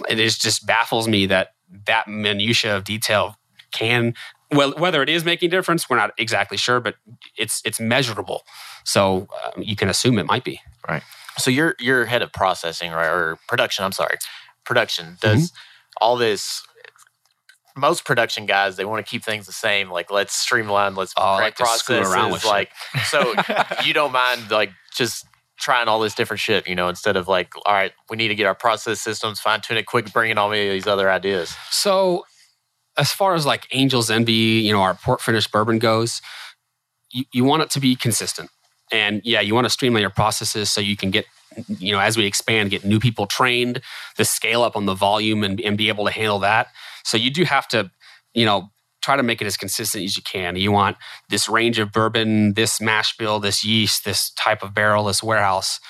It 0.08 0.18
is 0.18 0.38
just 0.38 0.66
baffles 0.66 1.08
me 1.08 1.26
that 1.26 1.54
that 1.87 2.09
minutia 2.09 2.76
of 2.76 2.85
detail 2.85 3.37
can. 3.72 4.14
Well, 4.50 4.72
whether 4.78 5.02
it 5.02 5.09
is 5.11 5.24
making 5.24 5.48
a 5.48 5.50
difference, 5.50 5.90
we're 5.90 5.96
not 5.96 6.12
exactly 6.18 6.57
sure, 6.57 6.81
but 6.81 6.94
it's 7.37 7.61
it's 7.64 7.78
measurable. 7.81 8.44
So 8.85 9.28
um, 9.44 9.62
you 9.62 9.76
can 9.76 9.88
assume 9.88 10.18
it 10.18 10.26
might 10.26 10.44
be. 10.44 10.61
Right. 10.88 11.02
So 11.37 11.50
you're 11.50 11.74
you're 11.78 12.07
head 12.07 12.22
of 12.22 12.33
processing 12.33 12.92
right 12.92 13.09
or 13.09 13.38
production. 13.46 13.85
I'm 13.85 13.92
sorry, 13.92 14.16
production. 14.64 15.18
Does 15.20 15.50
Mm-hmm. 15.50 16.04
all 16.04 16.16
this 16.16 16.62
most 17.76 18.04
production 18.04 18.44
guys 18.46 18.76
they 18.76 18.85
want 18.85 19.04
to 19.04 19.09
keep 19.09 19.22
things 19.22 19.46
the 19.46 19.52
same. 19.52 19.90
Like 19.90 20.11
let's 20.11 20.35
streamline, 20.35 20.94
let's 20.94 21.12
Oh, 21.16 21.35
like 21.35 21.57
to 21.57 21.64
around 21.64 22.33
with 22.33 22.42
processes. 22.42 22.44
Like 22.44 22.70
so, 23.07 23.35
you 23.85 23.94
don't 23.94 24.12
mind 24.12 24.50
like 24.50 24.72
just 24.94 25.26
trying 25.58 25.88
all 25.88 26.00
this 26.00 26.14
different 26.14 26.40
shit, 26.40 26.68
you 26.68 26.74
know, 26.74 26.88
instead 26.88 27.16
of 27.16 27.28
like, 27.28 27.52
all 27.66 27.74
right, 27.74 27.92
we 28.10 28.16
need 28.16 28.28
to 28.28 28.34
get 28.34 28.46
our 28.46 28.54
process 28.54 29.00
systems 29.00 29.40
fine 29.40 29.60
tune 29.60 29.76
it 29.76 29.86
quick, 29.86 30.12
bring 30.12 30.30
in 30.30 30.38
all 30.38 30.50
these 30.50 30.86
other 30.86 31.10
ideas. 31.10 31.54
So, 31.70 32.24
as 32.96 33.12
far 33.12 33.34
as 33.34 33.46
like 33.46 33.66
Angel's 33.72 34.10
Envy, 34.10 34.32
you 34.32 34.72
know, 34.72 34.80
our 34.80 34.94
port 34.94 35.20
finished 35.20 35.52
bourbon 35.52 35.78
goes, 35.78 36.20
you, 37.12 37.24
you 37.32 37.44
want 37.44 37.62
it 37.62 37.70
to 37.70 37.80
be 37.80 37.94
consistent. 37.94 38.50
And 38.90 39.20
yeah, 39.24 39.40
you 39.40 39.54
want 39.54 39.66
to 39.66 39.70
streamline 39.70 40.00
your 40.00 40.10
processes 40.10 40.70
so 40.70 40.80
you 40.80 40.96
can 40.96 41.10
get, 41.10 41.26
you 41.78 41.92
know, 41.92 42.00
as 42.00 42.16
we 42.16 42.24
expand, 42.24 42.70
get 42.70 42.84
new 42.84 42.98
people 42.98 43.26
trained, 43.26 43.82
the 44.16 44.24
scale 44.24 44.62
up 44.62 44.76
on 44.76 44.86
the 44.86 44.94
volume 44.94 45.44
and, 45.44 45.60
and 45.60 45.76
be 45.76 45.88
able 45.88 46.06
to 46.06 46.10
handle 46.10 46.40
that. 46.40 46.68
So 47.04 47.16
you 47.16 47.30
do 47.30 47.44
have 47.44 47.68
to, 47.68 47.90
you 48.34 48.44
know, 48.44 48.70
try 49.02 49.16
to 49.16 49.22
make 49.22 49.40
it 49.40 49.46
as 49.46 49.56
consistent 49.56 50.04
as 50.04 50.16
you 50.16 50.22
can. 50.22 50.56
You 50.56 50.72
want 50.72 50.96
this 51.28 51.48
range 51.48 51.78
of 51.78 51.92
bourbon, 51.92 52.54
this 52.54 52.80
mash 52.80 53.16
bill, 53.16 53.40
this 53.40 53.64
yeast, 53.64 54.04
this 54.04 54.30
type 54.30 54.62
of 54.62 54.74
barrel, 54.74 55.04
this 55.04 55.22
warehouse. 55.22 55.80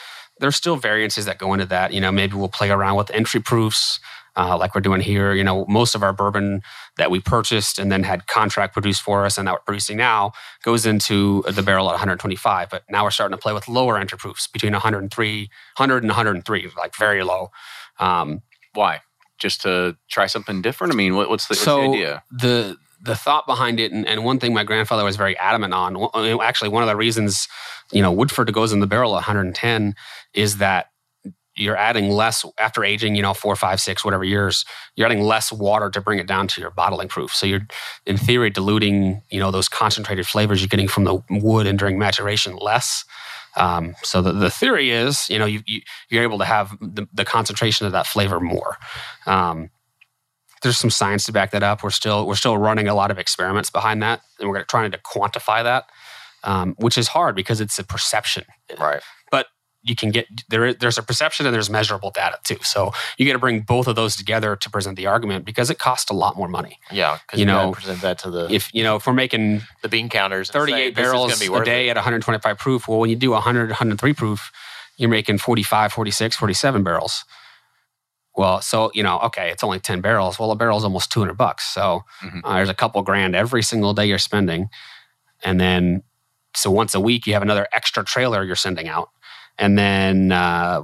There's 0.41 0.57
still 0.57 0.77
variances 0.77 1.25
that 1.25 1.39
go 1.39 1.53
into 1.53 1.67
that. 1.67 1.93
You 1.93 2.01
know, 2.01 2.13
maybe 2.13 2.37
we'll 2.37 2.49
play 2.49 2.71
around 2.71 2.97
with 2.97 3.11
entry 3.11 3.41
proofs, 3.41 3.99
uh, 4.37 4.57
like 4.57 4.75
we're 4.75 4.81
doing 4.81 5.01
here. 5.01 5.33
You 5.33 5.43
know, 5.43 5.65
most 5.67 5.95
of 5.95 6.03
our 6.03 6.13
bourbon 6.13 6.63
that 6.97 7.11
we 7.11 7.19
purchased 7.19 7.79
and 7.79 7.91
then 7.91 8.05
had 8.05 8.27
contract 8.29 8.73
produced 8.73 9.03
for 9.03 9.25
us 9.25 9.37
and 9.37 9.49
that 9.49 9.53
we're 9.53 9.61
producing 9.61 9.97
now 9.97 10.33
goes 10.63 10.87
into 10.87 11.43
the 11.51 11.63
barrel 11.63 11.89
at 11.89 11.93
125. 11.93 12.71
But 12.71 12.85
now 12.89 13.03
we're 13.03 13.11
starting 13.11 13.37
to 13.37 13.43
play 13.43 13.53
with 13.53 13.69
lower 13.69 13.99
entry 13.99 14.19
proofs 14.19 14.47
between 14.47 14.73
103, 14.73 15.41
100 15.41 16.03
and 16.03 16.11
103, 16.11 16.71
like 16.77 16.95
very 16.95 17.25
low. 17.25 17.51
Um, 17.99 18.43
Why? 18.75 19.01
Just 19.39 19.63
to 19.63 19.97
try 20.09 20.27
something 20.27 20.63
different? 20.63 20.93
I 20.93 20.97
mean, 20.97 21.17
what, 21.17 21.31
what's, 21.31 21.49
the, 21.49 21.55
what's 21.55 21.65
the 21.65 21.73
idea? 21.73 22.23
the 22.31 22.77
the 23.01 23.15
thought 23.15 23.47
behind 23.47 23.81
it, 23.81 23.93
and, 23.93 24.07
and 24.07 24.25
one 24.25 24.39
thing 24.39 24.53
my 24.53 24.65
grandfather 24.65 25.05
was 25.05 25.17
very 25.17 25.37
adamant 25.39 25.75
on. 25.75 25.95
mean, 25.95 26.39
Actually, 26.43 26.71
one 26.71 26.83
of 26.83 26.89
the 26.89 26.97
reasons 26.97 27.49
you 27.93 28.03
know 28.03 28.13
Woodford 28.13 28.53
goes 28.53 28.73
in 28.73 28.81
the 28.81 28.87
barrel 28.87 29.13
at 29.13 29.27
110 29.27 29.95
is 30.35 30.59
that 30.59 30.91
you're 31.57 31.77
adding 31.77 32.11
less 32.11 32.45
after 32.59 32.85
aging. 32.85 33.15
You 33.15 33.23
know, 33.23 33.35
four, 33.35 33.55
five, 33.57 33.81
six, 33.81 34.05
whatever 34.05 34.25
years, 34.25 34.65
you're 34.97 35.07
adding 35.07 35.23
less 35.23 35.53
water 35.53 35.91
to 35.91 36.01
bring 36.01 36.19
it 36.19 36.27
down 36.27 36.49
to 36.49 36.61
your 36.61 36.71
bottling 36.71 37.09
proof. 37.09 37.35
So 37.35 37.47
you're, 37.47 37.67
in 38.07 38.17
theory, 38.17 38.51
diluting 38.51 39.23
you 39.31 39.41
know 39.41 39.51
those 39.51 39.69
concentrated 39.69 40.27
flavors 40.27 40.61
you're 40.61 40.69
getting 40.69 40.89
from 40.89 41.05
the 41.05 41.21
wood 41.31 41.67
and 41.67 41.79
during 41.79 41.99
maturation 41.99 42.57
less. 42.57 43.05
Um, 43.57 43.97
so 44.03 44.23
the, 44.23 44.33
the 44.33 44.51
theory 44.51 44.91
is, 44.91 45.29
you 45.29 45.39
know, 45.39 45.47
you, 45.47 45.63
you, 45.67 45.81
you're 46.11 46.23
able 46.23 46.39
to 46.39 46.45
have 46.45 46.77
the, 46.81 47.09
the 47.13 47.25
concentration 47.25 47.87
of 47.87 47.93
that 47.93 48.07
flavor 48.07 48.39
more. 48.39 48.77
Um, 49.27 49.71
there's 50.63 50.79
some 50.79 50.91
science 50.91 51.25
to 51.27 51.33
back 51.33 51.51
that 51.53 51.63
up. 51.63 51.83
We're 51.83 51.91
still 51.91 52.27
we're 52.27 52.35
still 52.37 52.59
running 52.59 52.89
a 52.89 52.95
lot 52.95 53.11
of 53.11 53.19
experiments 53.19 53.71
behind 53.71 54.03
that, 54.03 54.21
and 54.41 54.49
we're 54.49 54.65
trying 54.65 54.91
to 54.91 54.99
quantify 54.99 55.63
that, 55.63 55.85
um, 56.45 56.75
which 56.79 56.99
is 56.99 57.09
hard 57.09 57.37
because 57.37 57.61
it's 57.61 57.79
a 57.79 57.85
perception. 57.85 58.45
Right. 58.79 59.01
But 59.31 59.47
you 59.83 59.95
can 59.95 60.11
get 60.11 60.27
there. 60.49 60.75
There's 60.75 60.99
a 60.99 61.03
perception 61.03 61.47
and 61.47 61.55
there's 61.55 61.71
measurable 61.71 62.11
data 62.11 62.39
too. 62.45 62.59
So 62.63 62.93
you 63.17 63.27
got 63.27 63.33
to 63.35 63.39
bring 63.39 63.61
both 63.61 63.87
of 63.87 63.97
those 63.97 64.17
together 64.17 64.57
to 64.57 64.71
present 64.71 64.97
the 64.97 65.07
argument 65.07 65.45
because 65.45 65.71
it 65.71 65.79
costs 65.79 66.11
a 66.11 66.15
lot 66.15 66.37
more 66.37 66.49
money. 66.49 66.79
Yeah. 66.91 67.19
Because 67.23 67.39
You 67.39 67.47
you, 67.47 67.53
know, 67.53 67.73
present 67.73 68.01
that 68.03 68.19
to 68.21 68.31
the, 68.31 68.53
If 68.53 68.75
you 68.75 68.83
know 68.83 68.97
if 68.97 69.07
we're 69.07 69.13
making 69.13 69.63
the 69.83 69.89
bean 69.89 70.09
counters. 70.09 70.49
and 70.49 70.55
say, 70.55 70.59
38 70.73 70.95
this 70.95 71.07
is 71.07 71.13
gonna 71.13 71.29
barrels 71.29 71.63
a 71.63 71.65
day 71.65 71.89
it. 71.89 71.91
at 71.91 71.97
125 71.97 72.59
proof, 72.59 72.89
well, 72.89 72.99
when 72.99 73.11
you 73.11 73.17
do 73.17 73.31
100, 73.31 73.71
103 73.71 74.13
proof, 74.15 74.51
you're 74.97 75.09
making 75.09 75.39
45, 75.39 75.93
46, 75.93 76.37
47 76.37 76.83
barrels. 76.83 77.25
Well, 78.39 78.63
so 78.63 78.91
you 78.95 79.03
know, 79.03 79.19
okay, 79.21 79.51
it's 79.51 79.65
only 79.65 79.81
10 79.81 80.01
barrels. 80.01 80.39
Well, 80.39 80.53
a 80.53 80.57
barrel's 80.57 80.85
almost 80.85 81.11
200 81.13 81.35
bucks. 81.37 81.65
So 81.65 82.05
Mhm. 82.23 82.41
uh, 82.45 82.55
there's 82.55 82.69
a 82.69 82.75
couple 82.75 83.03
grand 83.03 83.35
every 83.35 83.63
single 83.65 83.93
day 83.93 84.07
you're 84.07 84.19
spending, 84.19 84.71
and 85.45 85.61
then 85.61 86.05
so 86.57 86.71
once 86.71 86.95
a 86.95 87.01
week 87.01 87.27
you 87.27 87.33
have 87.35 87.43
another 87.43 87.67
extra 87.73 88.05
trailer 88.05 88.45
you're 88.45 88.57
sending 88.57 88.89
out, 88.89 89.11
and 89.59 89.77
then 89.77 90.33
uh, 90.33 90.83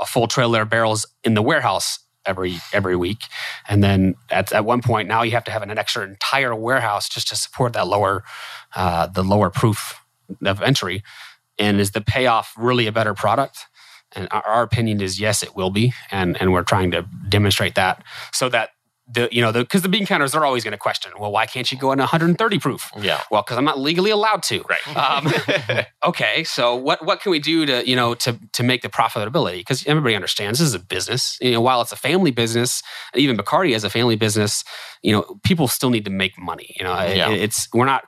a 0.00 0.06
full 0.06 0.26
trailer 0.26 0.62
of 0.62 0.70
barrels 0.70 1.06
in 1.24 1.34
the 1.34 1.42
warehouse 1.42 2.00
every 2.26 2.56
every 2.72 2.96
week, 2.96 3.22
and 3.68 3.82
then 3.82 4.14
at 4.30 4.52
at 4.52 4.64
one 4.64 4.82
point 4.82 5.06
now 5.08 5.22
you 5.22 5.30
have 5.32 5.44
to 5.44 5.50
have 5.52 5.62
an 5.62 5.76
extra 5.78 6.04
entire 6.04 6.54
warehouse 6.54 7.08
just 7.08 7.28
to 7.28 7.36
support 7.36 7.72
that 7.74 7.86
lower 7.86 8.24
uh, 8.74 9.06
the 9.06 9.22
lower 9.22 9.50
proof 9.50 10.00
of 10.44 10.60
entry. 10.62 11.02
And 11.58 11.78
is 11.80 11.90
the 11.92 12.00
payoff 12.00 12.54
really 12.56 12.86
a 12.88 12.92
better 12.92 13.14
product? 13.14 13.66
And 14.14 14.28
our, 14.30 14.42
our 14.46 14.62
opinion 14.62 15.00
is 15.00 15.18
yes, 15.20 15.42
it 15.42 15.54
will 15.56 15.70
be, 15.70 15.92
and 16.10 16.40
and 16.40 16.52
we're 16.52 16.62
trying 16.64 16.90
to 16.92 17.06
demonstrate 17.28 17.74
that 17.76 18.02
so 18.32 18.48
that 18.50 18.70
the 19.12 19.28
you 19.32 19.42
know 19.42 19.52
because 19.52 19.82
the, 19.82 19.88
bean 19.88 20.06
counters 20.06 20.32
are 20.34 20.44
always 20.46 20.62
going 20.64 20.72
to 20.72 20.78
question, 20.78 21.10
well, 21.18 21.32
why 21.32 21.44
can't 21.44 21.70
you 21.72 21.76
go 21.76 21.90
in 21.92 21.98
130 21.98 22.58
proof? 22.60 22.90
Yeah. 23.00 23.20
Well, 23.30 23.42
because 23.42 23.58
I'm 23.58 23.64
not 23.64 23.78
legally 23.78 24.10
allowed 24.10 24.42
to. 24.44 24.62
Right. 24.68 24.78
Um, 24.96 25.32
okay, 26.04 26.44
so 26.44 26.76
what 26.76 27.04
what 27.04 27.20
can 27.20 27.30
we 27.32 27.38
do 27.40 27.66
to 27.66 27.88
you 27.88 27.96
know 27.96 28.14
to 28.14 28.38
to 28.52 28.62
make 28.62 28.82
the 28.82 28.88
profitability? 28.88 29.58
Because 29.58 29.84
everybody 29.86 30.14
understands 30.14 30.58
this 30.60 30.68
is 30.68 30.74
a 30.74 30.78
business. 30.78 31.36
You 31.40 31.52
know, 31.52 31.60
while 31.60 31.80
it's 31.82 31.92
a 31.92 31.96
family 31.96 32.30
business, 32.30 32.82
even 33.14 33.36
Bacardi 33.36 33.74
as 33.74 33.84
a 33.84 33.90
family 33.90 34.16
business, 34.16 34.62
you 35.02 35.12
know, 35.12 35.40
people 35.42 35.66
still 35.68 35.90
need 35.90 36.04
to 36.04 36.10
make 36.10 36.38
money. 36.38 36.74
You 36.78 36.84
know, 36.84 36.96
It- 36.98 37.18
it's 37.42 37.68
we're 37.74 37.86
not. 37.86 38.04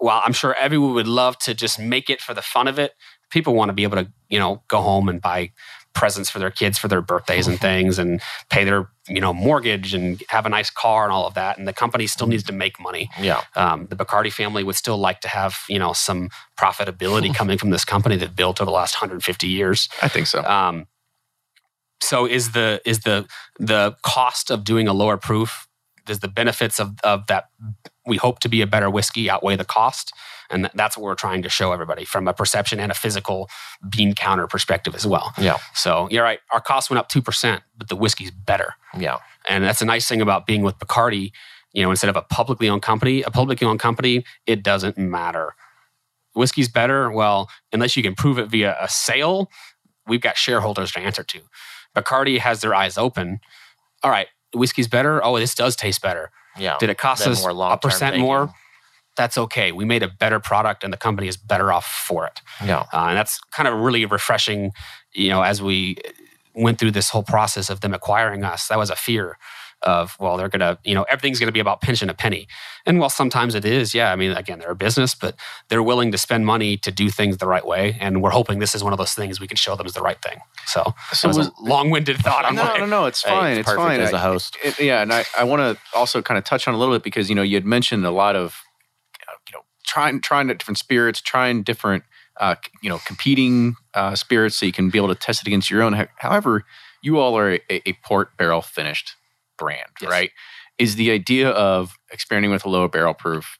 well, 0.00 0.22
I'm 0.24 0.32
sure 0.32 0.54
everyone 0.54 0.94
would 0.94 1.08
love 1.08 1.36
to 1.40 1.54
just 1.54 1.78
make 1.80 2.08
it 2.08 2.20
for 2.20 2.32
the 2.34 2.42
fun 2.42 2.68
of 2.68 2.78
it, 2.78 2.92
people 3.30 3.54
want 3.54 3.68
to 3.68 3.72
be 3.72 3.82
able 3.82 3.96
to 3.96 4.10
you 4.28 4.38
know 4.38 4.62
go 4.68 4.80
home 4.80 5.08
and 5.08 5.20
buy 5.20 5.50
presents 5.94 6.30
for 6.30 6.38
their 6.38 6.50
kids 6.50 6.78
for 6.78 6.86
their 6.86 7.00
birthdays 7.00 7.48
and 7.48 7.58
things 7.58 7.98
and 7.98 8.20
pay 8.50 8.62
their 8.62 8.88
you 9.08 9.20
know 9.20 9.32
mortgage 9.32 9.94
and 9.94 10.22
have 10.28 10.46
a 10.46 10.48
nice 10.48 10.70
car 10.70 11.02
and 11.04 11.12
all 11.12 11.26
of 11.26 11.34
that 11.34 11.58
and 11.58 11.66
the 11.66 11.72
company 11.72 12.06
still 12.06 12.28
needs 12.28 12.44
to 12.44 12.52
make 12.52 12.78
money 12.78 13.08
Yeah. 13.20 13.42
um, 13.56 13.86
the 13.86 13.96
Bacardi 13.96 14.32
family 14.32 14.62
would 14.62 14.76
still 14.76 14.96
like 14.98 15.20
to 15.22 15.28
have 15.28 15.56
you 15.68 15.78
know 15.78 15.92
some 15.92 16.28
profitability 16.58 17.34
coming 17.34 17.58
from 17.58 17.70
this 17.70 17.84
company 17.84 18.16
that 18.16 18.36
built 18.36 18.60
over 18.60 18.66
the 18.70 18.74
last 18.74 18.94
150 18.94 19.46
years. 19.48 19.88
I 20.02 20.08
think 20.08 20.26
so. 20.28 20.42
Um, 20.44 20.86
so 22.00 22.26
is 22.26 22.52
the 22.52 22.80
is 22.84 23.00
the 23.00 23.26
the 23.58 23.96
cost 24.02 24.50
of 24.50 24.62
doing 24.64 24.86
a 24.88 24.92
lower 24.92 25.16
proof? 25.16 25.66
Does 26.06 26.20
the 26.20 26.28
benefits 26.28 26.78
of 26.78 26.92
of 27.02 27.26
that 27.26 27.46
we 28.06 28.16
hope 28.18 28.38
to 28.40 28.48
be 28.48 28.62
a 28.62 28.66
better 28.66 28.88
whiskey 28.88 29.28
outweigh 29.28 29.56
the 29.56 29.64
cost? 29.64 30.12
And 30.50 30.64
th- 30.64 30.72
that's 30.74 30.96
what 30.96 31.04
we're 31.04 31.14
trying 31.14 31.42
to 31.42 31.48
show 31.48 31.72
everybody 31.72 32.04
from 32.04 32.26
a 32.26 32.32
perception 32.32 32.80
and 32.80 32.90
a 32.90 32.94
physical 32.94 33.48
bean 33.88 34.14
counter 34.14 34.46
perspective 34.46 34.94
as 34.94 35.06
well. 35.06 35.32
Yeah. 35.38 35.58
So 35.74 36.08
you're 36.10 36.24
right. 36.24 36.40
Our 36.52 36.60
cost 36.60 36.90
went 36.90 36.98
up 36.98 37.08
two 37.08 37.20
percent, 37.22 37.62
but 37.76 37.88
the 37.88 37.96
whiskey's 37.96 38.30
better. 38.30 38.74
Yeah. 38.98 39.18
And 39.48 39.64
that's 39.64 39.82
a 39.82 39.84
nice 39.84 40.08
thing 40.08 40.20
about 40.20 40.46
being 40.46 40.62
with 40.62 40.78
Bacardi. 40.78 41.32
You 41.72 41.82
know, 41.82 41.90
instead 41.90 42.08
of 42.08 42.16
a 42.16 42.22
publicly 42.22 42.68
owned 42.68 42.82
company, 42.82 43.22
a 43.22 43.30
publicly 43.30 43.66
owned 43.66 43.78
company, 43.80 44.24
it 44.46 44.62
doesn't 44.62 44.96
matter. 44.96 45.54
Whiskey's 46.34 46.68
better. 46.68 47.10
Well, 47.10 47.50
unless 47.72 47.96
you 47.96 48.02
can 48.02 48.14
prove 48.14 48.38
it 48.38 48.48
via 48.48 48.76
a 48.80 48.88
sale, 48.88 49.50
we've 50.06 50.20
got 50.20 50.36
shareholders 50.36 50.92
to 50.92 51.00
answer 51.00 51.22
to. 51.24 51.40
Bacardi 51.94 52.38
has 52.38 52.60
their 52.62 52.74
eyes 52.74 52.96
open. 52.96 53.40
All 54.02 54.10
right, 54.10 54.28
whiskey's 54.54 54.88
better. 54.88 55.22
Oh, 55.24 55.38
this 55.38 55.54
does 55.54 55.76
taste 55.76 56.00
better. 56.00 56.30
Yeah. 56.58 56.76
Did 56.80 56.90
it 56.90 56.98
cost 56.98 57.26
us 57.26 57.40
more 57.42 57.72
a 57.72 57.76
percent 57.76 58.14
thinking. 58.14 58.22
more? 58.26 58.54
That's 59.18 59.36
okay. 59.36 59.72
We 59.72 59.84
made 59.84 60.02
a 60.02 60.08
better 60.08 60.40
product, 60.40 60.82
and 60.84 60.92
the 60.92 60.96
company 60.96 61.28
is 61.28 61.36
better 61.36 61.70
off 61.72 61.84
for 61.86 62.24
it. 62.26 62.40
Yeah. 62.64 62.84
Uh, 62.92 63.08
and 63.10 63.16
that's 63.18 63.38
kind 63.52 63.68
of 63.68 63.78
really 63.78 64.06
refreshing, 64.06 64.72
you 65.12 65.28
know, 65.28 65.42
as 65.42 65.60
we 65.60 65.98
went 66.54 66.78
through 66.78 66.92
this 66.92 67.10
whole 67.10 67.22
process 67.24 67.68
of 67.70 67.80
them 67.82 67.92
acquiring 67.94 68.42
us. 68.44 68.68
That 68.68 68.78
was 68.78 68.90
a 68.90 68.96
fear 68.96 69.36
of, 69.82 70.16
well, 70.18 70.36
they're 70.36 70.48
going 70.48 70.58
to, 70.58 70.76
you 70.82 70.92
know, 70.92 71.04
everything's 71.08 71.38
going 71.38 71.46
to 71.46 71.52
be 71.52 71.60
about 71.60 71.80
pinching 71.80 72.08
a 72.08 72.14
penny. 72.14 72.48
And 72.84 72.98
while 72.98 73.10
sometimes 73.10 73.54
it 73.54 73.64
is, 73.64 73.94
yeah, 73.94 74.10
I 74.10 74.16
mean, 74.16 74.32
again, 74.32 74.58
they're 74.58 74.72
a 74.72 74.74
business, 74.74 75.14
but 75.14 75.36
they're 75.68 75.84
willing 75.84 76.10
to 76.10 76.18
spend 76.18 76.46
money 76.46 76.76
to 76.78 76.90
do 76.90 77.10
things 77.10 77.36
the 77.36 77.46
right 77.46 77.64
way. 77.64 77.96
And 78.00 78.20
we're 78.20 78.30
hoping 78.32 78.58
this 78.58 78.74
is 78.74 78.82
one 78.82 78.92
of 78.92 78.98
those 78.98 79.14
things 79.14 79.38
we 79.38 79.46
can 79.46 79.56
show 79.56 79.76
them 79.76 79.86
is 79.86 79.92
the 79.92 80.02
right 80.02 80.20
thing. 80.20 80.38
So, 80.66 80.82
So 81.12 81.28
that 81.28 81.36
was, 81.36 81.38
was- 81.38 81.46
a 81.60 81.62
long 81.62 81.90
winded 81.90 82.16
thought 82.18 82.44
on 82.44 82.56
no, 82.56 82.64
my 82.64 82.78
no, 82.78 82.86
no, 82.86 83.06
it's 83.06 83.22
Hey, 83.22 83.30
fine. 83.30 83.52
it's 83.52 83.60
it's 83.60 83.68
perfect 83.68 83.86
fine. 83.86 84.00
as 84.00 84.12
a 84.12 84.18
host. 84.18 84.56
it- 84.64 84.80
yeah, 84.80 85.00
and 85.02 85.12
I, 85.12 85.24
I 85.38 85.44
want 85.44 85.60
to 85.60 85.96
also 85.96 86.22
kind 86.22 86.38
of 86.38 86.42
touch 86.44 86.66
on 86.66 86.74
a 86.74 86.76
little 86.78 86.94
bit 86.96 87.04
because 87.04 87.28
you 87.28 87.36
know 87.36 87.42
you 87.42 87.54
had 87.54 87.64
mentioned 87.66 88.04
a 88.04 88.10
lot 88.10 88.34
of 88.34 88.44
you 88.44 88.54
know 88.54 88.67
trying 89.88 90.20
trying 90.20 90.46
different 90.48 90.78
spirits, 90.78 91.20
trying 91.20 91.62
different 91.64 92.04
uh, 92.38 92.54
you 92.82 92.88
know 92.88 92.98
competing 93.06 93.74
uh, 93.94 94.14
spirits 94.14 94.56
so 94.56 94.66
you 94.66 94.72
can 94.72 94.90
be 94.90 94.98
able 94.98 95.08
to 95.08 95.14
test 95.14 95.40
it 95.42 95.46
against 95.48 95.70
your 95.70 95.82
own. 95.82 95.92
However, 96.18 96.64
you 97.02 97.18
all 97.18 97.36
are 97.36 97.54
a, 97.54 97.88
a 97.88 97.92
port 98.04 98.36
barrel 98.36 98.62
finished 98.62 99.14
brand, 99.56 99.90
Yes. 100.00 100.10
right? 100.10 100.30
Is 100.78 100.94
the 100.94 101.10
idea 101.10 101.48
of 101.50 101.94
experimenting 102.12 102.52
with 102.52 102.64
a 102.64 102.68
lower 102.68 102.88
barrel 102.88 103.14
proof, 103.14 103.58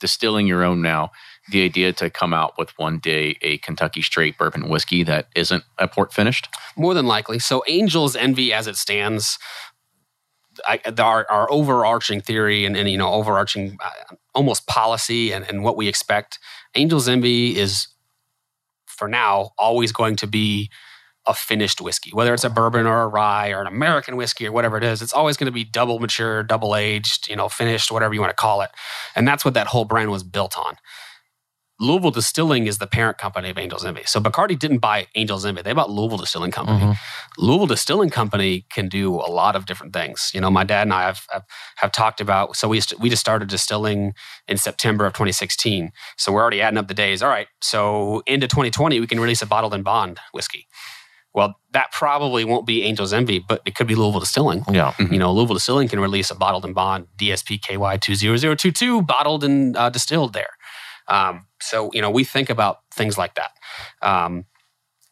distilling 0.00 0.46
your 0.48 0.64
own 0.64 0.82
now, 0.82 1.10
the 1.50 1.64
idea 1.64 1.92
to 1.92 2.10
come 2.10 2.34
out 2.34 2.54
with 2.58 2.76
one 2.78 2.98
day 2.98 3.36
a 3.42 3.58
Kentucky 3.58 4.02
straight 4.02 4.36
bourbon 4.36 4.68
whiskey 4.68 5.04
that 5.04 5.28
isn't 5.36 5.62
a 5.78 5.86
port 5.86 6.12
finished? 6.12 6.48
More 6.76 6.94
than 6.94 7.06
likely. 7.06 7.38
So 7.38 7.62
Angels 7.68 8.16
Envy 8.16 8.52
as 8.52 8.66
it 8.66 8.76
stands, 8.76 9.38
I, 10.66 10.80
our, 10.98 11.30
our 11.30 11.50
overarching 11.50 12.20
theory 12.20 12.64
and, 12.64 12.76
and 12.76 12.88
you 12.88 12.98
know 12.98 13.12
overarching 13.12 13.78
uh, 13.82 14.14
almost 14.34 14.66
policy 14.66 15.32
and, 15.32 15.44
and 15.48 15.62
what 15.62 15.76
we 15.76 15.88
expect, 15.88 16.38
Angels 16.74 17.08
Envy 17.08 17.56
is 17.56 17.88
for 18.86 19.08
now 19.08 19.50
always 19.58 19.92
going 19.92 20.16
to 20.16 20.26
be 20.26 20.70
a 21.26 21.34
finished 21.34 21.80
whiskey, 21.80 22.10
whether 22.12 22.32
it's 22.32 22.44
a 22.44 22.50
bourbon 22.50 22.86
or 22.86 23.02
a 23.02 23.06
rye 23.06 23.50
or 23.50 23.60
an 23.60 23.66
American 23.66 24.16
whiskey 24.16 24.46
or 24.46 24.52
whatever 24.52 24.78
it 24.78 24.84
is. 24.84 25.02
It's 25.02 25.12
always 25.12 25.36
going 25.36 25.46
to 25.46 25.52
be 25.52 25.62
double 25.62 25.98
mature, 26.00 26.42
double 26.42 26.74
aged, 26.74 27.28
you 27.28 27.36
know, 27.36 27.48
finished, 27.48 27.92
whatever 27.92 28.14
you 28.14 28.20
want 28.20 28.30
to 28.30 28.40
call 28.40 28.62
it. 28.62 28.70
And 29.14 29.28
that's 29.28 29.44
what 29.44 29.54
that 29.54 29.66
whole 29.68 29.84
brand 29.84 30.10
was 30.10 30.22
built 30.22 30.58
on. 30.58 30.76
Louisville 31.80 32.10
Distilling 32.10 32.66
is 32.66 32.78
the 32.78 32.86
parent 32.86 33.18
company 33.18 33.50
of 33.50 33.58
Angel's 33.58 33.84
Envy. 33.84 34.02
So 34.04 34.20
Bacardi 34.20 34.58
didn't 34.58 34.78
buy 34.78 35.06
Angel's 35.14 35.46
Envy; 35.46 35.62
they 35.62 35.72
bought 35.72 35.90
Louisville 35.90 36.18
Distilling 36.18 36.50
Company. 36.50 36.78
Mm-hmm. 36.78 36.92
Louisville 37.38 37.66
Distilling 37.68 38.10
Company 38.10 38.66
can 38.70 38.88
do 38.88 39.14
a 39.14 39.30
lot 39.30 39.54
of 39.54 39.66
different 39.66 39.92
things. 39.92 40.30
You 40.34 40.40
know, 40.40 40.50
my 40.50 40.64
dad 40.64 40.82
and 40.82 40.92
I 40.92 41.02
have 41.02 41.24
have, 41.30 41.44
have 41.76 41.92
talked 41.92 42.20
about. 42.20 42.56
So 42.56 42.68
we 42.68 42.80
we 42.98 43.08
just 43.08 43.20
started 43.20 43.48
distilling 43.48 44.14
in 44.48 44.56
September 44.56 45.06
of 45.06 45.12
2016. 45.12 45.92
So 46.16 46.32
we're 46.32 46.42
already 46.42 46.60
adding 46.60 46.78
up 46.78 46.88
the 46.88 46.94
days. 46.94 47.22
All 47.22 47.28
right, 47.28 47.48
so 47.60 48.22
into 48.26 48.48
2020 48.48 48.98
we 48.98 49.06
can 49.06 49.20
release 49.20 49.42
a 49.42 49.46
bottled 49.46 49.74
and 49.74 49.84
bond 49.84 50.18
whiskey. 50.32 50.66
Well, 51.34 51.54
that 51.72 51.92
probably 51.92 52.44
won't 52.44 52.66
be 52.66 52.82
Angel's 52.82 53.12
Envy, 53.12 53.38
but 53.38 53.60
it 53.64 53.76
could 53.76 53.86
be 53.86 53.94
Louisville 53.94 54.20
Distilling. 54.20 54.64
Yeah. 54.72 54.94
You 54.98 55.18
know, 55.18 55.32
Louisville 55.32 55.54
Distilling 55.54 55.86
can 55.86 56.00
release 56.00 56.30
a 56.32 56.34
bottled 56.34 56.64
and 56.64 56.74
bond 56.74 57.06
DSP 57.16 57.62
KY 57.62 57.98
20022 57.98 59.02
bottled 59.02 59.44
and 59.44 59.76
uh, 59.76 59.88
distilled 59.90 60.32
there. 60.32 60.57
Um, 61.08 61.46
so 61.60 61.90
you 61.92 62.00
know, 62.00 62.10
we 62.10 62.24
think 62.24 62.50
about 62.50 62.80
things 62.94 63.18
like 63.18 63.34
that. 63.34 63.50
Um, 64.02 64.44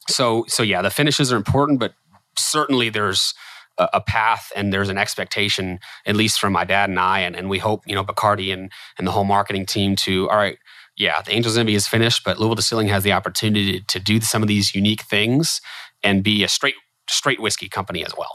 so 0.08 0.44
so 0.48 0.62
yeah, 0.62 0.82
the 0.82 0.90
finishes 0.90 1.32
are 1.32 1.36
important, 1.36 1.80
but 1.80 1.94
certainly 2.38 2.88
there's 2.88 3.34
a, 3.78 3.88
a, 3.94 4.00
path 4.00 4.52
and 4.54 4.72
there's 4.72 4.88
an 4.88 4.98
expectation, 4.98 5.78
at 6.04 6.16
least 6.16 6.38
from 6.38 6.52
my 6.52 6.64
dad 6.64 6.90
and 6.90 6.98
I, 6.98 7.20
and, 7.20 7.34
and 7.34 7.48
we 7.48 7.58
hope 7.58 7.82
you 7.86 7.94
know 7.94 8.04
Bacardi 8.04 8.52
and 8.52 8.70
and 8.98 9.06
the 9.06 9.12
whole 9.12 9.24
marketing 9.24 9.66
team 9.66 9.96
to 9.96 10.28
all 10.30 10.36
right. 10.36 10.58
Yeah, 10.98 11.20
the 11.20 11.32
Angel's 11.32 11.58
Envy 11.58 11.74
is 11.74 11.86
finished, 11.86 12.24
but 12.24 12.38
Louisville 12.38 12.54
Distilling 12.54 12.88
has 12.88 13.02
the 13.02 13.12
opportunity 13.12 13.82
to 13.82 14.00
do 14.00 14.18
some 14.22 14.40
of 14.40 14.48
these 14.48 14.74
unique 14.74 15.02
things 15.02 15.60
and 16.02 16.24
be 16.24 16.42
a 16.42 16.48
straight 16.48 16.76
straight 17.08 17.40
whiskey 17.40 17.68
company 17.68 18.02
as 18.02 18.14
well. 18.16 18.32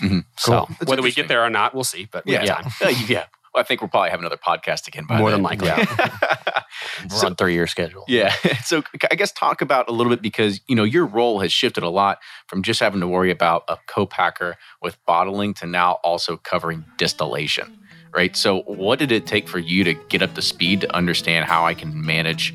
Mm-hmm. 0.00 0.18
So 0.36 0.68
whether 0.84 1.02
we 1.02 1.12
get 1.12 1.28
there 1.28 1.42
or 1.42 1.50
not, 1.50 1.74
we'll 1.74 1.84
see. 1.84 2.06
But 2.10 2.24
yeah, 2.26 2.44
yeah, 2.44 2.88
yeah. 3.08 3.24
I 3.54 3.62
think 3.62 3.80
we'll 3.82 3.88
probably 3.90 4.10
have 4.10 4.20
another 4.20 4.36
podcast 4.38 4.88
again 4.88 5.04
by 5.06 5.18
more 5.18 5.30
then. 5.30 5.38
than 5.38 5.42
likely. 5.44 5.68
Yeah. 5.68 5.84
We're 7.02 7.08
So- 7.16 7.26
on 7.26 7.36
three 7.36 7.52
year 7.54 7.66
schedule. 7.66 8.04
Yeah. 8.08 8.34
So 8.64 8.82
I 9.10 9.16
guess 9.16 9.32
talk 9.32 9.60
about 9.60 9.88
a 9.88 9.92
little 9.92 10.10
bit 10.10 10.22
because 10.22 10.60
you 10.68 10.76
know 10.76 10.84
your 10.84 11.04
role 11.04 11.40
has 11.40 11.52
shifted 11.52 11.82
a 11.82 11.88
lot 11.90 12.18
from 12.46 12.62
just 12.62 12.80
having 12.80 13.00
to 13.00 13.08
worry 13.08 13.30
about 13.30 13.64
a 13.68 13.76
co-packer 13.88 14.56
with 14.80 14.96
bottling 15.04 15.52
to 15.54 15.66
now 15.66 15.94
also 16.04 16.36
covering 16.38 16.84
distillation, 16.96 17.76
right? 18.14 18.34
So 18.36 18.62
what 18.62 18.98
did 18.98 19.10
it 19.12 19.26
take 19.26 19.48
for 19.48 19.58
you 19.58 19.84
to 19.84 19.94
get 19.94 20.22
up 20.22 20.34
to 20.34 20.42
speed 20.42 20.80
to 20.82 20.94
understand 20.94 21.44
how 21.46 21.66
I 21.66 21.74
can 21.74 22.04
manage 22.06 22.54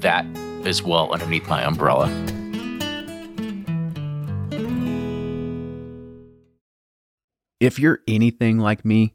that 0.00 0.24
as 0.64 0.82
well 0.82 1.10
underneath 1.12 1.48
my 1.48 1.64
umbrella? 1.64 2.06
If 7.60 7.78
you're 7.78 8.00
anything 8.06 8.58
like 8.58 8.84
me, 8.84 9.14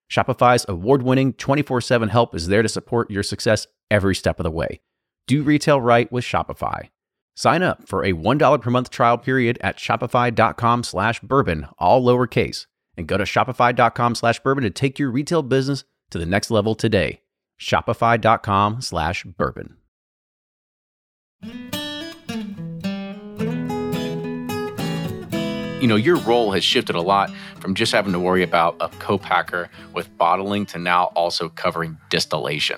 Shopify's 0.11 0.65
award 0.67 1.03
winning 1.03 1.31
24 1.33 1.79
7 1.79 2.09
help 2.09 2.35
is 2.35 2.47
there 2.47 2.61
to 2.61 2.67
support 2.67 3.09
your 3.09 3.23
success 3.23 3.65
every 3.89 4.13
step 4.13 4.39
of 4.39 4.43
the 4.43 4.51
way. 4.51 4.81
Do 5.25 5.41
retail 5.41 5.79
right 5.79 6.11
with 6.11 6.25
Shopify. 6.25 6.89
Sign 7.33 7.63
up 7.63 7.87
for 7.87 8.03
a 8.03 8.11
$1 8.11 8.61
per 8.61 8.69
month 8.69 8.89
trial 8.89 9.17
period 9.17 9.57
at 9.61 9.77
shopify.com 9.77 10.83
slash 10.83 11.21
bourbon, 11.21 11.67
all 11.79 12.03
lowercase, 12.03 12.65
and 12.97 13.07
go 13.07 13.17
to 13.17 13.23
shopify.com 13.23 14.15
slash 14.15 14.41
bourbon 14.41 14.65
to 14.65 14.69
take 14.69 14.99
your 14.99 15.09
retail 15.09 15.43
business 15.43 15.85
to 16.09 16.17
the 16.17 16.25
next 16.25 16.51
level 16.51 16.75
today. 16.75 17.21
Shopify.com 17.57 18.81
slash 18.81 19.23
bourbon. 19.23 19.77
You 25.81 25.87
know, 25.87 25.95
your 25.95 26.17
role 26.17 26.51
has 26.51 26.63
shifted 26.63 26.95
a 26.95 27.01
lot 27.01 27.31
from 27.59 27.75
just 27.75 27.91
having 27.91 28.13
to 28.13 28.19
worry 28.19 28.43
about 28.43 28.75
a 28.79 28.89
co-packer 28.99 29.69
with 29.93 30.15
bottling 30.17 30.65
to 30.67 30.79
now 30.79 31.05
also 31.15 31.49
covering 31.49 31.97
distillation, 32.09 32.77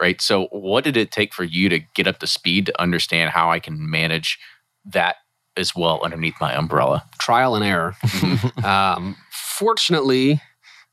right? 0.00 0.20
So, 0.20 0.46
what 0.50 0.84
did 0.84 0.96
it 0.96 1.10
take 1.10 1.34
for 1.34 1.44
you 1.44 1.68
to 1.68 1.80
get 1.94 2.06
up 2.06 2.18
to 2.20 2.26
speed 2.26 2.66
to 2.66 2.80
understand 2.80 3.30
how 3.30 3.50
I 3.50 3.58
can 3.60 3.90
manage 3.90 4.38
that 4.84 5.16
as 5.56 5.74
well 5.74 6.00
underneath 6.02 6.34
my 6.40 6.54
umbrella? 6.54 7.04
trial 7.18 7.54
and 7.54 7.64
error. 7.64 7.96
um, 8.64 9.16
fortunately 9.30 10.40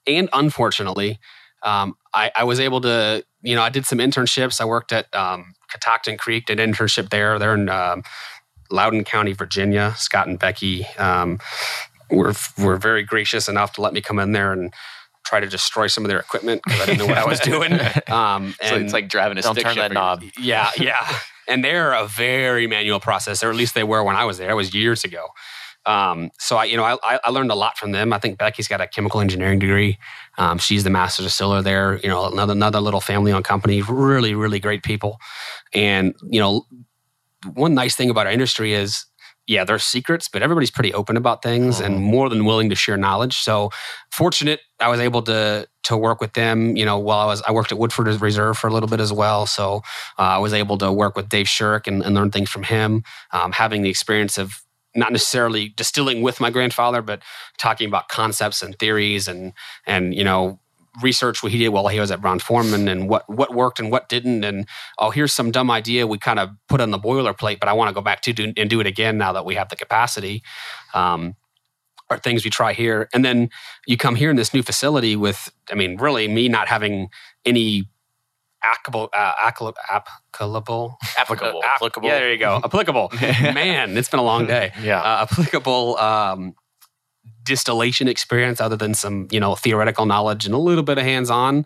and 0.08 0.30
unfortunately, 0.34 1.20
um, 1.64 1.96
I, 2.14 2.32
I 2.36 2.44
was 2.44 2.60
able 2.60 2.82
to, 2.82 3.24
you 3.42 3.56
know, 3.56 3.62
I 3.62 3.70
did 3.70 3.86
some 3.86 4.00
internships. 4.00 4.60
I 4.60 4.66
worked 4.66 4.92
at 4.92 5.14
um, 5.14 5.54
Catoctin 5.70 6.18
Creek, 6.18 6.46
did 6.46 6.60
an 6.60 6.74
internship 6.74 7.10
there. 7.10 7.38
They're 7.38 7.54
in 7.54 7.70
um, 7.70 8.04
Loudoun 8.72 9.04
County, 9.04 9.34
Virginia. 9.34 9.94
Scott 9.98 10.28
and 10.28 10.40
Becky 10.40 10.86
um, 10.98 11.40
were 12.10 12.34
were 12.58 12.78
very 12.78 13.04
gracious 13.04 13.48
enough 13.48 13.74
to 13.74 13.82
let 13.82 13.94
me 13.94 14.02
come 14.02 14.20
in 14.20 14.32
there 14.32 14.52
and 14.54 14.74
try 15.26 15.40
to 15.40 15.48
destroy 15.48 15.88
some 15.88 16.04
of 16.04 16.10
their 16.10 16.20
equipment 16.20 16.62
because 16.66 16.82
I 16.82 16.86
didn't 16.88 17.00
know 17.00 17.06
what 17.08 17.18
I 17.18 17.26
was 17.26 17.40
doing. 17.54 17.74
Um, 18.08 18.56
So 18.64 18.76
it's 18.76 18.94
like 18.94 19.08
driving 19.08 19.38
a 19.38 19.42
Don't 19.42 19.54
stick 19.56 19.66
turn 19.66 19.76
that 19.76 19.92
knob. 19.92 20.24
yeah, 20.40 20.72
yeah. 20.78 21.08
And 21.48 21.66
they're 21.66 21.92
a 21.92 22.08
very 22.08 22.66
manual 22.68 23.00
process, 23.02 23.44
or 23.44 23.50
at 23.50 23.56
least 23.58 23.74
they 23.74 23.84
were 23.84 24.04
when 24.04 24.16
I 24.16 24.24
was 24.24 24.38
there. 24.38 24.52
It 24.52 24.54
was 24.56 24.74
years 24.74 25.04
ago. 25.04 25.26
Um, 25.86 26.30
so 26.40 26.56
I, 26.56 26.66
you 26.66 26.78
know, 26.78 26.84
I, 26.86 27.20
I 27.26 27.30
learned 27.32 27.52
a 27.52 27.56
lot 27.56 27.78
from 27.78 27.92
them. 27.92 28.14
I 28.14 28.20
think 28.20 28.38
Becky's 28.38 28.68
got 28.70 28.80
a 28.80 28.88
chemical 28.88 29.20
engineering 29.20 29.60
degree. 29.60 29.98
Um, 30.38 30.60
she's 30.60 30.84
the 30.86 30.92
master 30.92 31.24
distiller 31.24 31.62
there. 31.62 32.00
You 32.04 32.08
know, 32.10 32.28
another 32.32 32.54
another 32.54 32.80
little 32.80 33.02
family-owned 33.02 33.44
company. 33.44 33.82
Really, 33.82 34.34
really 34.36 34.60
great 34.60 34.84
people. 34.84 35.18
And 35.74 36.14
you 36.30 36.40
know, 36.40 36.66
one 37.54 37.74
nice 37.74 37.96
thing 37.96 38.10
about 38.10 38.28
our 38.28 38.32
industry 38.32 38.74
is, 38.74 39.06
yeah, 39.48 39.64
there's 39.64 39.84
secrets, 39.84 40.30
but 40.30 40.42
everybody's 40.42 40.72
pretty 40.72 40.94
open 40.94 41.18
about 41.18 41.42
things 41.42 41.80
and 41.80 42.00
more 42.00 42.30
than 42.30 42.46
willing 42.46 42.70
to 42.70 42.76
share 42.76 42.96
knowledge. 42.96 43.38
So, 43.38 43.72
fortunate, 44.12 44.62
I 44.80 44.88
was 44.88 45.00
able 45.00 45.24
to 45.24 45.68
to 45.84 45.98
work 45.98 46.22
with 46.22 46.34
them. 46.34 46.78
You 46.78 46.86
know, 46.86 46.98
while 47.00 47.20
I 47.20 47.26
was 47.26 47.42
I 47.48 47.52
worked 47.52 47.72
at 47.72 47.78
Woodford 47.78 48.08
Reserve 48.08 48.58
for 48.58 48.68
a 48.68 48.72
little 48.72 48.88
bit 48.88 49.00
as 49.00 49.12
well. 49.12 49.46
So, 49.46 49.82
uh, 50.18 50.22
I 50.22 50.38
was 50.38 50.54
able 50.54 50.78
to 50.78 50.92
work 50.92 51.16
with 51.18 51.28
Dave 51.28 51.50
Shirk 51.50 51.88
and, 51.88 52.02
and 52.04 52.16
learn 52.16 52.32
things 52.32 52.50
from 52.50 52.64
him. 52.64 53.04
Um, 53.32 53.52
having 53.52 53.82
the 53.82 53.90
experience 53.90 54.38
of 54.38 54.62
not 54.96 55.12
necessarily 55.12 55.70
distilling 55.70 56.22
with 56.22 56.40
my 56.40 56.50
grandfather, 56.50 57.02
but 57.02 57.22
talking 57.58 57.88
about 57.88 58.10
concepts 58.10 58.62
and 58.62 58.78
theories 58.78 59.28
and 59.28 59.54
and 59.86 60.14
you 60.14 60.24
know 60.24 60.61
research 61.02 61.42
what 61.42 61.52
he 61.52 61.58
did 61.58 61.70
while 61.70 61.88
he 61.88 62.00
was 62.00 62.12
at 62.12 62.20
Brown-Forman 62.22 62.88
and 62.88 63.08
what 63.08 63.24
what 63.30 63.54
worked 63.56 63.80
and 63.80 63.92
what 63.92 64.10
didn't. 64.10 64.44
And 64.44 64.68
oh, 64.98 65.10
here's 65.10 65.34
some 65.34 65.52
dumb 65.52 65.72
idea 65.72 66.06
we 66.08 66.18
kind 66.18 66.40
of 66.40 66.50
put 66.68 66.82
on 66.82 66.92
the 66.92 67.00
boilerplate, 67.00 67.60
but 67.60 67.70
I 67.70 67.74
want 67.74 67.90
to 67.90 67.94
go 67.94 68.02
back 68.02 68.22
to 68.24 68.34
do, 68.34 68.54
and 68.58 68.70
do 68.70 68.80
it 68.82 68.88
again 68.88 69.18
now 69.18 69.32
that 69.34 69.46
we 69.46 69.56
have 69.56 69.70
the 69.70 69.76
capacity. 69.76 70.44
Um, 70.94 71.36
are 72.10 72.18
things 72.18 72.44
we 72.44 72.50
try 72.52 72.74
here, 72.74 73.08
and 73.14 73.24
then 73.24 73.50
you 73.88 73.96
come 73.96 74.16
here 74.16 74.30
in 74.30 74.36
this 74.36 74.54
new 74.54 74.62
facility 74.62 75.16
with, 75.16 75.50
I 75.72 75.76
mean, 75.76 75.96
really 75.96 76.28
me 76.28 76.50
not 76.50 76.68
having 76.68 77.08
any 77.46 77.86
applicable, 78.62 79.10
uh, 79.14 79.32
applicable, 79.40 79.78
applicable, 79.90 80.98
Applicable. 81.18 81.60
uh, 81.64 81.68
applicable. 81.76 82.10
Yeah, 82.10 82.20
there 82.20 82.32
you 82.34 82.38
go. 82.38 82.60
applicable. 82.66 83.12
Man, 83.22 83.96
it's 83.96 84.10
been 84.10 84.20
a 84.20 84.24
long 84.24 84.46
day. 84.46 84.74
Yeah. 84.84 85.00
Uh, 85.02 85.22
applicable 85.30 85.98
um, 86.00 86.54
distillation 87.44 88.08
experience, 88.08 88.62
other 88.62 88.78
than 88.78 88.94
some 88.94 89.28
you 89.32 89.40
know 89.40 89.56
theoretical 89.56 90.06
knowledge 90.06 90.46
and 90.46 90.54
a 90.54 90.58
little 90.58 90.84
bit 90.84 90.98
of 90.98 91.04
hands-on. 91.04 91.66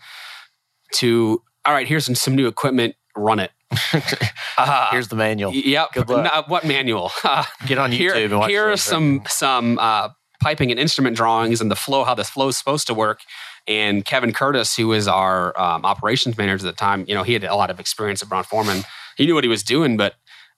To 0.96 1.42
all 1.66 1.74
right, 1.74 1.88
here's 1.88 2.06
some, 2.06 2.16
some 2.16 2.36
new 2.36 2.48
equipment. 2.48 2.96
Run 3.16 3.40
it. 3.40 3.52
Uh, 4.58 4.88
Here's 4.90 5.10
the 5.10 5.18
manual. 5.18 5.54
Yep. 5.54 5.92
Good 5.92 6.10
luck. 6.10 6.24
No, 6.24 6.44
what 6.48 6.64
manual? 6.64 7.12
Get 7.66 7.78
on 7.78 7.92
YouTube 7.92 7.98
here, 7.98 8.16
and 8.16 8.40
watch 8.40 8.50
here 8.50 8.72
are 8.72 8.78
some 8.78 9.22
some 9.28 9.78
uh, 9.80 10.08
piping 10.42 10.72
and 10.72 10.80
instrument 10.80 11.18
drawings 11.18 11.60
and 11.60 11.70
the 11.70 11.76
flow, 11.76 12.06
how 12.06 12.14
this 12.14 12.30
flow 12.30 12.48
is 12.48 12.58
supposed 12.58 12.88
to 12.88 12.94
work. 12.94 13.20
And 13.68 14.06
Kevin 14.06 14.32
Curtis, 14.32 14.76
who 14.76 14.88
was 14.88 15.10
our 15.10 15.60
um, 15.60 15.84
operations 15.84 16.38
manager 16.38 16.66
at 16.66 16.72
the 16.74 16.78
time, 16.78 17.04
you 17.06 17.14
know, 17.16 17.24
he 17.24 17.34
had 17.34 17.44
a 17.44 17.56
lot 17.56 17.70
of 17.70 17.80
experience 17.82 18.22
at 18.22 18.30
Brown-Forman. 18.30 18.84
He 19.18 19.26
knew 19.26 19.34
what 19.34 19.44
he 19.44 19.50
was 19.50 19.64
doing, 19.64 19.98
but 19.98 20.16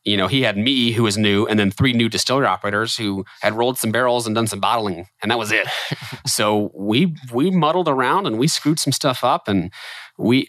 you 0.08 0.16
know, 0.16 0.28
he 0.28 0.42
had 0.42 0.58
me 0.58 0.94
who 0.94 1.04
was 1.04 1.18
new, 1.18 1.46
and 1.48 1.60
then 1.60 1.70
three 1.70 1.92
new 1.92 2.08
distillery 2.08 2.48
operators 2.48 2.96
who 2.96 3.26
had 3.42 3.54
rolled 3.54 3.78
some 3.78 3.92
barrels 3.92 4.26
and 4.26 4.34
done 4.34 4.48
some 4.48 4.62
bottling, 4.62 5.06
and 5.22 5.30
that 5.30 5.38
was 5.38 5.52
it. 5.52 5.68
so 6.26 6.72
we 6.74 7.14
we 7.34 7.52
muddled 7.52 7.90
around 7.90 8.26
and 8.26 8.40
we 8.40 8.48
screwed 8.48 8.80
some 8.80 8.94
stuff 8.94 9.24
up, 9.24 9.48
and 9.48 9.72
we 10.18 10.48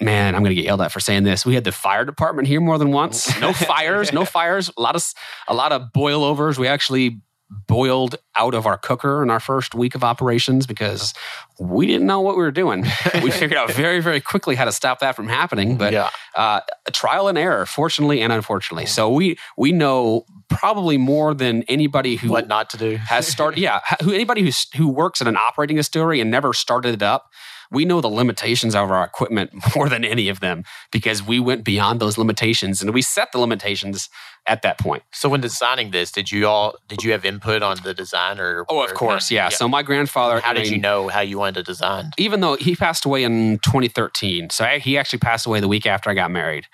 man, 0.00 0.34
I'm 0.34 0.42
going 0.42 0.50
to 0.50 0.54
get 0.54 0.64
yelled 0.64 0.80
at 0.80 0.92
for 0.92 1.00
saying 1.00 1.24
this. 1.24 1.44
We 1.44 1.54
had 1.54 1.64
the 1.64 1.72
fire 1.72 2.06
department 2.06 2.48
here 2.48 2.60
more 2.60 2.78
than 2.78 2.90
once. 2.90 3.38
No 3.38 3.52
fires, 3.52 4.14
no 4.14 4.24
fires. 4.36 4.70
A 4.78 4.80
lot 4.80 4.96
of 4.96 5.04
a 5.46 5.54
lot 5.54 5.72
of 5.72 5.92
boil 5.92 6.24
overs. 6.24 6.58
We 6.58 6.66
actually 6.66 7.20
boiled 7.50 8.16
out 8.36 8.54
of 8.54 8.66
our 8.66 8.78
cooker 8.78 9.22
in 9.22 9.30
our 9.30 9.40
first 9.40 9.74
week 9.74 9.94
of 9.94 10.04
operations 10.04 10.66
because 10.66 11.12
we 11.58 11.86
didn't 11.86 12.06
know 12.06 12.20
what 12.20 12.36
we 12.36 12.42
were 12.42 12.50
doing. 12.50 12.82
we 13.22 13.30
figured 13.30 13.58
out 13.58 13.72
very, 13.72 14.00
very 14.00 14.20
quickly 14.20 14.54
how 14.54 14.64
to 14.64 14.72
stop 14.72 15.00
that 15.00 15.16
from 15.16 15.28
happening. 15.28 15.76
But 15.76 15.92
yeah. 15.92 16.10
uh, 16.36 16.60
trial 16.92 17.28
and 17.28 17.36
error, 17.36 17.66
fortunately 17.66 18.20
and 18.20 18.32
unfortunately. 18.32 18.86
So 18.86 19.10
we 19.10 19.36
we 19.56 19.72
know 19.72 20.24
probably 20.48 20.98
more 20.98 21.34
than 21.34 21.62
anybody 21.64 22.16
who 22.16 22.30
What 22.30 22.48
not 22.48 22.70
to 22.70 22.76
do. 22.76 22.96
has 22.96 23.26
started. 23.26 23.60
Yeah, 23.60 23.80
who 24.02 24.12
anybody 24.12 24.42
who's 24.42 24.66
who 24.76 24.88
works 24.88 25.20
at 25.20 25.26
an 25.26 25.36
operating 25.36 25.76
distillery 25.76 26.20
and 26.20 26.30
never 26.30 26.52
started 26.52 26.94
it 26.94 27.02
up. 27.02 27.30
We 27.70 27.84
know 27.84 28.00
the 28.00 28.08
limitations 28.08 28.74
of 28.74 28.90
our 28.90 29.04
equipment 29.04 29.50
more 29.76 29.88
than 29.88 30.04
any 30.04 30.28
of 30.28 30.40
them 30.40 30.64
because 30.90 31.22
we 31.22 31.38
went 31.38 31.64
beyond 31.64 32.00
those 32.00 32.18
limitations 32.18 32.82
and 32.82 32.92
we 32.92 33.02
set 33.02 33.32
the 33.32 33.38
limitations 33.38 34.08
at 34.46 34.62
that 34.62 34.78
point. 34.78 35.02
So 35.12 35.28
when 35.28 35.40
designing 35.40 35.90
this, 35.90 36.10
did 36.10 36.32
you 36.32 36.46
all 36.46 36.76
did 36.88 37.04
you 37.04 37.12
have 37.12 37.24
input 37.24 37.62
on 37.62 37.76
the 37.84 37.94
design 37.94 38.40
or? 38.40 38.64
Oh, 38.68 38.82
of 38.82 38.90
or- 38.90 38.94
course, 38.94 39.30
yeah. 39.30 39.50
So 39.50 39.68
my 39.68 39.82
grandfather. 39.82 40.40
How 40.40 40.50
I 40.50 40.54
did 40.54 40.68
you 40.68 40.78
know 40.78 41.08
how 41.08 41.20
you 41.20 41.38
wanted 41.38 41.54
to 41.54 41.62
design? 41.62 42.10
even 42.18 42.40
though 42.40 42.56
he 42.56 42.76
passed 42.76 43.04
away 43.04 43.24
in 43.24 43.58
2013 43.58 44.50
so 44.50 44.64
I, 44.64 44.78
he 44.78 44.96
actually 44.98 45.18
passed 45.18 45.46
away 45.46 45.60
the 45.60 45.68
week 45.68 45.86
after 45.86 46.10
i 46.10 46.14
got 46.14 46.30
married 46.30 46.66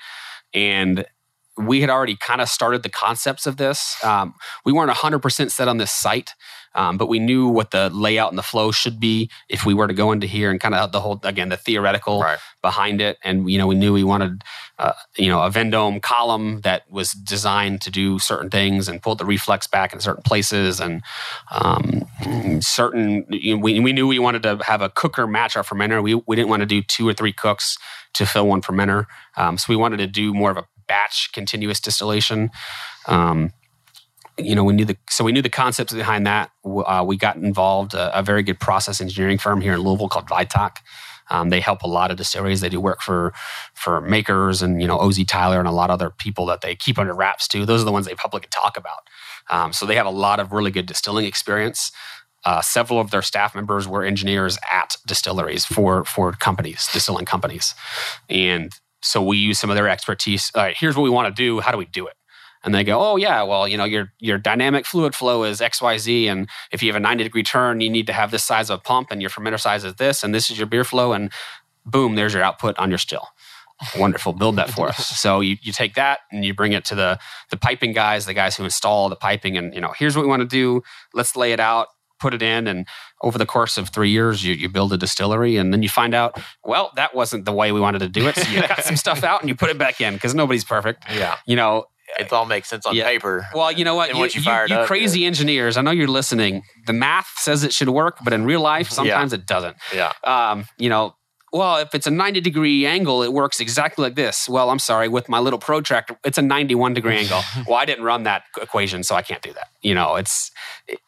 and 0.53 1.05
we 1.59 1.81
had 1.81 1.89
already 1.91 2.17
kind 2.17 2.41
of 2.41 2.49
started 2.49 2.83
the 2.83 2.89
concepts 2.89 3.47
of 3.47 3.57
this 3.57 3.97
um, 4.05 4.35
we 4.65 4.73
weren't 4.73 4.91
100% 4.91 5.51
set 5.51 5.69
on 5.69 5.79
this 5.79 5.91
site 5.91 6.31
um, 6.77 6.97
but 6.99 7.09
we 7.09 7.19
knew 7.19 7.49
what 7.49 7.73
the 7.73 7.91
layout 7.91 8.31
and 8.31 8.39
the 8.39 8.43
flow 8.45 8.71
should 8.71 9.01
be 9.01 9.29
if 9.49 9.67
we 9.67 9.75
were 9.75 9.89
to 9.89 9.95
go 9.95 10.13
into 10.13 10.29
here 10.29 10.51
and 10.53 10.61
kind 10.61 10.75
of 10.75 10.93
the 10.93 11.01
whole 11.01 11.19
again 11.25 11.49
the 11.49 11.57
theoretical 11.57 12.21
Right. 12.21 12.39
behind 12.63 13.01
it. 13.01 13.19
And 13.25 13.51
you 13.51 13.59
know 13.59 13.67
we 13.67 13.75
knew 13.75 13.93
we 13.93 14.05
wanted 14.05 14.45
uh, 14.79 14.93
you 15.17 15.29
know 15.29 15.43
a 15.43 15.51
vendome 15.51 15.99
column 16.01 16.61
that 16.61 16.83
was 16.91 17.13
designed 17.13 17.81
to 17.83 17.91
do 17.91 18.19
certain 18.21 18.51
things 18.51 18.89
and 18.89 19.03
pull 19.03 19.17
the 19.17 19.25
reflux 19.25 19.67
back 19.67 19.93
in 19.93 20.01
certain 20.01 20.23
places. 20.23 20.81
And 20.81 21.03
um, 21.51 22.07
certain 22.61 23.27
you 23.31 23.57
know, 23.57 23.63
we, 23.63 23.81
we 23.81 23.93
knew 23.93 24.07
we 24.07 24.19
wanted 24.19 24.43
to 24.45 24.59
have 24.65 24.83
a 24.83 24.91
cooker 24.91 25.27
match 25.27 25.57
our 25.57 25.63
fermenter. 25.63 26.03
We, 26.03 26.15
we 26.15 26.37
didn't 26.37 26.49
want 26.51 26.61
to 26.61 26.67
do 26.67 26.83
two 26.83 27.09
or 27.09 27.15
three 27.15 27.33
cooks 27.33 27.77
to 28.15 28.27
fill 28.27 28.47
one 28.47 28.63
fermenter. 28.63 29.07
Um, 29.37 29.59
so 29.59 29.67
we 29.69 29.77
wanted 29.77 29.99
to 29.99 30.07
do 30.07 30.35
more 30.35 30.51
of 30.51 30.57
a 30.57 30.65
batch 30.89 31.31
continuous 31.33 31.81
distillation. 31.81 32.51
Um, 33.07 33.53
you 34.39 34.55
know, 34.55 34.65
we 34.65 34.75
knew 34.75 34.85
the 34.85 34.97
so 35.09 35.25
we 35.25 35.33
knew 35.33 35.43
the 35.43 35.49
concepts 35.49 35.93
behind 35.93 36.27
that. 36.27 36.51
Uh, 36.65 37.05
we 37.07 37.17
got 37.17 37.37
involved 37.37 37.95
a, 37.95 38.19
a 38.19 38.23
very 38.23 38.43
good 38.43 38.61
process 38.61 39.01
engineering 39.01 39.39
firm 39.39 39.61
here 39.61 39.75
in 39.75 39.81
Louisville 39.81 40.09
called 40.09 40.29
Vitok. 40.29 40.79
Um, 41.29 41.49
they 41.51 41.61
help 41.61 41.83
a 41.83 41.89
lot 41.89 42.11
of 42.11 42.17
distilleries. 42.17 42.61
They 42.61 42.69
do 42.69 42.81
work 42.81 43.01
for 43.01 43.33
for 43.75 44.01
makers 44.01 44.63
and 44.63 44.81
you 44.81 44.87
know 44.87 44.99
O.Z. 44.99 45.25
Tyler 45.25 45.59
and 45.59 45.69
a 45.69 45.73
lot 45.73 45.91
of 45.91 45.95
other 45.95 46.11
people 46.11 46.47
that 46.47 46.61
they 46.61 46.75
keep 46.75 46.99
under 46.99 47.15
wraps 47.15 47.49
too. 47.49 47.65
Those 47.65 47.83
are 47.83 47.85
the 47.85 47.93
ones 47.93 48.07
they 48.07 48.15
publicly 48.15 48.49
talk 48.51 48.77
about. 48.77 49.09
Um, 49.49 49.73
so 49.73 49.87
they 49.87 49.97
have 49.97 50.07
a 50.07 50.11
lot 50.11 50.39
of 50.39 50.53
really 50.53 50.71
good 50.71 50.87
distilling 50.87 51.25
experience. 51.25 51.91
Uh, 52.45 52.61
several 52.61 53.01
of 53.01 53.11
their 53.11 53.23
staff 53.23 53.55
members 53.55 53.89
were 53.89 54.05
engineers 54.05 54.59
at 54.71 54.97
distilleries 55.07 55.65
for 55.65 56.05
for 56.05 56.33
companies, 56.33 56.89
distilling 56.93 57.25
companies, 57.25 57.75
and 58.29 58.73
so 59.03 59.23
we 59.23 59.37
use 59.37 59.59
some 59.59 59.71
of 59.71 59.77
their 59.77 59.89
expertise. 59.89 60.53
All 60.55 60.63
right, 60.63 60.77
here's 60.79 60.97
what 60.97 61.03
we 61.03 61.11
want 61.11 61.35
to 61.35 61.43
do. 61.43 61.61
How 61.61 61.73
do 61.73 61.79
we 61.79 61.87
do 61.87 62.07
it? 62.07 62.15
And 62.67 62.75
they 62.75 62.85
go, 62.85 63.01
"Oh 63.01 63.17
yeah, 63.17 63.43
well, 63.45 63.67
you 63.67 63.79
know, 63.79 63.85
your 63.85 64.13
your 64.19 64.37
dynamic 64.37 64.85
fluid 64.85 65.15
flow 65.15 65.45
is 65.45 65.61
X 65.61 65.81
Y 65.81 65.97
Z, 65.97 66.29
and 66.29 66.49
if 66.73 66.83
you 66.83 66.89
have 66.91 66.97
a 66.97 67.01
ninety 67.01 67.25
degree 67.25 67.45
turn, 67.45 67.81
you 67.81 67.89
need 67.89 68.07
to 68.09 68.13
have 68.13 68.33
this 68.33 68.45
size 68.45 68.69
of 68.69 68.81
a 68.81 68.83
pump, 68.83 69.09
and 69.11 69.23
your 69.23 69.31
fermenter 69.31 69.61
size 69.61 69.85
is 69.85 69.95
this, 69.95 70.23
and 70.23 70.35
this 70.35 70.51
is 70.51 70.59
your 70.59 70.67
beer 70.67 70.85
flow, 70.85 71.13
and 71.13 71.33
boom, 71.87 72.17
there's 72.17 72.35
your 72.35 72.43
output 72.43 72.77
on 72.79 72.91
your 72.91 72.99
still. 72.99 73.29
Wonderful, 73.99 74.33
build 74.33 74.57
that 74.57 74.71
for 74.71 74.89
us. 74.89 75.07
So 75.07 75.41
you, 75.41 75.57
you 75.61 75.73
take 75.73 75.95
that 75.95 76.21
and 76.33 76.45
you 76.45 76.55
bring 76.55 76.73
it 76.73 76.85
to 76.87 76.95
the 76.95 77.19
the 77.51 77.57
piping 77.57 77.93
guys, 77.93 78.27
the 78.27 78.35
guys 78.35 78.57
who 78.57 78.65
install 78.65 79.09
the 79.09 79.17
piping, 79.17 79.57
and 79.57 79.73
you 79.73 79.81
know, 79.81 79.93
here's 79.97 80.17
what 80.17 80.23
we 80.23 80.29
want 80.29 80.41
to 80.41 80.49
do. 80.49 80.83
Let's 81.15 81.37
lay 81.37 81.53
it 81.53 81.61
out, 81.61 81.89
put 82.19 82.35
it 82.35 82.43
in, 82.43 82.67
and 82.67 82.87
over 83.23 83.39
the 83.39 83.47
course 83.47 83.79
of 83.79 83.91
three 83.91 84.11
years, 84.11 84.45
you, 84.45 84.55
you 84.55 84.69
build 84.69 84.93
a 84.93 84.99
distillery, 84.99 85.57
and 85.57 85.73
then 85.73 85.83
you 85.83 85.89
find 85.89 86.15
out, 86.15 86.41
well, 86.65 86.91
that 86.97 87.15
wasn't 87.15 87.45
the 87.45 87.53
way 87.53 87.71
we 87.71 87.81
wanted 87.81 88.01
to 88.01 88.09
do 88.09 88.27
it. 88.27 88.37
So 88.37 88.51
you 88.51 88.63
cut 88.63 88.83
some 88.85 88.97
stuff 88.97 89.23
out 89.23 89.41
and 89.41 89.49
you 89.49 89.55
put 89.55 89.71
it 89.71 89.79
back 89.79 90.01
in 90.01 90.15
because 90.15 90.35
nobody's 90.35 90.65
perfect. 90.65 91.05
Yeah. 91.11 91.37
You 91.47 91.57
know, 91.57 91.87
It 92.19 92.33
all 92.33 92.47
makes 92.47 92.69
sense 92.69 92.87
on 92.87 92.95
Yeah. 92.95 93.05
paper. 93.05 93.47
well, 93.55 93.71
you 93.73 93.85
know 93.85 93.95
what? 93.95 94.11
You, 94.11 94.17
you 94.25 94.41
you- 94.43 94.67
you 94.69 94.75
up, 94.77 94.87
crazy 94.87 95.25
engineers, 95.27 95.77
I 95.77 95.83
know 95.83 95.91
you're 95.91 96.09
listening. 96.09 96.63
The 96.87 96.93
math 96.93 97.29
says 97.39 97.65
it 97.65 97.73
should 97.73 97.89
work, 97.89 98.19
but 98.25 98.33
in 98.33 98.45
real 98.45 98.61
life, 98.61 98.89
sometimes 98.91 99.33
it 99.33 99.47
doesn't. 99.47 99.77
Yeah. 99.95 100.13
Um, 100.25 100.67
you 100.79 100.89
know, 100.89 101.15
well, 101.53 101.77
if 101.79 101.95
it's 101.95 102.07
a 102.07 102.11
90 102.11 102.41
degree 102.41 102.87
angle, 102.87 103.23
it 103.23 103.33
works 103.33 103.61
exactly 103.61 104.03
like 104.03 104.15
this. 104.15 104.49
Well, 104.49 104.71
I'm 104.71 104.79
sorry, 104.79 105.09
with 105.09 105.29
my 105.29 105.39
little 105.39 105.59
protractor, 105.59 106.17
it's 106.25 106.39
a 106.39 106.43
91 106.43 106.95
degree 106.95 107.17
angle. 107.23 107.41
Well, 107.67 107.77
I 107.79 107.85
didn't 107.85 108.05
run 108.05 108.25
that 108.25 108.45
equation, 108.61 109.03
so 109.05 109.15
I 109.15 109.23
can't 109.23 109.43
do 109.43 109.53
that. 109.55 109.69
You 109.83 109.95
know, 109.95 110.17
it's 110.17 110.51
it, 110.87 110.99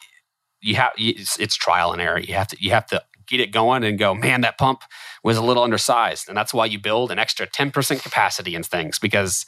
you 0.60 0.74
have 0.76 0.92
it's, 0.96 1.38
it's 1.38 1.54
trial 1.56 1.92
and 1.92 2.00
error. 2.02 2.18
You 2.18 2.34
have 2.34 2.48
to 2.48 2.56
you 2.60 2.70
have 2.70 2.86
to 2.86 3.02
get 3.28 3.40
it 3.40 3.52
going 3.52 3.84
and 3.84 3.98
go. 3.98 4.14
Man, 4.14 4.40
that 4.40 4.56
pump 4.58 4.80
was 5.22 5.36
a 5.36 5.42
little 5.42 5.62
undersized, 5.62 6.28
and 6.28 6.36
that's 6.36 6.54
why 6.54 6.64
you 6.66 6.78
build 6.78 7.10
an 7.10 7.18
extra 7.18 7.46
10 7.46 7.70
percent 7.70 8.02
capacity 8.02 8.54
in 8.54 8.62
things 8.62 8.98
because 8.98 9.44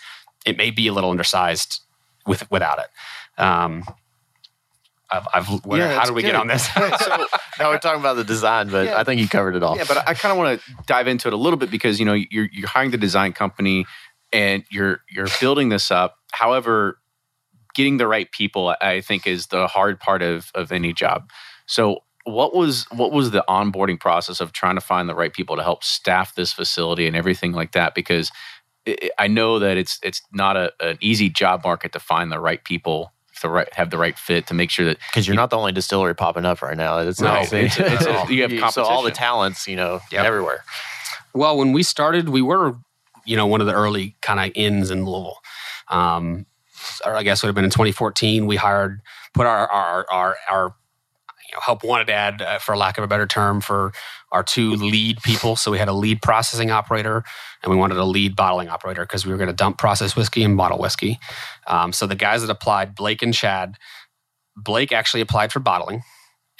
it 0.46 0.56
may 0.56 0.70
be 0.70 0.86
a 0.88 0.92
little 0.92 1.10
undersized 1.10 1.80
with 2.26 2.50
without 2.50 2.78
it. 2.78 3.40
Um, 3.42 3.84
I've, 5.12 5.26
I've 5.34 5.48
Yeah, 5.66 5.98
how 5.98 6.04
do 6.06 6.12
we 6.14 6.22
get 6.22 6.34
on 6.36 6.46
this? 6.46 6.72
so 6.74 6.86
Now 7.58 7.70
we're 7.70 7.78
talking 7.78 8.00
about 8.00 8.14
the 8.14 8.24
design, 8.24 8.68
but 8.68 8.86
Yeah. 8.86 8.98
I 8.98 9.04
think 9.04 9.20
you 9.20 9.28
covered 9.28 9.56
it 9.56 9.62
all. 9.62 9.76
yeah, 9.76 9.84
but 9.86 10.06
I 10.08 10.14
kind 10.14 10.30
of 10.32 10.38
want 10.38 10.60
to 10.60 10.72
dive 10.86 11.08
into 11.08 11.28
it 11.28 11.34
a 11.34 11.36
little 11.36 11.58
bit 11.58 11.70
because 11.70 11.98
you 11.98 12.06
know 12.06 12.14
you're 12.14 12.48
you're 12.52 12.68
hiring 12.68 12.90
the 12.90 12.98
design 12.98 13.32
company 13.32 13.86
and 14.32 14.64
you're 14.70 15.00
you're 15.10 15.26
building 15.40 15.68
this 15.68 15.90
up. 15.90 16.16
However, 16.32 16.98
getting 17.74 17.96
the 17.96 18.06
right 18.06 18.30
people, 18.30 18.74
I 18.80 19.00
think, 19.00 19.26
is 19.26 19.48
the 19.48 19.66
hard 19.66 19.98
part 19.98 20.22
of 20.22 20.50
of 20.54 20.70
any 20.70 20.92
job. 20.92 21.28
So, 21.66 22.04
what 22.24 22.54
was 22.54 22.86
what 22.92 23.10
was 23.10 23.32
the 23.32 23.44
onboarding 23.48 23.98
process 23.98 24.40
of 24.40 24.52
trying 24.52 24.76
to 24.76 24.80
find 24.80 25.08
the 25.08 25.14
right 25.16 25.32
people 25.32 25.56
to 25.56 25.62
help 25.64 25.82
staff 25.82 26.34
this 26.36 26.52
facility 26.52 27.08
and 27.08 27.16
everything 27.16 27.50
like 27.52 27.72
that? 27.72 27.94
Because 27.96 28.30
i 28.86 29.10
I 29.18 29.26
know 29.28 29.58
that 29.58 29.76
it's 29.76 29.98
it's 30.02 30.22
not 30.32 30.56
a, 30.56 30.72
an 30.80 30.98
easy 31.00 31.28
job 31.28 31.62
market 31.64 31.92
to 31.92 32.00
find 32.00 32.30
the 32.32 32.40
right 32.40 32.62
people, 32.64 33.12
the 33.42 33.48
right 33.50 33.72
have 33.74 33.90
the 33.90 33.98
right 33.98 34.18
fit 34.18 34.46
to 34.48 34.54
make 34.54 34.70
sure 34.70 34.84
that 34.86 34.98
because 35.10 35.26
you're 35.26 35.36
not 35.36 35.50
the 35.50 35.56
only 35.58 35.72
distillery 35.72 36.14
popping 36.14 36.44
up 36.44 36.62
right 36.62 36.76
now. 36.76 36.98
It's, 36.98 37.20
No, 37.20 37.34
it's, 37.40 37.52
it's- 37.52 37.78
it's- 37.78 38.02
you 38.30 38.42
have 38.42 38.50
competition. 38.50 38.70
so 38.72 38.84
all 38.84 39.02
the 39.02 39.10
talents, 39.10 39.66
you 39.68 39.76
know, 39.76 40.00
Yep. 40.12 40.24
everywhere. 40.24 40.64
Well, 41.34 41.56
when 41.56 41.72
we 41.72 41.82
started, 41.82 42.28
we 42.30 42.42
were, 42.42 42.76
you 43.24 43.36
know, 43.36 43.46
one 43.46 43.60
of 43.60 43.66
the 43.66 43.74
early 43.74 44.16
kind 44.20 44.40
of 44.40 44.50
ins 44.56 44.90
in 44.90 45.04
Louisville. 45.04 45.38
Um, 45.88 46.46
or 47.04 47.14
I 47.14 47.22
guess 47.22 47.42
it 47.42 47.46
would 47.46 47.50
have 47.50 47.54
been 47.54 47.64
in 47.64 47.70
2014. 47.70 48.46
We 48.46 48.56
hired, 48.56 49.00
put 49.34 49.46
our 49.46 49.68
our 49.70 50.06
our, 50.10 50.36
our 50.50 50.74
you 51.50 51.56
know, 51.56 51.60
help 51.64 51.82
wanted 51.82 52.08
ad, 52.08 52.42
uh, 52.42 52.58
for 52.58 52.76
lack 52.76 52.96
of 52.96 53.04
a 53.04 53.08
better 53.08 53.26
term, 53.26 53.60
for 53.60 53.92
our 54.30 54.42
two 54.42 54.74
lead 54.76 55.20
people. 55.22 55.56
So 55.56 55.70
we 55.70 55.78
had 55.78 55.88
a 55.88 55.92
lead 55.92 56.22
processing 56.22 56.70
operator, 56.70 57.24
and 57.62 57.70
we 57.70 57.76
wanted 57.76 57.96
a 57.96 58.04
lead 58.04 58.36
bottling 58.36 58.68
operator 58.68 59.02
because 59.02 59.26
we 59.26 59.32
were 59.32 59.38
going 59.38 59.48
to 59.48 59.54
dump 59.54 59.76
processed 59.76 60.16
whiskey 60.16 60.44
and 60.44 60.56
bottle 60.56 60.78
whiskey. 60.78 61.18
Um, 61.66 61.92
so 61.92 62.06
the 62.06 62.14
guys 62.14 62.42
that 62.42 62.50
applied, 62.50 62.94
Blake 62.94 63.22
and 63.22 63.34
Chad, 63.34 63.76
Blake 64.56 64.92
actually 64.92 65.20
applied 65.20 65.50
for 65.50 65.58
bottling, 65.58 66.02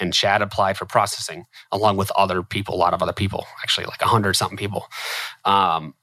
and 0.00 0.12
Chad 0.12 0.42
applied 0.42 0.76
for 0.76 0.86
processing, 0.86 1.46
along 1.70 1.96
with 1.96 2.10
other 2.12 2.42
people, 2.42 2.74
a 2.74 2.76
lot 2.76 2.94
of 2.94 3.02
other 3.02 3.12
people, 3.12 3.46
actually 3.62 3.86
like 3.86 4.02
a 4.02 4.08
hundred 4.08 4.34
something 4.34 4.56
people. 4.58 4.86
Um, 5.44 5.94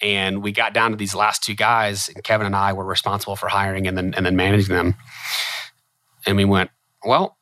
and 0.00 0.42
we 0.42 0.52
got 0.52 0.72
down 0.72 0.92
to 0.92 0.96
these 0.96 1.14
last 1.14 1.42
two 1.42 1.54
guys, 1.54 2.08
and 2.08 2.24
Kevin 2.24 2.46
and 2.46 2.56
I 2.56 2.72
were 2.72 2.86
responsible 2.86 3.36
for 3.36 3.48
hiring 3.48 3.86
and 3.86 3.98
then 3.98 4.14
and 4.14 4.24
then 4.24 4.36
managing 4.36 4.74
them. 4.74 4.94
And 6.24 6.36
we 6.38 6.46
went, 6.46 6.70
well, 7.04 7.36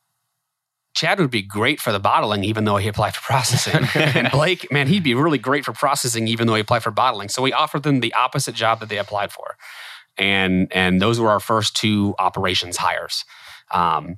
Chad 0.99 1.17
would 1.21 1.31
be 1.31 1.41
great 1.41 1.79
for 1.79 1.93
the 1.93 1.99
bottling, 1.99 2.43
even 2.43 2.65
though 2.65 2.75
he 2.75 2.89
applied 2.89 3.15
for 3.15 3.21
processing. 3.21 3.87
and 3.95 4.29
Blake, 4.31 4.69
man, 4.69 4.87
he'd 4.87 5.01
be 5.01 5.13
really 5.13 5.37
great 5.37 5.63
for 5.63 5.71
processing, 5.71 6.27
even 6.27 6.45
though 6.45 6.55
he 6.55 6.59
applied 6.59 6.83
for 6.83 6.91
bottling. 6.91 7.29
So 7.29 7.41
we 7.41 7.53
offered 7.53 7.83
them 7.83 8.01
the 8.01 8.13
opposite 8.13 8.53
job 8.53 8.81
that 8.81 8.89
they 8.89 8.97
applied 8.97 9.31
for, 9.31 9.55
and 10.17 10.67
and 10.73 11.01
those 11.01 11.17
were 11.17 11.29
our 11.29 11.39
first 11.39 11.73
two 11.73 12.15
operations 12.19 12.75
hires. 12.75 13.23
Um, 13.71 14.17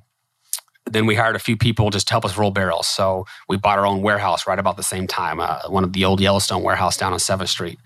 then 0.90 1.06
we 1.06 1.14
hired 1.14 1.36
a 1.36 1.38
few 1.38 1.56
people 1.56 1.90
just 1.90 2.08
to 2.08 2.14
help 2.14 2.24
us 2.24 2.36
roll 2.36 2.50
barrels. 2.50 2.88
So 2.88 3.26
we 3.48 3.56
bought 3.56 3.78
our 3.78 3.86
own 3.86 4.02
warehouse 4.02 4.48
right 4.48 4.58
about 4.58 4.76
the 4.76 4.82
same 4.82 5.06
time, 5.06 5.38
uh, 5.38 5.60
one 5.68 5.84
of 5.84 5.92
the 5.92 6.04
old 6.04 6.20
Yellowstone 6.20 6.64
warehouse 6.64 6.96
down 6.96 7.12
on 7.12 7.20
Seventh 7.20 7.50
Street. 7.50 7.78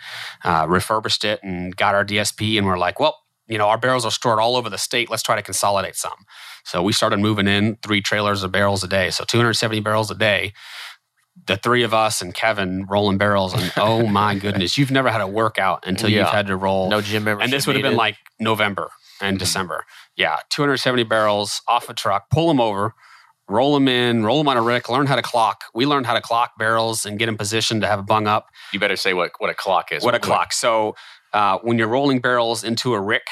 Uh, 0.43 0.65
refurbished 0.67 1.23
it 1.23 1.41
and 1.43 1.77
got 1.77 1.95
our 1.95 2.05
DSP, 2.07 2.57
and 2.57 2.67
we're 2.67 2.79
like, 2.79 2.99
well, 2.99 3.19
you 3.47 3.59
know, 3.59 3.69
our 3.69 3.79
barrels 3.79 4.07
are 4.07 4.11
stored 4.11 4.39
all 4.39 4.57
over 4.57 4.71
the 4.71 4.79
state. 4.79 5.11
Let's 5.11 5.23
try 5.23 5.37
to 5.37 5.43
consolidate 5.43 5.97
some. 5.97 6.25
So 6.67 6.83
we 6.83 6.93
started 6.93 7.21
moving 7.21 7.47
in 7.47 7.77
three 7.81 8.03
trailers 8.03 8.43
of 8.43 8.51
barrels 8.51 8.83
a 8.83 8.89
day. 8.89 9.11
So 9.11 9.23
270 9.25 9.79
barrels 9.81 10.11
a 10.11 10.17
day. 10.17 10.53
The 11.47 11.57
three 11.57 11.85
of 11.85 11.95
us 11.95 12.21
and 12.21 12.35
Kevin 12.35 12.87
rolling 12.89 13.19
barrels. 13.19 13.55
And 13.55 13.73
oh 13.77 14.05
my 14.07 14.35
goodness, 14.35 14.77
you've 14.77 14.91
never 14.91 15.09
had 15.11 15.21
a 15.21 15.29
workout 15.29 15.87
until 15.87 16.09
you've 16.11 16.27
had 16.29 16.49
to 16.49 16.57
roll. 16.57 16.91
No 16.91 17.01
gym 17.01 17.23
membership. 17.25 17.45
and 17.45 17.53
this 17.53 17.67
would 17.69 17.77
have 17.77 17.83
been 17.85 17.93
needed. 17.93 17.99
like 17.99 18.17
November 18.41 18.91
and 19.21 19.39
December. 19.39 19.85
Yeah, 20.17 20.39
270 20.51 21.05
barrels 21.05 21.63
off 21.69 21.89
a 21.89 21.95
truck, 21.95 22.31
pull 22.31 22.49
them 22.49 22.61
over, 22.61 22.95
roll 23.49 23.75
them 23.75 23.87
in, 23.87 24.25
roll 24.25 24.39
them 24.39 24.49
on 24.49 24.57
a 24.57 24.63
rick, 24.63 24.89
learn 24.89 25.07
how 25.07 25.15
to 25.15 25.23
clock. 25.23 25.65
We 25.73 25.87
learned 25.87 26.07
how 26.07 26.15
to 26.15 26.21
clock 26.21 26.59
barrels 26.59 27.07
and 27.07 27.17
get 27.17 27.29
in 27.29 27.37
position 27.37 27.81
to 27.83 27.87
have 27.87 28.01
a 28.01 28.03
bung 28.03 28.27
up. 28.27 28.49
You 28.73 28.81
better 28.81 28.97
say 28.97 29.15
what 29.15 29.31
what 29.39 29.51
a 29.51 29.55
clock 29.55 29.93
is. 29.93 30.03
What 30.03 30.15
a 30.17 30.19
clock. 30.19 30.53
So 30.53 30.97
uh, 31.33 31.59
when 31.63 31.79
you're 31.79 31.87
rolling 31.89 32.21
barrels 32.21 32.65
into 32.65 32.93
a 32.95 33.01
rick, 33.01 33.27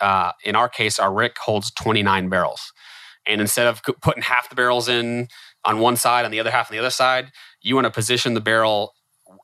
uh, 0.00 0.32
in 0.44 0.56
our 0.56 0.68
case, 0.68 0.98
our 0.98 1.12
rick 1.12 1.38
holds 1.38 1.70
29 1.72 2.28
barrels. 2.28 2.72
And 3.26 3.40
instead 3.40 3.66
of 3.66 3.82
putting 4.00 4.22
half 4.22 4.48
the 4.48 4.54
barrels 4.54 4.88
in 4.88 5.28
on 5.64 5.78
one 5.78 5.96
side 5.96 6.24
and 6.24 6.32
the 6.32 6.40
other 6.40 6.50
half 6.50 6.70
on 6.70 6.74
the 6.74 6.80
other 6.80 6.90
side, 6.90 7.30
you 7.60 7.74
want 7.74 7.84
to 7.84 7.90
position 7.90 8.34
the 8.34 8.40
barrel, 8.40 8.94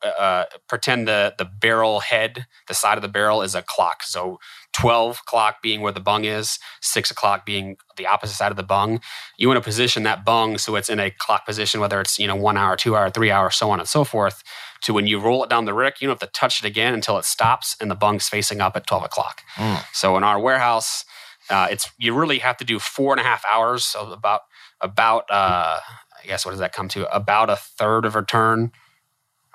uh, 0.02 0.44
pretend 0.68 1.06
the, 1.06 1.34
the 1.38 1.44
barrel 1.44 2.00
head, 2.00 2.46
the 2.68 2.74
side 2.74 2.96
of 2.96 3.02
the 3.02 3.08
barrel 3.08 3.42
is 3.42 3.54
a 3.54 3.62
clock. 3.62 4.02
So 4.02 4.38
12 4.72 5.20
o'clock 5.26 5.56
being 5.62 5.82
where 5.82 5.92
the 5.92 6.00
bung 6.00 6.24
is, 6.24 6.58
6 6.80 7.10
o'clock 7.10 7.46
being 7.46 7.76
the 7.96 8.06
opposite 8.06 8.34
side 8.34 8.50
of 8.50 8.56
the 8.56 8.62
bung. 8.62 9.00
You 9.38 9.48
want 9.48 9.58
to 9.58 9.64
position 9.64 10.02
that 10.04 10.24
bung 10.24 10.58
so 10.58 10.74
it's 10.76 10.88
in 10.88 10.98
a 10.98 11.10
clock 11.10 11.46
position, 11.46 11.80
whether 11.80 12.00
it's 12.00 12.18
you 12.18 12.26
know 12.26 12.36
one 12.36 12.56
hour, 12.56 12.76
two 12.76 12.96
hour, 12.96 13.10
three 13.10 13.30
hour, 13.30 13.50
so 13.50 13.70
on 13.70 13.78
and 13.78 13.88
so 13.88 14.04
forth. 14.04 14.42
To 14.86 14.94
when 14.94 15.06
you 15.06 15.18
roll 15.20 15.42
it 15.44 15.50
down 15.50 15.64
the 15.64 15.74
rick, 15.74 16.00
you 16.00 16.08
don't 16.08 16.20
have 16.20 16.28
to 16.28 16.38
touch 16.38 16.62
it 16.62 16.66
again 16.66 16.94
until 16.94 17.18
it 17.18 17.24
stops 17.24 17.76
and 17.80 17.90
the 17.90 17.94
bung's 17.94 18.28
facing 18.28 18.60
up 18.60 18.76
at 18.76 18.86
12 18.86 19.04
o'clock. 19.04 19.42
Mm. 19.56 19.84
So 19.92 20.16
in 20.16 20.22
our 20.24 20.38
warehouse, 20.40 21.04
uh, 21.50 21.68
it's 21.70 21.90
you 21.98 22.12
really 22.14 22.38
have 22.38 22.56
to 22.58 22.64
do 22.64 22.78
four 22.78 23.12
and 23.12 23.20
a 23.20 23.24
half 23.24 23.44
hours. 23.50 23.84
So 23.84 24.10
about 24.12 24.42
about 24.80 25.24
uh, 25.30 25.78
I 26.22 26.26
guess 26.26 26.44
what 26.44 26.52
does 26.52 26.60
that 26.60 26.72
come 26.72 26.88
to? 26.88 27.14
About 27.14 27.50
a 27.50 27.56
third 27.56 28.04
of 28.04 28.16
a 28.16 28.22
turn, 28.24 28.72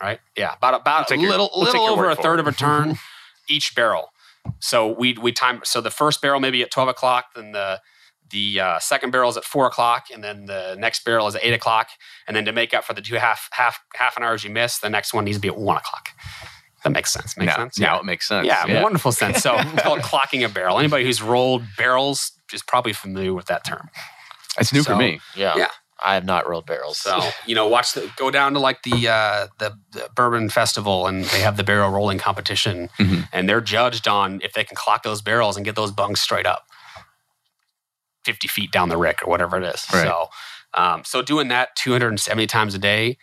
right? 0.01 0.19
Yeah, 0.37 0.53
about 0.53 0.81
about 0.81 1.07
take 1.07 1.19
a 1.19 1.21
your- 1.21 1.31
little 1.31 1.49
we'll 1.55 1.65
little 1.65 1.87
over 1.87 2.09
a 2.09 2.15
third 2.15 2.39
it. 2.39 2.41
of 2.41 2.47
a 2.47 2.51
turn 2.51 2.97
each 3.49 3.73
barrel. 3.75 4.09
So 4.59 4.87
we 4.87 5.13
we 5.13 5.31
time 5.31 5.61
so 5.63 5.81
the 5.81 5.91
first 5.91 6.21
barrel 6.21 6.39
maybe 6.39 6.61
at 6.61 6.71
12 6.71 6.89
o'clock, 6.89 7.25
then 7.35 7.51
the 7.51 7.79
the 8.31 8.59
uh, 8.59 8.79
second 8.79 9.11
barrel 9.11 9.29
is 9.29 9.37
at 9.37 9.43
four 9.43 9.65
o'clock, 9.67 10.05
and 10.13 10.23
then 10.23 10.45
the 10.45 10.75
next 10.79 11.03
barrel 11.05 11.27
is 11.27 11.35
at 11.35 11.43
eight 11.43 11.53
o'clock, 11.53 11.89
and 12.27 12.35
then 12.35 12.45
to 12.45 12.51
make 12.51 12.73
up 12.73 12.83
for 12.83 12.93
the 12.93 13.01
two 13.01 13.15
half 13.15 13.49
half 13.51 13.79
half 13.95 14.17
an 14.17 14.23
hours 14.23 14.43
you 14.43 14.49
missed, 14.49 14.81
the 14.81 14.89
next 14.89 15.13
one 15.13 15.25
needs 15.25 15.37
to 15.37 15.41
be 15.41 15.47
at 15.47 15.57
one 15.57 15.77
o'clock. 15.77 16.09
That 16.83 16.89
makes 16.91 17.11
sense. 17.13 17.37
Makes 17.37 17.47
now, 17.51 17.55
sense. 17.57 17.79
now 17.79 17.99
it 17.99 18.05
makes 18.05 18.27
sense. 18.27 18.47
Yeah, 18.47 18.81
wonderful 18.81 19.11
sense. 19.11 19.37
So 19.43 19.55
it's 19.59 19.83
called 19.83 19.99
clocking 19.99 20.43
a 20.43 20.49
barrel. 20.49 20.79
Anybody 20.79 21.03
who's 21.05 21.21
rolled 21.21 21.63
barrels 21.77 22.31
is 22.51 22.63
probably 22.63 22.93
familiar 22.93 23.33
with 23.35 23.45
that 23.47 23.63
term. 23.63 23.89
It's 24.59 24.73
new 24.73 24.81
So- 24.81 24.93
for 24.93 24.97
me. 24.97 25.19
yeah. 25.35 25.55
yeah. 25.57 25.67
I 26.03 26.15
have 26.15 26.25
not 26.25 26.49
rolled 26.49 26.65
barrels. 26.65 26.97
So 26.97 27.19
you 27.45 27.53
know, 27.53 27.67
watch 27.67 27.93
the 27.93 28.11
go 28.17 28.31
down 28.31 28.53
to 28.53 28.59
like 28.59 28.81
the 28.81 29.07
uh, 29.07 29.47
the, 29.59 29.77
the 29.91 30.09
bourbon 30.15 30.49
festival, 30.49 31.05
and 31.05 31.25
they 31.25 31.41
have 31.41 31.57
the 31.57 31.63
barrel 31.63 31.91
rolling 31.91 32.17
competition, 32.17 32.89
Mhm. 32.97 33.29
and 33.31 33.47
they're 33.47 33.61
judged 33.61 34.07
on 34.07 34.41
if 34.43 34.53
they 34.53 34.63
can 34.63 34.75
clock 34.75 35.03
those 35.03 35.21
barrels 35.21 35.55
and 35.57 35.63
get 35.63 35.75
those 35.75 35.91
bungs 35.91 36.19
straight 36.19 36.47
up, 36.47 36.65
fifty 38.23 38.47
feet 38.47 38.71
down 38.71 38.89
the 38.89 38.97
rick 38.97 39.23
or 39.23 39.29
whatever 39.29 39.57
it 39.57 39.63
is. 39.63 39.85
Right. 39.93 40.03
So, 40.03 40.27
um, 40.73 41.03
so 41.05 41.21
doing 41.21 41.49
that 41.49 41.75
two 41.75 41.91
hundred 41.91 42.09
and 42.09 42.19
seventy 42.19 42.47
times 42.47 42.75
a 42.75 42.79
day, 42.79 43.17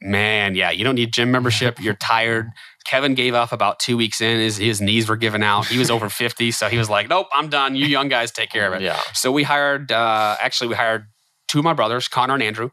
man, 0.00 0.54
yeah, 0.54 0.70
you 0.70 0.84
don't 0.84 0.94
need 0.94 1.12
gym 1.12 1.30
membership. 1.30 1.80
You're 1.80 1.94
tired. 1.94 2.50
Kevin 2.84 3.14
gave 3.14 3.34
up 3.34 3.52
about 3.52 3.78
two 3.78 3.96
weeks 3.96 4.20
in. 4.20 4.38
His 4.38 4.56
his 4.56 4.80
knees 4.80 5.08
were 5.08 5.16
giving 5.16 5.42
out. 5.42 5.66
He 5.66 5.78
was 5.78 5.90
over 5.90 6.08
fifty, 6.10 6.50
so 6.50 6.68
he 6.68 6.78
was 6.78 6.90
like, 6.90 7.08
"Nope, 7.08 7.28
I'm 7.32 7.48
done. 7.48 7.74
You 7.76 7.86
young 7.86 8.08
guys 8.08 8.32
take 8.32 8.50
care 8.50 8.66
of 8.66 8.74
it." 8.74 8.82
yeah. 8.82 9.00
So 9.14 9.30
we 9.30 9.44
hired, 9.44 9.92
uh, 9.92 10.36
actually, 10.40 10.68
we 10.68 10.74
hired 10.74 11.06
two 11.48 11.58
of 11.58 11.64
my 11.64 11.74
brothers, 11.74 12.08
Connor 12.08 12.34
and 12.34 12.42
Andrew. 12.42 12.70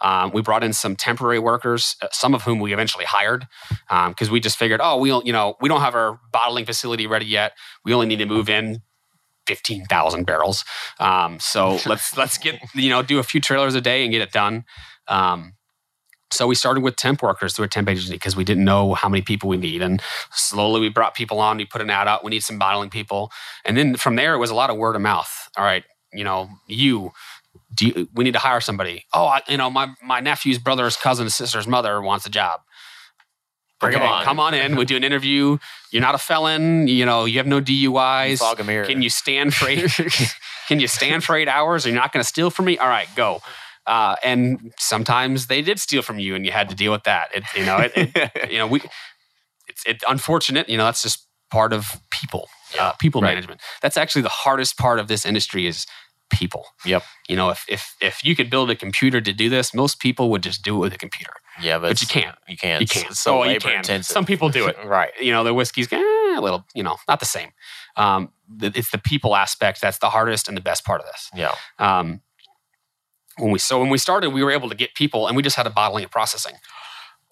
Um, 0.00 0.32
we 0.32 0.42
brought 0.42 0.64
in 0.64 0.72
some 0.72 0.96
temporary 0.96 1.38
workers, 1.38 1.94
uh, 2.02 2.08
some 2.10 2.34
of 2.34 2.42
whom 2.42 2.58
we 2.58 2.72
eventually 2.72 3.04
hired, 3.04 3.46
because 3.88 4.30
we 4.30 4.40
just 4.40 4.56
figured, 4.56 4.80
oh, 4.82 4.98
we 4.98 5.08
don't, 5.08 5.24
you 5.24 5.32
know, 5.32 5.54
we 5.60 5.68
don't 5.68 5.80
have 5.80 5.94
our 5.94 6.18
bottling 6.32 6.64
facility 6.64 7.06
ready 7.06 7.26
yet. 7.26 7.52
We 7.84 7.94
only 7.94 8.06
need 8.06 8.18
to 8.18 8.26
move 8.26 8.48
in 8.48 8.82
fifteen 9.46 9.84
thousand 9.86 10.24
barrels. 10.24 10.64
Um, 10.98 11.38
so 11.40 11.78
let's 11.86 12.16
let's 12.16 12.38
get 12.38 12.60
you 12.74 12.90
know 12.90 13.02
do 13.02 13.18
a 13.18 13.22
few 13.22 13.40
trailers 13.40 13.74
a 13.74 13.80
day 13.80 14.02
and 14.04 14.12
get 14.12 14.22
it 14.22 14.32
done. 14.32 14.64
Um, 15.08 15.54
so 16.30 16.46
we 16.46 16.54
started 16.54 16.82
with 16.82 16.96
temp 16.96 17.22
workers 17.22 17.54
through 17.54 17.66
a 17.66 17.68
temp 17.68 17.88
agency 17.90 18.14
because 18.14 18.34
we 18.34 18.44
didn't 18.44 18.64
know 18.64 18.94
how 18.94 19.08
many 19.08 19.22
people 19.22 19.48
we 19.48 19.58
need, 19.58 19.82
and 19.82 20.02
slowly 20.32 20.80
we 20.80 20.88
brought 20.88 21.14
people 21.14 21.38
on. 21.40 21.58
We 21.58 21.66
put 21.66 21.82
an 21.82 21.90
ad 21.90 22.08
out. 22.08 22.24
We 22.24 22.30
need 22.30 22.42
some 22.42 22.58
bottling 22.58 22.90
people, 22.90 23.30
and 23.64 23.76
then 23.76 23.96
from 23.96 24.16
there 24.16 24.34
it 24.34 24.38
was 24.38 24.50
a 24.50 24.54
lot 24.54 24.70
of 24.70 24.76
word 24.76 24.96
of 24.96 25.02
mouth. 25.02 25.30
All 25.56 25.64
right, 25.64 25.84
you 26.12 26.24
know, 26.24 26.48
you 26.66 27.12
do 27.74 27.86
you, 27.86 28.08
we 28.14 28.24
need 28.24 28.32
to 28.32 28.38
hire 28.38 28.60
somebody? 28.60 29.04
Oh, 29.12 29.26
I, 29.26 29.42
you 29.48 29.56
know, 29.56 29.70
my 29.70 29.92
my 30.02 30.20
nephew's 30.20 30.58
brother's 30.58 30.96
cousin's 30.96 31.34
sister's 31.34 31.66
mother 31.66 32.00
wants 32.00 32.26
a 32.26 32.30
job. 32.30 32.60
Bring 33.82 33.96
Okay, 33.96 34.06
on. 34.06 34.24
Come 34.24 34.40
on 34.40 34.54
in. 34.54 34.76
We 34.76 34.84
do 34.86 34.96
an 34.96 35.04
interview. 35.04 35.58
You're 35.90 36.00
not 36.02 36.14
a 36.14 36.18
felon. 36.18 36.88
You 36.88 37.04
know, 37.04 37.26
you 37.26 37.36
have 37.38 37.46
no 37.46 37.60
DUIs. 37.60 38.38
Fog 38.38 38.60
a 38.60 38.64
mirror. 38.64 38.86
Can 38.86 39.02
you 39.02 39.10
stand 39.10 39.52
for 39.54 39.68
eight? 39.68 39.90
can 40.68 40.80
you 40.80 40.86
stand 40.88 41.24
for 41.24 41.36
eight 41.36 41.48
hours? 41.48 41.84
Are 41.84 41.90
you 41.90 41.94
not 41.94 42.12
going 42.12 42.22
to 42.22 42.28
steal 42.28 42.48
from 42.50 42.64
me? 42.66 42.78
All 42.78 42.88
right, 42.88 43.08
go. 43.16 43.40
Uh, 43.86 44.14
and 44.22 44.72
sometimes 44.78 45.48
they 45.48 45.60
did 45.60 45.80
steal 45.80 46.02
from 46.02 46.18
you, 46.20 46.34
and 46.34 46.46
you 46.46 46.52
had 46.52 46.68
to 46.70 46.74
deal 46.76 46.92
with 46.92 47.02
that. 47.04 47.34
It, 47.34 47.44
you 47.56 47.66
know, 47.66 47.78
it, 47.78 47.92
it, 47.96 48.30
you 48.52 48.58
know, 48.58 48.66
we. 48.68 48.80
It's 49.68 49.84
it 49.86 50.02
unfortunate. 50.08 50.68
You 50.68 50.76
know, 50.76 50.84
that's 50.84 51.02
just 51.02 51.26
part 51.50 51.72
of 51.72 52.00
people. 52.10 52.48
Uh, 52.78 52.92
people 52.92 53.20
Right. 53.20 53.30
management. 53.34 53.60
That's 53.82 53.96
actually 53.96 54.22
the 54.22 54.28
hardest 54.30 54.78
part 54.78 54.98
of 54.98 55.08
this 55.08 55.26
industry 55.26 55.66
is 55.66 55.86
people. 56.30 56.66
Yep. 56.86 57.02
You 57.28 57.36
know, 57.36 57.50
if 57.50 57.64
if 57.68 57.94
if 58.00 58.24
you 58.24 58.34
could 58.36 58.48
build 58.48 58.70
a 58.70 58.76
computer 58.76 59.20
to 59.20 59.32
do 59.32 59.48
this, 59.50 59.74
most 59.74 59.98
people 60.00 60.30
would 60.30 60.42
just 60.42 60.62
do 60.62 60.76
it 60.76 60.78
with 60.78 60.94
a 60.94 60.98
computer. 60.98 61.32
Yeah, 61.60 61.78
but, 61.78 61.90
But 61.90 62.00
you 62.00 62.06
can't. 62.06 62.36
You 62.48 62.56
can't. 62.56 62.80
You 62.80 62.86
can't. 62.86 63.14
so 63.14 63.42
oh, 63.42 63.44
you 63.44 63.60
can. 63.60 63.78
intensive. 63.78 64.12
Some 64.12 64.24
people 64.24 64.48
do 64.48 64.66
it. 64.66 64.76
right. 64.84 65.10
You 65.20 65.32
know, 65.32 65.44
the 65.44 65.52
whiskey's 65.52 65.92
eh, 65.92 65.98
a 65.98 66.40
little, 66.40 66.64
you 66.74 66.82
know, 66.82 66.96
not 67.08 67.20
the 67.20 67.26
same. 67.26 67.50
Um, 67.96 68.32
it's 68.60 68.90
the 68.90 68.98
people 68.98 69.36
aspect 69.36 69.80
that's 69.80 69.98
the 69.98 70.10
hardest 70.10 70.48
and 70.48 70.56
the 70.56 70.62
best 70.62 70.84
part 70.84 71.00
of 71.00 71.06
this. 71.06 71.30
Yeah. 71.34 71.54
Um, 71.78 72.22
when 73.38 73.50
we 73.50 73.58
so 73.58 73.80
when 73.80 73.88
we 73.88 73.98
started, 73.98 74.30
we 74.30 74.44
were 74.44 74.50
able 74.50 74.68
to 74.68 74.74
get 74.74 74.94
people, 74.94 75.26
and 75.26 75.36
we 75.36 75.42
just 75.42 75.56
had 75.56 75.66
a 75.66 75.70
bottling 75.70 76.04
and 76.04 76.10
processing. 76.10 76.54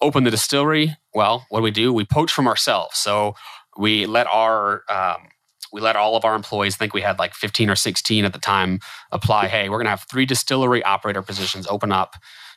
Open 0.01 0.23
the 0.23 0.31
distillery. 0.31 0.97
Well, 1.13 1.45
what 1.49 1.59
do 1.59 1.63
we 1.63 1.71
do? 1.71 1.93
We 1.93 2.05
poach 2.05 2.31
from 2.31 2.47
ourselves. 2.47 2.97
So 2.97 3.35
we 3.77 4.07
let 4.07 4.27
our 4.31 4.83
um, 4.89 5.27
we 5.71 5.79
let 5.79 5.95
all 5.95 6.15
of 6.15 6.25
our 6.25 6.35
employees 6.35 6.75
think 6.75 6.93
we 6.93 7.01
had 7.01 7.19
like 7.19 7.33
15 7.33 7.69
or 7.69 7.75
16 7.75 8.25
at 8.25 8.33
the 8.33 8.39
time 8.39 8.79
apply. 9.11 9.47
Hey, 9.47 9.69
we're 9.69 9.77
going 9.77 9.85
to 9.85 9.91
have 9.91 10.05
three 10.09 10.25
distillery 10.25 10.83
operator 10.83 11.21
positions 11.21 11.67
open 11.67 11.91
up 11.91 12.15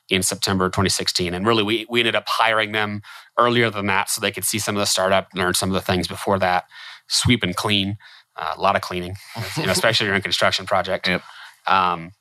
in 0.09 0.23
September 0.23 0.69
2016. 0.69 1.33
And 1.35 1.47
really, 1.47 1.63
we 1.63 1.87
we 1.89 2.01
ended 2.01 2.17
up 2.17 2.25
hiring 2.27 2.73
them 2.73 3.03
earlier 3.39 3.71
than 3.71 3.87
that 3.87 4.09
so 4.11 4.21
they 4.21 4.33
could 4.33 4.45
see 4.45 4.59
some 4.59 4.77
of 4.77 4.81
the 4.81 4.87
startup, 4.87 5.29
learn 5.35 5.55
some 5.55 5.71
of 5.71 5.75
the 5.75 5.81
things 5.81 6.07
before 6.07 6.39
that, 6.39 6.65
sweep 7.09 7.43
and 7.43 7.57
clean, 7.57 7.97
uh, 8.37 8.55
a 8.57 8.61
lot 8.61 8.77
of 8.77 8.83
cleaning, 8.83 9.17
you 9.57 9.67
know, 9.67 9.73
especially 9.73 10.07
during 10.07 10.19
a 10.19 10.23
construction 10.23 10.67
project. 10.67 11.09
Yep. 11.09 11.23
Um, 11.67 12.13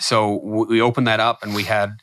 so 0.00 0.36
we 0.44 0.80
opened 0.80 1.06
that 1.08 1.20
up 1.20 1.42
and 1.42 1.54
we 1.54 1.64
had 1.64 1.98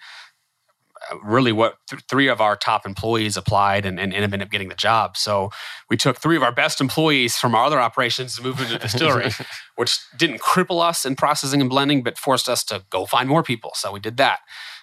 really 1.23 1.51
what 1.51 1.77
th- 1.89 2.03
three 2.09 2.27
of 2.27 2.41
our 2.41 2.55
top 2.55 2.85
employees 2.85 3.37
applied 3.37 3.85
and, 3.85 3.99
and 3.99 4.13
ended 4.13 4.41
up 4.41 4.49
getting 4.49 4.69
the 4.69 4.75
job. 4.75 5.17
So 5.17 5.51
we 5.89 5.97
took 5.97 6.17
three 6.17 6.35
of 6.35 6.43
our 6.43 6.51
best 6.51 6.81
employees 6.81 7.37
from 7.37 7.55
our 7.55 7.65
other 7.65 7.79
operations 7.79 8.35
to 8.35 8.43
move 8.43 8.59
into 8.59 8.73
the 8.73 8.79
distillery, 8.79 9.31
which 9.75 9.99
didn't 10.17 10.39
cripple 10.39 10.81
us 10.81 11.05
in 11.05 11.15
processing 11.15 11.61
and 11.61 11.69
blending, 11.69 12.03
but 12.03 12.17
forced 12.17 12.49
us 12.49 12.63
to 12.65 12.83
go 12.89 13.05
find 13.05 13.29
more 13.29 13.43
people. 13.43 13.71
So 13.75 13.91
we 13.91 13.99
did 13.99 14.17
that. 14.17 14.39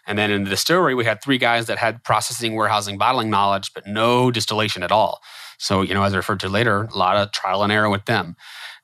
And 0.07 0.19
then 0.19 0.31
in 0.31 0.45
the 0.45 0.51
distillery, 0.51 0.95
we 0.95 1.05
had 1.05 1.23
three 1.23 1.39
guys 1.39 1.67
that 1.67 1.79
had 1.79 2.03
processing, 2.03 2.57
warehousing, 2.57 2.99
bottling 2.99 3.31
knowledge, 3.31 3.73
but 3.75 3.87
no 3.87 4.31
distillation 4.31 4.83
at 4.83 4.91
all. 4.91 5.21
So, 5.59 5.83
you 5.83 5.95
know, 5.95 6.03
as 6.03 6.13
I 6.13 6.17
referred 6.17 6.41
to 6.41 6.49
later, 6.49 6.89
a 6.93 6.99
lot 6.99 7.17
of 7.17 7.31
trial 7.31 7.63
and 7.63 7.73
error 7.73 7.89
with 7.89 8.07
them. 8.07 8.35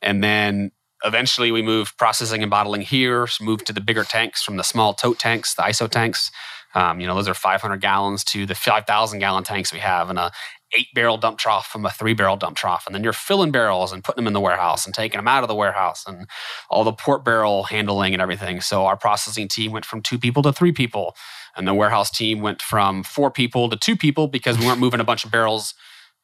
And 0.00 0.22
then 0.22 0.70
eventually 1.04 1.50
we 1.50 1.62
moved 1.62 1.96
processing 1.98 2.42
and 2.42 2.50
bottling 2.50 2.82
here, 2.82 3.26
moved 3.40 3.66
to 3.66 3.72
the 3.72 3.80
bigger 3.80 4.04
tanks 4.04 4.42
from 4.42 4.56
the 4.56 4.62
small 4.62 4.94
tote 4.94 5.18
tanks, 5.18 5.54
the 5.54 5.62
ISO 5.62 5.90
tanks. 5.90 6.30
Um, 6.74 7.00
you 7.00 7.06
know, 7.06 7.14
those 7.14 7.28
are 7.28 7.34
500 7.34 7.80
gallons 7.80 8.24
to 8.24 8.46
the 8.46 8.54
5,000 8.54 9.18
gallon 9.18 9.44
tanks 9.44 9.72
we 9.72 9.78
have 9.78 10.10
and 10.10 10.18
a 10.18 10.30
eight 10.74 10.88
barrel 10.94 11.16
dump 11.16 11.38
trough 11.38 11.66
from 11.66 11.86
a 11.86 11.90
three 11.90 12.14
barrel 12.14 12.36
dump 12.36 12.56
trough. 12.56 12.84
And 12.86 12.94
then 12.94 13.02
you're 13.02 13.12
filling 13.12 13.50
barrels 13.50 13.92
and 13.92 14.04
putting 14.04 14.22
them 14.22 14.26
in 14.26 14.32
the 14.32 14.40
warehouse 14.40 14.84
and 14.84 14.94
taking 14.94 15.18
them 15.18 15.28
out 15.28 15.42
of 15.42 15.48
the 15.48 15.54
warehouse 15.54 16.04
and 16.06 16.26
all 16.68 16.84
the 16.84 16.92
port 16.92 17.24
barrel 17.24 17.64
handling 17.64 18.12
and 18.12 18.22
everything. 18.22 18.60
So 18.60 18.84
our 18.84 18.96
processing 18.96 19.48
team 19.48 19.72
went 19.72 19.86
from 19.86 20.02
two 20.02 20.18
people 20.18 20.42
to 20.42 20.52
three 20.52 20.72
people. 20.72 21.16
And 21.56 21.66
the 21.66 21.74
warehouse 21.74 22.10
team 22.10 22.40
went 22.40 22.62
from 22.62 23.02
four 23.02 23.30
people 23.30 23.68
to 23.70 23.76
two 23.76 23.96
people 23.96 24.28
because 24.28 24.58
we 24.58 24.66
weren't 24.66 24.80
moving 24.80 25.00
a 25.00 25.04
bunch 25.04 25.24
of 25.24 25.30
barrels, 25.30 25.74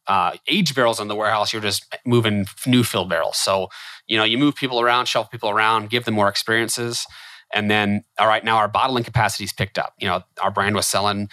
uh, 0.06 0.32
age 0.48 0.74
barrels 0.74 1.00
in 1.00 1.08
the 1.08 1.16
warehouse. 1.16 1.52
You're 1.52 1.62
just 1.62 1.96
moving 2.04 2.46
new 2.66 2.84
fill 2.84 3.06
barrels. 3.06 3.38
So, 3.38 3.68
you 4.06 4.16
know, 4.16 4.24
you 4.24 4.38
move 4.38 4.54
people 4.54 4.80
around, 4.80 5.06
shelf 5.06 5.30
people 5.30 5.48
around, 5.48 5.90
give 5.90 6.04
them 6.04 6.14
more 6.14 6.28
experiences. 6.28 7.06
And 7.54 7.70
then, 7.70 8.04
all 8.18 8.26
right, 8.26 8.44
now 8.44 8.56
our 8.56 8.68
bottling 8.68 9.04
capacity's 9.04 9.52
picked 9.52 9.78
up. 9.78 9.94
You 9.98 10.08
know, 10.08 10.22
our 10.42 10.50
brand 10.50 10.74
was 10.74 10.86
selling 10.86 11.28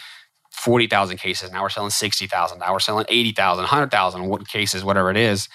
40,000 0.51 1.17
cases. 1.17 1.51
Now 1.51 1.63
we're 1.63 1.69
selling 1.69 1.89
60,000. 1.89 2.59
Now 2.59 2.71
we're 2.71 2.79
selling 2.79 3.05
80,000, 3.09 3.63
100,000 3.63 4.47
cases, 4.47 4.83
whatever 4.83 5.09
it 5.09 5.17
is. 5.17 5.49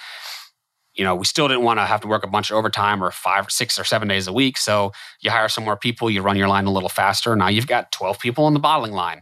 You 0.95 1.05
know, 1.05 1.15
we 1.15 1.25
still 1.25 1.47
didn't 1.47 1.63
want 1.63 1.79
to 1.79 1.85
have 1.85 2.01
to 2.01 2.09
work 2.09 2.25
a 2.25 2.27
bunch 2.27 2.51
of 2.51 2.57
overtime 2.57 3.05
or 3.05 3.11
five, 3.13 3.51
six, 3.51 3.79
or 3.79 3.85
seven 3.85 4.09
days 4.09 4.27
a 4.27 4.33
week. 4.33 4.59
So 4.59 4.93
you 5.21 5.31
hire 5.31 5.49
some 5.49 5.65
more 5.65 5.77
people, 5.77 6.11
you 6.11 6.23
run 6.23 6.37
your 6.37 6.49
line 6.49 6.65
a 6.65 6.73
little 6.73 6.89
faster. 6.89 7.37
Now 7.37 7.49
you've 7.49 7.67
got 7.67 7.93
12 7.93 8.19
people 8.19 8.45
on 8.45 8.55
the 8.55 8.61
bottling 8.61 8.93
line. 8.93 9.21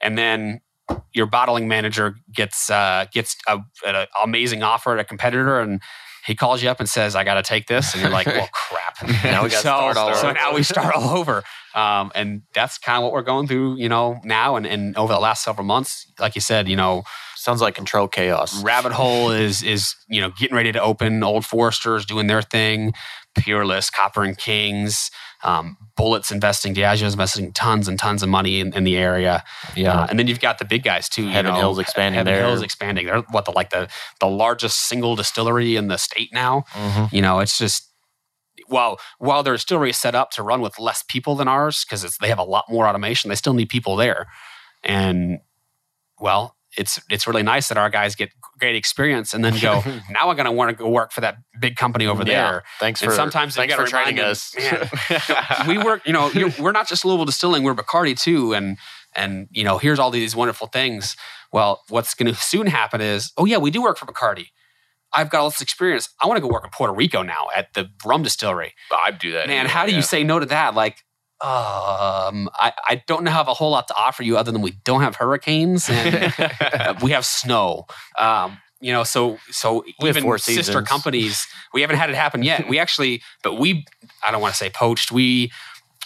And 0.00 0.18
then 0.18 0.60
your 1.14 1.26
bottling 1.26 1.68
manager 1.68 2.16
gets 2.34 2.68
uh, 2.68 3.06
gets 3.12 3.36
an 3.46 4.06
amazing 4.22 4.62
offer 4.62 4.92
at 4.94 4.98
a 4.98 5.04
competitor 5.04 5.60
and 5.60 5.80
he 6.24 6.34
calls 6.34 6.62
you 6.62 6.68
up 6.68 6.80
and 6.80 6.88
says, 6.88 7.16
"I 7.16 7.24
got 7.24 7.34
to 7.34 7.42
take 7.42 7.66
this," 7.66 7.94
and 7.94 8.02
you're 8.02 8.10
like, 8.10 8.26
"Well, 8.26 8.48
crap." 8.52 9.02
now 9.24 9.42
we 9.42 9.48
got 9.48 9.50
to 9.50 9.50
so, 9.50 9.60
start 9.60 9.96
all 9.96 10.14
so 10.14 10.28
over. 10.28 10.34
now 10.34 10.54
we 10.54 10.62
start 10.62 10.94
all 10.94 11.16
over, 11.16 11.42
um, 11.74 12.12
and 12.14 12.42
that's 12.54 12.78
kind 12.78 12.98
of 12.98 13.04
what 13.04 13.12
we're 13.12 13.22
going 13.22 13.46
through, 13.48 13.76
you 13.76 13.88
know, 13.88 14.20
now 14.24 14.56
and, 14.56 14.66
and 14.66 14.96
over 14.96 15.12
the 15.12 15.20
last 15.20 15.42
several 15.44 15.66
months. 15.66 16.06
Like 16.18 16.34
you 16.34 16.40
said, 16.40 16.68
you 16.68 16.76
know, 16.76 17.04
Sounds 17.42 17.60
like 17.60 17.74
control 17.74 18.06
chaos. 18.06 18.62
Rabbit 18.62 18.92
Hole 18.92 19.32
is 19.32 19.64
is 19.64 19.96
you 20.08 20.20
know 20.20 20.30
getting 20.30 20.54
ready 20.54 20.70
to 20.70 20.80
open. 20.80 21.24
Old 21.24 21.44
Forester's 21.44 22.06
doing 22.06 22.28
their 22.28 22.40
thing. 22.40 22.92
Peerless, 23.34 23.90
Copper 23.90 24.22
and 24.22 24.38
Kings, 24.38 25.10
um, 25.42 25.76
Bulleit's 25.96 26.30
investing, 26.30 26.74
Diageo's 26.74 27.12
investing 27.14 27.52
tons 27.52 27.88
and 27.88 27.98
tons 27.98 28.22
of 28.22 28.28
money 28.28 28.60
in, 28.60 28.72
in 28.74 28.84
the 28.84 28.96
area. 28.96 29.44
Yeah. 29.76 30.00
Uh, 30.00 30.06
and 30.08 30.18
then 30.18 30.26
you've 30.26 30.40
got 30.40 30.58
the 30.58 30.64
big 30.64 30.82
guys 30.82 31.08
too. 31.08 31.24
you 31.24 31.30
Heaven 31.30 31.52
know, 31.52 31.58
Hill's 31.58 31.78
expanding 31.78 32.18
Heaven 32.18 32.32
there. 32.32 32.46
Hill's 32.46 32.62
expanding. 32.62 33.06
They're 33.06 33.20
what 33.30 33.44
the 33.44 33.52
like 33.52 33.70
the 33.70 33.88
the 34.20 34.28
largest 34.28 34.88
single 34.88 35.16
distillery 35.16 35.76
in 35.76 35.88
the 35.88 35.98
state 35.98 36.30
now. 36.32 36.64
Mhm. 36.72 37.12
You 37.12 37.22
know, 37.22 37.40
it's 37.40 37.58
just 37.58 37.88
while 38.68 38.98
while 39.18 39.42
their 39.42 39.54
distillery 39.54 39.90
is 39.90 39.96
set 39.96 40.14
up 40.14 40.30
to 40.32 40.42
run 40.42 40.60
with 40.60 40.78
less 40.78 41.02
people 41.08 41.34
than 41.34 41.48
ours 41.48 41.84
because 41.84 42.16
they 42.20 42.28
have 42.28 42.38
a 42.38 42.44
lot 42.44 42.64
more 42.68 42.86
automation, 42.86 43.28
they 43.28 43.34
still 43.34 43.54
need 43.54 43.68
people 43.68 43.96
there. 43.96 44.26
And 44.84 45.38
well, 46.20 46.56
it's 46.76 46.98
it's 47.10 47.26
really 47.26 47.42
nice 47.42 47.68
that 47.68 47.76
our 47.76 47.90
guys 47.90 48.14
get 48.14 48.30
great 48.58 48.74
experience 48.76 49.34
and 49.34 49.44
then 49.44 49.58
go. 49.60 49.82
now 50.10 50.28
I'm 50.30 50.36
going 50.36 50.46
to 50.46 50.52
want 50.52 50.70
to 50.70 50.74
go 50.76 50.88
work 50.88 51.12
for 51.12 51.20
that 51.20 51.36
big 51.60 51.76
company 51.76 52.06
over 52.06 52.22
Yeah. 52.22 52.50
there. 52.50 52.62
Thanks 52.80 53.02
And 53.02 53.10
for 53.10 53.16
sometimes 53.16 53.54
thanks 53.56 53.74
for 53.74 53.86
training 53.86 54.16
remind 54.16 54.30
us. 54.30 54.54
man, 54.58 55.66
we 55.68 55.78
work, 55.78 56.02
you 56.06 56.12
know, 56.12 56.30
we're 56.58 56.72
not 56.72 56.88
just 56.88 57.04
Louisville 57.04 57.26
Distilling, 57.26 57.62
we're 57.62 57.74
Bacardi 57.74 58.18
too. 58.18 58.54
And, 58.54 58.78
and, 59.14 59.48
you 59.50 59.64
know, 59.64 59.76
here's 59.78 59.98
all 59.98 60.10
these 60.10 60.34
wonderful 60.34 60.68
things. 60.68 61.16
Well, 61.52 61.82
what's 61.90 62.14
going 62.14 62.32
to 62.32 62.40
soon 62.40 62.66
happen 62.68 63.00
is, 63.02 63.32
oh, 63.36 63.44
yeah, 63.44 63.58
we 63.58 63.70
do 63.70 63.82
work 63.82 63.98
for 63.98 64.06
Bacardi. 64.06 64.46
I've 65.12 65.28
got 65.28 65.42
all 65.42 65.50
this 65.50 65.60
experience. 65.60 66.08
I 66.22 66.26
want 66.26 66.38
to 66.38 66.40
go 66.40 66.48
work 66.48 66.64
in 66.64 66.70
Puerto 66.70 66.94
Rico 66.94 67.20
now 67.22 67.48
at 67.54 67.74
the 67.74 67.90
rum 68.06 68.22
distillery. 68.22 68.72
I'd 69.04 69.18
do 69.18 69.32
that. 69.32 69.46
Man, 69.46 69.58
anyway, 69.58 69.70
how 69.70 69.84
do 69.84 69.90
yeah. 69.90 69.98
you 69.98 70.02
say 70.02 70.24
no 70.24 70.38
to 70.38 70.46
that? 70.46 70.74
Like, 70.74 71.04
um, 71.42 72.48
I, 72.54 72.72
I 72.86 73.02
don't 73.06 73.26
have 73.26 73.48
a 73.48 73.54
whole 73.54 73.70
lot 73.70 73.88
to 73.88 73.94
offer 73.96 74.22
you 74.22 74.36
other 74.36 74.52
than 74.52 74.62
we 74.62 74.72
don't 74.84 75.00
have 75.00 75.16
hurricanes 75.16 75.88
and 75.90 76.32
we 77.02 77.10
have 77.10 77.24
snow. 77.26 77.86
Um, 78.16 78.58
you 78.80 78.92
know, 78.92 79.02
so 79.04 79.38
so 79.50 79.84
We 80.00 80.08
even 80.08 80.22
four 80.22 80.38
sister 80.38 80.82
companies, 80.82 81.46
we 81.74 81.80
haven't 81.80 81.96
had 81.96 82.10
it 82.10 82.16
happen 82.16 82.42
yet. 82.42 82.68
We 82.68 82.78
actually, 82.78 83.22
but 83.42 83.54
we, 83.54 83.84
I 84.24 84.30
don't 84.30 84.40
want 84.40 84.54
to 84.54 84.58
say 84.58 84.70
poached. 84.70 85.10
We 85.12 85.50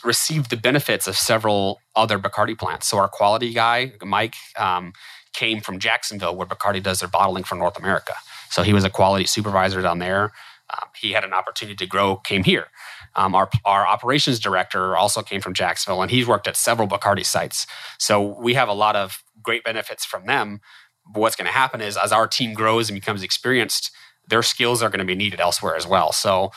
received 0.04 0.50
the 0.50 0.56
benefits 0.56 1.06
of 1.06 1.16
several 1.16 1.80
other 1.94 2.18
Bacardi 2.18 2.56
plants. 2.58 2.88
So 2.88 2.98
our 2.98 3.08
quality 3.08 3.52
guy, 3.52 3.92
Mike, 4.02 4.34
um, 4.58 4.92
came 5.32 5.60
from 5.60 5.78
Jacksonville, 5.78 6.34
where 6.36 6.46
Bacardi 6.46 6.82
does 6.82 7.00
their 7.00 7.08
bottling 7.08 7.44
for 7.44 7.56
North 7.56 7.78
America. 7.78 8.14
So 8.50 8.62
he 8.62 8.72
was 8.72 8.84
a 8.84 8.90
quality 8.90 9.26
supervisor 9.26 9.82
down 9.82 9.98
there. 9.98 10.32
Um, 10.70 10.88
he 10.96 11.12
had 11.12 11.24
an 11.24 11.32
opportunity 11.32 11.76
to 11.76 11.86
grow, 11.86 12.16
came 12.16 12.44
here. 12.44 12.68
Um, 13.16 13.34
our, 13.34 13.48
our 13.64 13.86
operations 13.86 14.38
director 14.38 14.96
also 14.96 15.22
came 15.22 15.40
from 15.40 15.54
Jacksonville, 15.54 16.02
and 16.02 16.10
he's 16.10 16.26
worked 16.26 16.46
at 16.46 16.56
several 16.56 16.86
Bacardi 16.86 17.24
sites. 17.24 17.66
So 17.98 18.38
we 18.38 18.54
have 18.54 18.68
a 18.68 18.74
lot 18.74 18.94
of 18.94 19.22
great 19.42 19.64
benefits 19.64 20.04
from 20.04 20.26
them. 20.26 20.60
But 21.06 21.20
what's 21.20 21.36
going 21.36 21.46
to 21.46 21.52
happen 21.52 21.80
is, 21.80 21.96
as 21.96 22.12
our 22.12 22.26
team 22.26 22.52
grows 22.52 22.90
and 22.90 22.96
becomes 22.96 23.22
experienced, 23.22 23.90
their 24.28 24.42
skills 24.42 24.82
are 24.82 24.90
going 24.90 24.98
to 24.98 25.04
be 25.04 25.14
needed 25.14 25.40
elsewhere 25.40 25.76
as 25.76 25.86
well. 25.86 26.12
So 26.12 26.50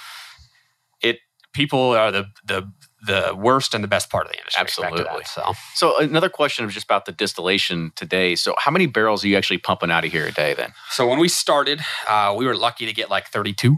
it 1.01 1.18
people 1.53 1.91
are 1.91 2.12
the 2.12 2.26
the 2.45 2.72
the 3.01 3.34
worst 3.38 3.74
and 3.74 3.84
the 3.84 3.88
best 3.88 4.10
part 4.10 4.26
of 4.26 4.32
the 4.32 4.38
industry. 4.38 4.66
to 4.66 4.82
that. 4.82 4.91
Absolutely. 4.93 5.24
So 5.26 5.53
So 5.76 5.99
another 5.99 6.30
question 6.30 6.66
was 6.66 6.74
just 6.74 6.86
about 6.86 7.05
the 7.05 7.12
distillation 7.12 7.91
today. 7.95 8.36
So 8.36 8.55
how 8.57 8.72
many 8.72 8.88
barrels 8.88 9.24
are 9.24 9.28
you 9.28 9.38
actually 9.38 9.60
pumping 9.60 9.89
out 9.89 10.03
of 10.03 10.12
here 10.12 10.26
a 10.28 10.32
day 10.32 10.53
then? 10.53 10.74
So 10.89 11.07
when 11.07 11.20
we 11.20 11.30
started, 11.30 11.82
uh, 12.07 12.36
we 12.38 12.45
were 12.45 12.55
lucky 12.55 12.86
to 12.86 12.93
get 12.93 13.10
like 13.10 13.28
32. 13.28 13.78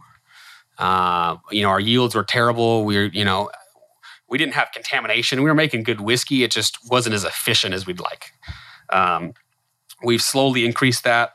Uh, 0.81 1.37
you 1.51 1.61
know, 1.61 1.69
our 1.69 1.79
yields 1.79 2.15
were 2.15 2.23
terrible. 2.23 2.83
We 2.83 2.97
were, 2.97 3.05
you 3.05 3.23
know, 3.23 3.51
we 4.27 4.39
didn't 4.39 4.55
have 4.55 4.69
contamination. 4.73 5.43
We 5.43 5.49
were 5.49 5.55
making 5.55 5.83
good 5.83 6.01
whiskey. 6.01 6.43
It 6.43 6.49
just 6.49 6.79
wasn't 6.89 7.13
as 7.13 7.23
efficient 7.23 7.75
as 7.75 7.85
we'd 7.85 7.99
like. 7.99 8.33
Um, 8.89 9.33
we've 10.03 10.23
slowly 10.23 10.65
increased 10.65 11.03
that 11.03 11.33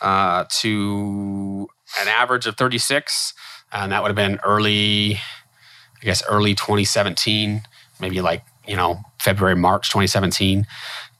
uh, 0.00 0.46
to 0.60 1.68
an 2.00 2.08
average 2.08 2.46
of 2.46 2.56
36, 2.56 3.34
and 3.72 3.92
that 3.92 4.02
would 4.02 4.08
have 4.08 4.16
been 4.16 4.40
early, 4.44 5.14
I 5.14 6.04
guess, 6.04 6.22
early 6.28 6.56
2017, 6.56 7.62
maybe 8.00 8.20
like 8.20 8.42
you 8.66 8.74
know 8.74 8.98
February, 9.20 9.54
March 9.54 9.90
2017, 9.90 10.66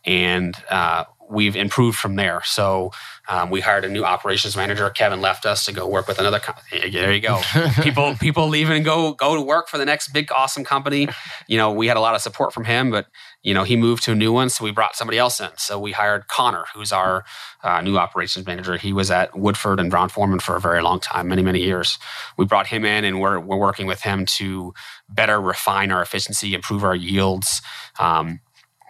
and 0.05 0.57
uh, 0.69 1.05
we've 1.31 1.57
improved 1.57 1.99
from 1.99 2.17
there. 2.17 2.43
So 2.45 2.93
um, 3.29 3.51
we 3.51 3.61
hired 3.61 3.85
a 3.85 3.89
new 3.89 4.05
operations 4.05 4.57
manager. 4.57 4.89
Kevin 4.91 5.21
left 5.21 5.45
us 5.45 5.65
to 5.67 5.73
go 5.73 5.87
work 5.87 6.09
with 6.09 6.19
another. 6.19 6.39
Co- 6.39 6.55
there 6.71 7.13
you 7.13 7.21
go. 7.21 7.41
people 7.83 8.15
people 8.17 8.49
leaving 8.49 8.77
and 8.77 8.85
go 8.85 9.13
go 9.13 9.35
to 9.35 9.43
work 9.43 9.69
for 9.69 9.79
the 9.79 9.85
next 9.85 10.09
big 10.09 10.31
awesome 10.33 10.65
company. 10.65 11.09
You 11.47 11.59
know, 11.59 11.71
we 11.73 11.89
had 11.89 11.97
a 11.97 12.01
lot 12.01 12.15
of 12.15 12.23
support 12.23 12.53
from 12.53 12.65
him, 12.65 12.91
but 12.91 13.07
you 13.43 13.53
know 13.53 13.65
he 13.65 13.77
moved 13.77 14.03
to 14.05 14.13
a 14.13 14.15
new 14.15 14.33
one, 14.33 14.49
so 14.49 14.65
we 14.65 14.73
brought 14.73 14.97
somebody 14.97 15.19
else 15.19 15.41
in. 15.41 15.51
So 15.57 15.79
we 15.79 15.93
hired 15.93 16.29
Connor, 16.29 16.65
who's 16.75 16.93
our 16.93 17.25
uh, 17.63 17.81
new 17.83 17.99
operations 17.99 18.47
manager. 18.47 18.77
He 18.77 18.93
was 18.93 19.11
at 19.11 19.39
Woodford 19.39 19.81
and 19.81 19.91
Brown-Forman 19.91 20.41
for 20.41 20.57
a 20.57 20.61
very 20.61 20.83
long 20.83 21.01
time, 21.01 21.29
many 21.29 21.43
many 21.43 21.61
years. 21.61 21.99
We 22.37 22.47
brought 22.47 22.69
him 22.69 22.85
in, 22.85 23.05
and 23.05 23.21
we're 23.21 23.39
we're 23.39 23.59
working 23.59 23.87
with 23.87 24.03
him 24.03 24.25
to 24.39 24.73
better 25.09 25.41
refine 25.41 25.91
our 25.91 26.03
efficiency, 26.03 26.55
improve 26.55 26.83
our 26.85 26.97
yields. 26.97 27.61
Um, 27.99 28.41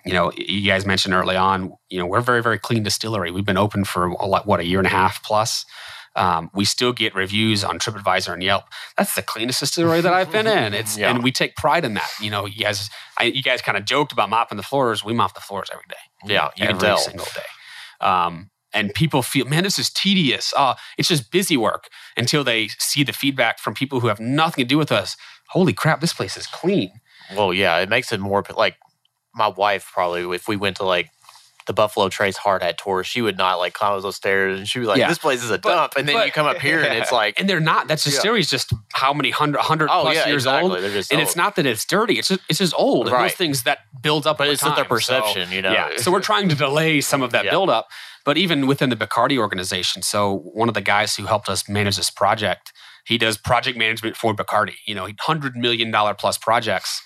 you 0.09 0.15
know, 0.15 0.33
you 0.37 0.67
guys 0.71 0.87
mentioned 0.87 1.15
early 1.15 1.37
on, 1.37 1.73
you 1.91 1.99
know, 1.99 2.07
we're 2.07 2.19
a 2.19 2.23
very, 2.23 2.43
very 2.43 2.59
clean 2.59 2.83
distillery. 2.83 3.31
We've 3.31 3.45
been 3.45 3.59
open 3.59 3.85
for 3.85 4.07
a 4.07 4.27
lot, 4.27 4.47
what, 4.47 4.59
a 4.61 4.65
year 4.65 4.79
and 4.79 4.87
a 4.87 4.91
half 4.91 5.23
plus. 5.23 5.65
Um, 6.17 6.51
we 6.55 6.65
still 6.65 6.93
get 6.93 7.15
reviews 7.15 7.63
on 7.63 7.79
TripAdvisor 7.79 8.33
and 8.33 8.43
Yelp. 8.43 8.65
That's 8.97 9.15
the 9.15 9.23
cleanest 9.23 9.61
distillery 9.61 10.01
that 10.01 10.13
I've 10.13 10.33
been 10.33 10.47
in. 10.47 10.73
It's 10.75 10.97
Yeah. 10.97 11.11
and 11.11 11.23
we 11.23 11.31
take 11.31 11.55
pride 11.57 11.85
in 11.85 11.95
that. 11.95 12.11
You 12.21 12.31
know, 12.31 12.47
you 12.47 12.65
guys, 12.65 12.89
I, 13.19 13.25
you 13.25 13.43
guys 13.43 13.61
kind 13.63 13.77
of 13.79 13.85
joked 13.85 14.11
about 14.13 14.29
mopping 14.31 14.57
the 14.57 14.63
floors. 14.65 15.05
We 15.05 15.13
mop 15.13 15.35
the 15.35 15.41
floors 15.41 15.69
every 15.73 15.85
day 15.89 16.33
Yeah, 16.35 16.47
you 16.57 16.63
can 16.67 16.77
every 16.77 16.89
tell. 16.89 16.99
single 16.99 17.27
day. 17.35 17.43
Um, 18.01 18.51
and 18.73 18.93
people 18.95 19.23
feel, 19.23 19.47
man, 19.47 19.63
this 19.65 19.79
is 19.79 19.91
tedious. 19.91 20.53
Oh, 20.57 20.75
it's 20.97 21.09
just 21.09 21.31
busy 21.31 21.57
work 21.57 21.89
until 22.17 22.43
they 22.45 22.69
see 22.79 23.03
the 23.05 23.13
feedback 23.13 23.59
from 23.59 23.75
people 23.75 24.01
who 24.01 24.09
have 24.09 24.21
nothing 24.21 24.65
to 24.65 24.69
do 24.69 24.79
with 24.79 24.91
us. 24.91 25.17
Holy 25.51 25.73
crap, 25.73 26.01
this 26.01 26.13
place 26.13 26.37
is 26.37 26.47
clean. 26.47 26.91
Well, 27.37 27.53
yeah, 27.55 27.79
it 27.79 27.89
makes 27.89 28.11
it 28.13 28.21
more 28.21 28.43
like 28.57 28.77
my 29.35 29.49
wife 29.49 29.91
probably 29.93 30.35
if 30.35 30.49
we 30.49 30.57
went 30.57 30.77
to 30.79 30.85
like 30.85 31.11
the 31.67 31.73
Buffalo 31.75 32.09
Trace 32.09 32.39
hard 32.39 32.63
hat 32.63 32.79
tour, 32.79 33.05
she 33.05 33.21
would 33.21 33.37
not 33.37 33.59
like 33.59 33.75
climb 33.75 34.01
those 34.01 34.17
stairs 34.17 34.59
and 34.59 34.67
she 34.67 34.79
was 34.79 34.89
like, 34.89 34.97
Yeah. 34.99 35.09
This 35.09 35.19
place 35.19 35.45
is 35.45 35.51
a 35.51 35.59
But- 35.59 35.69
dump. 35.75 35.93
And 35.99 36.09
then 36.09 36.17
but- 36.17 36.25
you 36.27 36.33
come 36.33 36.47
up 36.47 36.57
here 36.59 36.81
and 36.83 36.95
it's 36.99 37.13
like 37.21 37.39
And 37.39 37.47
they're 37.49 37.61
not. 37.61 37.89
That's 37.89 38.07
Yeah. 38.07 38.13
distillery 38.13 38.41
is 38.41 38.49
just 38.49 38.73
how 38.95 39.13
many 39.13 39.31
hundred, 39.31 39.61
hundred 39.61 39.91
Oh 39.91 40.01
plus 40.03 40.15
yeah, 40.17 40.27
years 40.29 40.45
exactly. 40.47 40.71
old. 40.71 40.81
Just 40.93 41.13
And 41.13 41.21
old. 41.21 41.27
it's 41.29 41.37
not 41.37 41.57
that 41.57 41.67
it's 41.67 41.85
dirty. 41.85 42.19
It's 42.19 42.29
just, 42.29 42.41
it's 42.49 42.59
just 42.59 42.73
old. 42.77 43.09
And 43.09 43.17
those 43.23 43.35
things 43.35 43.65
that 43.65 43.81
build 44.03 44.27
up. 44.27 44.39
but 44.39 44.49
it's 44.49 44.63
not 44.65 44.77
their 44.77 44.85
time. 44.87 45.01
So- 45.01 45.21
perception, 45.21 45.53
you 45.53 45.61
know. 45.61 45.73
Yeah. 45.73 45.97
So 45.99 46.11
we're 46.11 46.21
trying 46.23 46.49
to 46.49 46.55
delay 46.55 47.03
some 47.03 47.21
of 47.21 47.33
that 47.33 47.45
Yeah. 47.45 47.51
buildup. 47.51 47.89
But 48.25 48.39
even 48.39 48.67
within 48.67 48.89
the 48.89 48.97
Bacardi 48.97 49.37
organization, 49.39 50.01
so 50.03 50.39
one 50.55 50.69
of 50.69 50.75
the 50.75 50.81
guys 50.81 51.17
who 51.17 51.27
helped 51.27 51.51
us 51.51 51.69
manage 51.69 51.97
this 51.97 52.11
project, 52.11 52.73
he 53.05 53.19
does 53.19 53.37
project 53.37 53.77
management 53.77 54.17
for 54.17 54.35
Bacardi, 54.35 54.75
you 54.87 54.95
know, 54.95 55.07
hundred 55.21 55.55
million 55.55 55.91
dollar 55.91 56.15
plus 56.15 56.39
projects. 56.39 57.03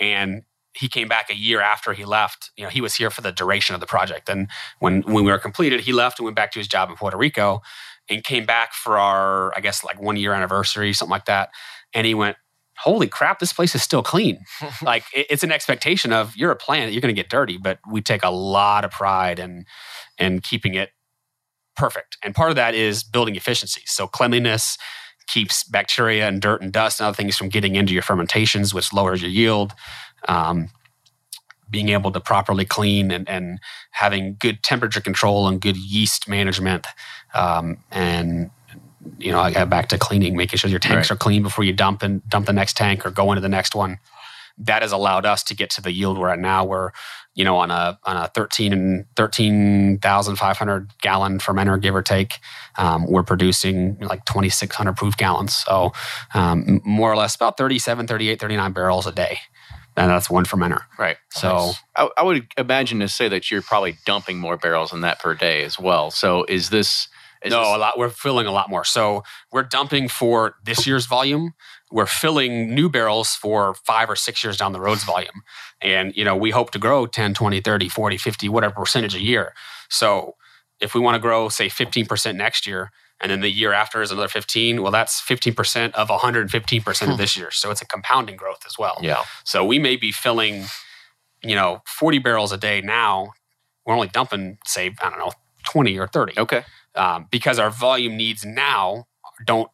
And 0.00 0.42
he 0.78 0.88
came 0.88 1.08
back 1.08 1.28
a 1.30 1.34
year 1.36 1.60
after 1.60 1.92
he 1.92 2.04
left. 2.04 2.50
You 2.56 2.64
know, 2.64 2.70
he 2.70 2.80
was 2.80 2.94
here 2.94 3.10
for 3.10 3.20
the 3.20 3.32
duration 3.32 3.74
of 3.74 3.80
the 3.80 3.86
project. 3.86 4.28
And 4.28 4.48
when 4.78 5.02
when 5.02 5.24
we 5.24 5.32
were 5.32 5.38
completed, 5.38 5.80
he 5.80 5.92
left 5.92 6.18
and 6.18 6.24
went 6.24 6.36
back 6.36 6.52
to 6.52 6.58
his 6.60 6.68
job 6.68 6.88
in 6.90 6.96
Puerto 6.96 7.16
Rico 7.16 7.60
and 8.08 8.22
came 8.24 8.46
back 8.46 8.72
for 8.72 8.98
our, 8.98 9.52
I 9.56 9.60
guess, 9.60 9.84
like 9.84 10.00
one 10.00 10.16
year 10.16 10.32
anniversary, 10.32 10.92
something 10.92 11.10
like 11.10 11.26
that. 11.26 11.50
And 11.94 12.06
he 12.06 12.14
went, 12.14 12.36
Holy 12.78 13.08
crap, 13.08 13.40
this 13.40 13.52
place 13.52 13.74
is 13.74 13.82
still 13.82 14.04
clean. 14.04 14.38
like 14.82 15.04
it- 15.14 15.26
it's 15.30 15.42
an 15.42 15.50
expectation 15.52 16.12
of 16.12 16.36
you're 16.36 16.52
a 16.52 16.56
plant, 16.56 16.92
you're 16.92 17.00
going 17.00 17.14
to 17.14 17.20
get 17.22 17.28
dirty, 17.30 17.58
but 17.58 17.78
we 17.90 18.00
take 18.00 18.22
a 18.22 18.30
lot 18.30 18.84
of 18.84 18.90
pride 18.92 19.38
in 19.40 19.64
in 20.18 20.40
keeping 20.40 20.74
it 20.74 20.90
perfect. 21.76 22.16
And 22.22 22.34
part 22.34 22.50
of 22.50 22.56
that 22.56 22.74
is 22.74 23.02
building 23.04 23.36
efficiencies. 23.36 23.90
So 23.90 24.06
cleanliness 24.06 24.76
keeps 25.28 25.62
bacteria 25.64 26.26
and 26.26 26.40
dirt 26.42 26.60
and 26.62 26.72
dust 26.72 27.00
and 27.00 27.06
other 27.06 27.14
things 27.14 27.36
from 27.36 27.48
getting 27.48 27.76
into 27.76 27.92
your 27.92 28.02
fermentations, 28.02 28.74
which 28.74 28.92
lowers 28.92 29.22
your 29.22 29.30
yield. 29.30 29.74
Um, 30.26 30.70
being 31.70 31.90
able 31.90 32.10
to 32.10 32.20
properly 32.20 32.64
clean 32.64 33.10
and, 33.10 33.28
and 33.28 33.58
having 33.90 34.36
good 34.38 34.62
temperature 34.62 35.02
control 35.02 35.46
and 35.46 35.60
good 35.60 35.76
yeast 35.76 36.26
management. 36.28 36.86
Um, 37.34 37.78
and 37.90 38.50
you 39.18 39.30
know, 39.32 39.40
I 39.40 39.50
got 39.52 39.68
back 39.70 39.88
to 39.88 39.98
cleaning, 39.98 40.36
making 40.36 40.58
sure 40.58 40.70
your 40.70 40.78
tanks 40.78 41.10
Right. 41.10 41.16
are 41.16 41.18
clean 41.18 41.42
before 41.42 41.64
you 41.64 41.72
dump 41.72 42.02
and 42.02 42.26
dump 42.28 42.46
the 42.46 42.52
next 42.52 42.76
tank 42.76 43.04
or 43.06 43.10
go 43.10 43.30
into 43.32 43.40
the 43.42 43.48
next 43.48 43.74
one. 43.74 43.98
That 44.58 44.82
has 44.82 44.92
allowed 44.92 45.24
us 45.26 45.42
to 45.44 45.54
get 45.54 45.70
to 45.70 45.82
the 45.82 45.92
yield 45.92 46.18
we're 46.18 46.28
at 46.30 46.38
now, 46.38 46.64
where 46.64 46.92
you 47.34 47.44
know 47.44 47.56
on 47.56 47.70
a 47.70 47.98
on 48.04 48.16
a 48.16 48.28
thirteen 48.28 48.72
and 48.72 49.04
thirteen 49.16 49.98
thousand 49.98 50.36
five 50.36 50.56
hundred 50.56 50.90
gallon 51.00 51.38
fermenter, 51.38 51.80
give 51.80 51.94
or 51.94 52.02
take, 52.02 52.34
um, 52.76 53.06
we're 53.10 53.22
producing 53.22 53.98
like 54.00 54.24
twenty 54.24 54.48
six 54.48 54.74
hundred 54.76 54.96
proof 54.96 55.16
gallons. 55.16 55.54
So 55.56 55.92
um, 56.34 56.80
more 56.84 57.12
or 57.12 57.16
less 57.16 57.34
about 57.34 57.56
37, 57.56 58.06
38, 58.06 58.40
39 58.40 58.72
barrels 58.72 59.06
a 59.06 59.12
day, 59.12 59.38
and 59.96 60.10
that's 60.10 60.28
one 60.30 60.44
fermenter. 60.44 60.82
Right. 60.98 61.16
So 61.30 61.72
I, 61.96 62.08
I 62.16 62.22
would 62.22 62.46
imagine 62.56 63.00
to 63.00 63.08
say 63.08 63.28
that 63.28 63.50
you're 63.50 63.62
probably 63.62 63.96
dumping 64.06 64.38
more 64.38 64.56
barrels 64.56 64.90
than 64.90 65.02
that 65.02 65.20
per 65.20 65.34
day 65.34 65.62
as 65.64 65.78
well. 65.78 66.10
So 66.10 66.44
is 66.44 66.70
this? 66.70 67.08
Is 67.42 67.52
no, 67.52 67.60
this- 67.60 67.76
a 67.76 67.78
lot. 67.78 67.98
We're 67.98 68.08
filling 68.10 68.46
a 68.48 68.52
lot 68.52 68.68
more. 68.68 68.84
So 68.84 69.22
we're 69.52 69.62
dumping 69.62 70.08
for 70.08 70.56
this 70.64 70.86
year's 70.88 71.06
volume. 71.06 71.54
We're 71.90 72.06
filling 72.06 72.74
new 72.74 72.88
barrels 72.88 73.34
for 73.34 73.74
five 73.74 74.10
or 74.10 74.16
six 74.16 74.44
years 74.44 74.56
down 74.56 74.72
the 74.72 74.80
road's 74.80 75.04
volume. 75.04 75.42
And, 75.80 76.14
you 76.16 76.24
know, 76.24 76.36
we 76.36 76.50
hope 76.50 76.70
to 76.72 76.78
grow 76.78 77.06
10, 77.06 77.34
20, 77.34 77.60
30, 77.60 77.88
40, 77.88 78.16
50, 78.16 78.48
whatever 78.48 78.74
percentage 78.74 79.14
a 79.14 79.20
year. 79.20 79.54
So 79.88 80.34
if 80.80 80.94
we 80.94 81.00
want 81.00 81.14
to 81.14 81.18
grow, 81.18 81.48
say, 81.48 81.68
15% 81.68 82.36
next 82.36 82.66
year, 82.66 82.90
and 83.20 83.32
then 83.32 83.40
the 83.40 83.50
year 83.50 83.72
after 83.72 84.00
is 84.02 84.12
another 84.12 84.28
15, 84.28 84.82
well, 84.82 84.92
that's 84.92 85.20
15% 85.20 85.92
of 85.92 86.08
115% 86.08 87.10
of 87.10 87.18
this 87.18 87.36
year. 87.36 87.50
So 87.50 87.70
it's 87.70 87.82
a 87.82 87.86
compounding 87.86 88.36
growth 88.36 88.64
as 88.66 88.78
well. 88.78 88.98
Yeah. 89.02 89.24
So 89.44 89.64
we 89.64 89.78
may 89.78 89.96
be 89.96 90.12
filling, 90.12 90.66
you 91.42 91.56
know, 91.56 91.82
40 91.86 92.18
barrels 92.18 92.52
a 92.52 92.56
day 92.56 92.80
now. 92.80 93.32
We're 93.84 93.94
only 93.94 94.08
dumping, 94.08 94.58
say, 94.66 94.94
I 95.02 95.10
don't 95.10 95.18
know, 95.18 95.32
20 95.64 95.98
or 95.98 96.06
30 96.06 96.38
okay? 96.38 96.64
um, 96.94 97.26
because 97.30 97.58
our 97.58 97.70
volume 97.70 98.16
needs 98.16 98.44
now 98.44 99.06
don't 99.46 99.70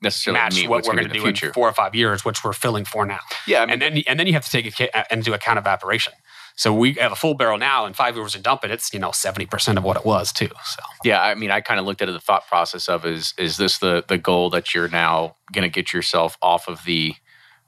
Necessarily 0.00 0.38
match 0.40 0.68
what 0.68 0.86
we're 0.86 0.94
going 0.94 1.08
to 1.08 1.12
do 1.12 1.26
in 1.26 1.52
four 1.52 1.68
or 1.68 1.72
five 1.72 1.94
years, 1.94 2.24
which 2.24 2.44
we're 2.44 2.52
filling 2.52 2.84
for 2.84 3.04
now. 3.04 3.18
yeah, 3.46 3.62
I 3.62 3.66
mean, 3.66 3.72
and 3.72 3.82
then 3.82 4.02
and 4.06 4.20
then 4.20 4.26
you 4.28 4.32
have 4.34 4.44
to 4.44 4.50
take 4.50 4.66
ac- 4.66 4.90
into 5.10 5.32
account 5.32 5.58
evaporation. 5.58 6.12
So 6.54 6.74
we 6.74 6.94
have 6.94 7.12
a 7.12 7.16
full 7.16 7.34
barrel 7.34 7.56
now, 7.58 7.84
and 7.84 7.94
five 7.94 8.16
years 8.16 8.34
and 8.34 8.42
dump 8.42 8.64
it, 8.64 8.70
it's 8.70 8.92
you 8.92 8.98
know 8.98 9.12
seventy 9.12 9.46
percent 9.46 9.78
of 9.78 9.84
what 9.84 9.96
it 9.96 10.04
was 10.04 10.32
too. 10.32 10.50
So 10.64 10.82
yeah. 11.04 11.22
I 11.22 11.34
mean, 11.34 11.50
I 11.50 11.60
kind 11.60 11.78
of 11.80 11.86
looked 11.86 12.02
at 12.02 12.08
it, 12.08 12.12
the 12.12 12.20
thought 12.20 12.46
process 12.46 12.88
of 12.88 13.04
is 13.04 13.34
is 13.38 13.56
this 13.56 13.78
the 13.78 14.04
the 14.06 14.18
goal 14.18 14.50
that 14.50 14.74
you're 14.74 14.88
now 14.88 15.36
going 15.52 15.62
to 15.62 15.68
get 15.72 15.92
yourself 15.92 16.36
off 16.42 16.68
of 16.68 16.84
the, 16.84 17.14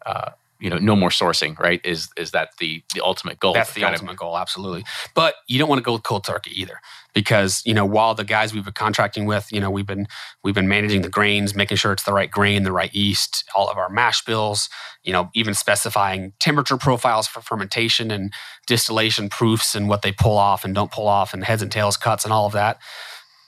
uh, 0.07 0.31
you 0.61 0.71
know, 0.71 0.79
no 0.79 0.95
more 0.95 1.09
sourcing, 1.11 1.59
right? 1.59 1.81
Is 1.85 2.09
is 2.17 2.31
that 2.33 2.51
the 2.59 2.83
the 2.95 3.01
ultimate 3.01 3.41
goal? 3.41 3.53
that's 3.55 3.73
the 3.73 3.81
Kind 3.81 3.95
of- 3.95 4.01
ultimate 4.01 4.17
goal, 4.19 4.37
absolutely. 4.39 4.85
But 5.15 5.35
you 5.49 5.59
don't 5.59 5.69
want 5.69 5.79
to 5.79 5.85
go 5.85 5.93
with 5.95 6.03
cold 6.03 6.25
turkey 6.25 6.53
either, 6.61 6.81
because 7.15 7.63
you 7.65 7.75
know 7.75 7.85
while 7.85 8.15
the 8.15 8.25
guys 8.25 8.53
we've 8.55 8.65
been 8.65 8.73
contracting 8.75 9.27
with, 9.27 9.51
you 9.53 9.61
know 9.61 9.71
we've 9.71 9.87
been 9.87 10.07
we've 10.45 10.55
been 10.55 10.69
managing 10.69 11.03
the 11.03 11.09
grains, 11.09 11.55
making 11.55 11.77
sure 11.79 11.93
it's 11.93 12.03
the 12.05 12.13
right 12.13 12.31
grain, 12.31 12.63
the 12.63 12.73
right 12.73 12.95
yeast, 12.95 13.45
all 13.55 13.69
of 13.71 13.79
our 13.79 13.89
mash 13.89 14.25
bills, 14.25 14.69
you 15.03 15.13
know 15.13 15.31
even 15.35 15.55
specifying 15.55 16.33
temperature 16.41 16.77
profiles 16.77 17.27
for 17.27 17.41
fermentation 17.41 18.11
and 18.11 18.33
distillation 18.67 19.29
proofs 19.29 19.75
and 19.75 19.89
what 19.89 20.03
they 20.03 20.13
pull 20.13 20.37
off 20.39 20.65
and 20.65 20.75
don't 20.75 20.93
pull 20.93 21.09
off 21.09 21.33
and 21.35 21.45
heads 21.45 21.63
and 21.63 21.73
tails 21.73 21.97
cuts 21.97 22.25
and 22.25 22.33
all 22.33 22.47
of 22.47 22.53
that. 22.53 22.79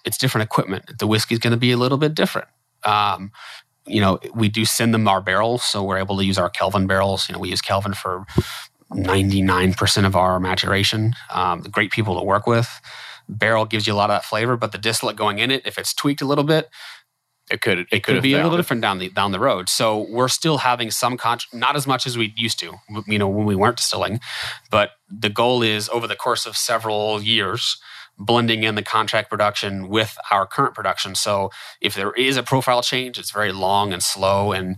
It's 0.05 0.19
different 0.19 0.45
equipment. 0.45 0.99
The 0.99 1.07
whiskey's 1.07 1.39
going 1.39 1.53
to 1.53 1.57
be 1.57 1.71
a 1.71 1.77
little 1.77 1.99
bit 1.99 2.15
different. 2.15 2.49
Um, 2.85 3.31
you 3.87 4.01
know, 4.01 4.19
we 4.35 4.49
do 4.49 4.65
send 4.65 4.95
them 4.95 5.09
our 5.09 5.21
barrels, 5.21 5.63
so 5.63 5.83
we're 5.83 5.99
able 5.99 6.17
to 6.19 6.25
use 6.25 6.39
our 6.39 6.51
Kelvin 6.51 6.87
barrels. 6.87 7.29
You 7.29 7.35
know, 7.35 7.39
we 7.41 7.51
use 7.51 7.61
Kelvin 7.61 7.95
for 7.95 8.25
99% 8.93 10.07
of 10.07 10.17
our 10.17 10.39
maturation. 10.41 11.15
Um, 11.31 11.63
great 11.63 11.91
people 11.91 12.19
to 12.19 12.25
work 12.25 12.47
with. 12.47 12.69
Barrel 13.29 13.65
gives 13.65 13.87
you 13.87 13.95
a 13.95 13.97
lot 13.97 14.11
of 14.11 14.15
that 14.15 14.25
flavor, 14.25 14.57
but 14.57 14.73
the 14.73 14.79
distillate 14.79 15.17
going 15.17 15.39
in 15.39 15.51
it, 15.51 15.67
if 15.67 15.79
it's 15.79 15.95
tweaked 15.95 16.21
a 16.21 16.27
little 16.27 16.45
bit, 16.45 16.69
It 17.51 17.61
could 17.61 17.79
it, 17.79 17.87
it 17.91 18.03
could 18.03 18.15
could 18.17 18.23
be 18.23 18.35
a 18.35 18.43
little 18.43 18.57
different 18.57 18.83
down 18.83 18.99
the 18.99 19.09
down 19.11 19.33
the 19.33 19.41
road. 19.41 19.69
So 19.69 20.07
we're 20.11 20.29
still 20.29 20.59
having 20.59 20.91
some 20.91 21.17
con- 21.17 21.39
not 21.53 21.77
as 21.77 21.87
much 21.87 22.07
as 22.07 22.17
we 22.17 22.33
used 22.37 22.59
to, 22.61 22.75
you 23.07 23.19
know, 23.19 23.29
when 23.29 23.47
we 23.47 23.57
weren't 23.57 23.77
distilling. 23.77 24.21
But 24.71 24.91
the 25.09 25.29
goal 25.31 25.63
is 25.63 25.89
over 25.89 26.07
the 26.07 26.17
course 26.17 26.47
of 26.47 26.57
several 26.57 27.21
years, 27.23 27.79
blending 28.19 28.63
in 28.63 28.75
the 28.75 28.83
contract 28.83 29.29
production 29.31 29.89
with 29.89 30.17
our 30.31 30.47
current 30.47 30.75
production. 30.75 31.15
So 31.15 31.51
if 31.81 31.95
there 31.95 32.13
is 32.13 32.37
a 32.37 32.43
profile 32.43 32.83
change, 32.83 33.19
it's 33.19 33.31
very 33.31 33.53
long 33.53 33.93
and 33.93 34.03
slow 34.03 34.53
and. 34.53 34.77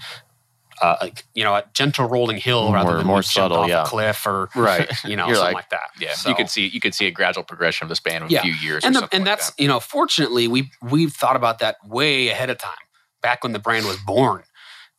Uh, 0.82 0.96
like, 1.00 1.22
you 1.34 1.44
know, 1.44 1.54
a 1.54 1.62
gentle 1.72 2.08
rolling 2.08 2.36
hill 2.36 2.72
rather 2.72 2.96
than 2.96 3.06
more 3.06 3.22
subtle, 3.22 3.58
off 3.58 3.68
yeah. 3.68 3.84
a 3.84 3.86
cliff 3.86 4.26
or 4.26 4.48
Right. 4.56 4.90
you 5.04 5.14
know 5.14 5.26
You're 5.28 5.36
something 5.36 5.54
like- 5.54 5.64
like, 5.66 5.70
that. 5.70 5.90
Yeah, 6.00 6.14
So- 6.14 6.28
you 6.30 6.34
could 6.34 6.50
see 6.50 6.66
you 6.66 6.80
could 6.80 6.94
see 6.96 7.06
a 7.06 7.12
gradual 7.12 7.44
progression 7.44 7.84
of 7.84 7.90
the 7.90 7.94
span 7.94 8.24
of 8.24 8.30
Yeah. 8.30 8.40
a 8.40 8.42
few 8.42 8.54
years, 8.54 8.82
and 8.84 8.92
the, 8.92 9.02
and 9.12 9.20
like 9.20 9.24
that's 9.24 9.50
that. 9.52 9.62
you 9.62 9.68
know 9.68 9.78
fortunately 9.78 10.48
we 10.48 10.72
we've 10.82 11.12
thought 11.12 11.36
about 11.36 11.60
that 11.60 11.76
way 11.86 12.28
ahead 12.28 12.50
of 12.50 12.58
time 12.58 12.74
back 13.22 13.44
when 13.44 13.52
the 13.52 13.60
brand 13.60 13.86
was 13.86 13.98
born 13.98 14.42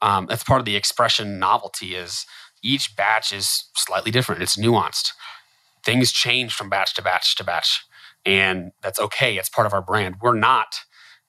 um, 0.01 0.27
that's 0.27 0.45
part 0.45 0.59
of 0.61 0.65
the 0.65 0.77
expression 0.77 1.39
novelty 1.39 1.93
is 1.93 2.25
each 2.63 2.95
batch 2.95 3.33
is 3.33 3.65
slightly 3.75 4.11
different 4.11 4.41
it's 4.41 4.55
nuanced 4.55 5.11
things 5.83 6.09
change 6.13 6.53
from 6.53 6.69
batch 6.69 6.93
to 6.95 7.01
batch 7.01 7.36
to 7.36 7.43
batch 7.43 7.86
and 8.26 8.71
that's 8.82 8.99
okay 8.99 9.38
it's 9.38 9.49
part 9.49 9.67
of 9.67 9.73
our 9.73 9.82
brand 9.82 10.15
we're 10.21 10.34
not 10.36 10.76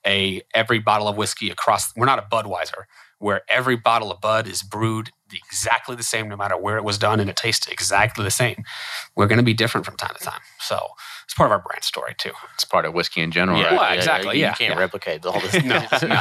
a 0.06 0.42
every 0.54 0.78
bottle 0.78 1.08
of 1.08 1.16
whiskey 1.16 1.50
across 1.50 1.94
we're 1.96 2.06
not 2.06 2.18
a 2.18 2.22
budweiser 2.22 2.84
where 3.18 3.40
every 3.48 3.76
bottle 3.76 4.10
of 4.12 4.20
bud 4.20 4.46
is 4.46 4.62
brewed 4.62 5.10
exactly 5.48 5.96
the 5.96 6.02
same 6.02 6.28
no 6.28 6.36
matter 6.36 6.56
where 6.56 6.76
it 6.76 6.84
was 6.84 6.98
done 6.98 7.18
and 7.18 7.28
it 7.28 7.36
tastes 7.36 7.66
exactly 7.68 8.22
the 8.24 8.30
same 8.30 8.62
we're 9.16 9.26
going 9.26 9.38
to 9.38 9.44
be 9.44 9.54
different 9.54 9.84
from 9.84 9.96
time 9.96 10.14
to 10.16 10.22
time 10.24 10.40
so 10.60 10.78
it's 11.24 11.34
part 11.34 11.48
of 11.48 11.52
our 11.52 11.58
brand 11.66 11.82
story 11.82 12.14
too 12.18 12.30
it's 12.54 12.64
part 12.64 12.84
of 12.84 12.94
whiskey 12.94 13.20
in 13.20 13.30
general. 13.32 13.58
Yeah, 13.58 13.64
right? 13.64 13.72
Well, 13.72 13.90
yeah, 13.90 13.94
exactly, 13.96 14.36
You 14.36 14.42
yeah, 14.42 14.54
can't 14.54 14.74
yeah. 14.74 14.78
replicate 14.78 15.26
all 15.26 15.40
this. 15.40 15.62
No, 15.64 15.84
no. 16.08 16.20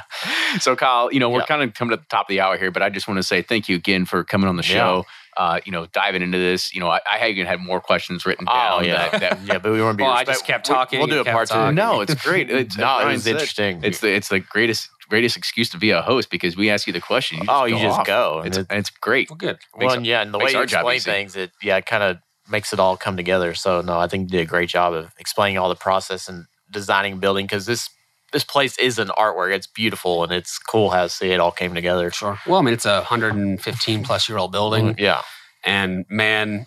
so 0.58 0.74
Kyle, 0.76 1.12
you 1.12 1.20
know, 1.20 1.28
we're 1.30 1.40
Yeah. 1.40 1.46
kind 1.46 1.62
of 1.62 1.74
coming 1.74 1.90
to 1.90 1.96
the 1.98 2.06
top 2.08 2.22
of 2.26 2.28
the 2.28 2.40
hour 2.40 2.56
here, 2.58 2.70
but 2.70 2.82
I 2.82 2.88
just 2.88 3.06
want 3.06 3.18
to 3.18 3.22
say 3.22 3.42
thank 3.42 3.68
you 3.68 3.76
again 3.76 4.04
for 4.06 4.24
coming 4.24 4.48
on 4.48 4.56
the 4.56 4.62
show. 4.62 5.04
Uh, 5.36 5.60
you 5.66 5.72
know, 5.72 5.84
diving 5.86 6.22
into 6.22 6.38
this. 6.38 6.72
You 6.74 6.80
know, 6.80 6.88
I, 6.88 7.00
I 7.10 7.28
even 7.28 7.44
had 7.46 7.60
more 7.60 7.80
questions 7.80 8.24
written 8.24 8.46
down. 8.46 8.80
Oh 8.80 8.80
yeah, 8.82 9.08
that, 9.10 9.20
that 9.20 9.40
yeah, 9.44 9.58
but 9.58 9.70
we 9.72 9.82
want 9.82 9.94
to 9.94 9.96
be. 9.98 10.02
Well, 10.04 10.12
I 10.12 10.24
just 10.24 10.46
kept 10.46 10.66
we- 10.68 10.74
talking 10.74 10.98
We'll 10.98 11.08
do 11.08 11.16
a 11.16 11.18
and 11.18 11.26
kept 11.26 11.50
part 11.50 11.68
two. 11.68 11.74
no, 11.74 12.00
it's 12.00 12.14
great. 12.14 12.50
It's, 12.50 12.76
no, 12.78 12.98
as 12.98 13.06
it 13.06 13.12
was 13.12 13.26
interesting. 13.26 13.80
It's 13.84 14.00
the 14.00 14.14
it's 14.14 14.28
the 14.28 14.40
greatest 14.40 14.88
greatest 15.08 15.36
excuse 15.36 15.70
to 15.70 15.78
be 15.78 15.90
a 15.90 16.02
host 16.02 16.30
because 16.30 16.56
we 16.56 16.70
ask 16.70 16.86
you 16.86 16.92
the 16.92 17.00
question. 17.00 17.38
You 17.38 17.44
oh, 17.48 17.64
you 17.64 17.78
just 17.78 18.00
off. 18.00 18.06
go. 18.06 18.40
and 18.44 18.56
It's 18.56 18.66
it's 18.70 18.90
great. 18.90 19.30
well 19.30 19.36
good 19.36 19.58
Makes 19.76 19.94
well, 19.96 20.04
yeah, 20.04 20.22
and 20.22 20.32
the 20.32 20.38
way 20.38 20.50
you 20.52 20.58
our 20.58 20.66
job 20.66 20.86
explain 20.86 21.00
things, 21.00 21.36
it 21.36 21.50
yeah, 21.62 21.80
kind 21.80 22.02
of 22.02 22.16
makes 22.48 22.72
it 22.72 22.80
all 22.80 22.96
come 22.96 23.16
together. 23.16 23.54
So 23.54 23.82
no, 23.82 23.98
I 23.98 24.08
think 24.08 24.30
you 24.30 24.38
did 24.38 24.40
a 24.46 24.50
great 24.50 24.68
job 24.68 24.94
of 24.94 25.12
explaining 25.18 25.58
all 25.58 25.68
the 25.68 25.76
process 25.76 26.28
and 26.28 26.46
designing 26.70 27.12
and 27.12 27.20
building 27.20 27.44
because 27.46 27.66
this 27.66 27.88
this 28.36 28.44
place 28.44 28.76
is 28.78 28.98
an 28.98 29.08
artwork. 29.16 29.54
It's 29.54 29.66
beautiful 29.66 30.22
and 30.22 30.30
it's 30.30 30.58
cool 30.58 30.90
how 30.90 31.04
to 31.04 31.08
see 31.08 31.30
it 31.30 31.40
all 31.40 31.50
came 31.52 31.72
together. 31.74 32.10
Sure. 32.10 32.38
Well, 32.46 32.58
I 32.58 32.62
mean, 32.62 32.74
it's 32.74 32.84
a 32.84 32.96
115 32.96 34.04
plus 34.04 34.28
year 34.28 34.36
old 34.36 34.52
building, 34.52 34.94
mm, 34.94 34.98
Yeah, 34.98 35.22
and 35.64 36.04
man, 36.10 36.66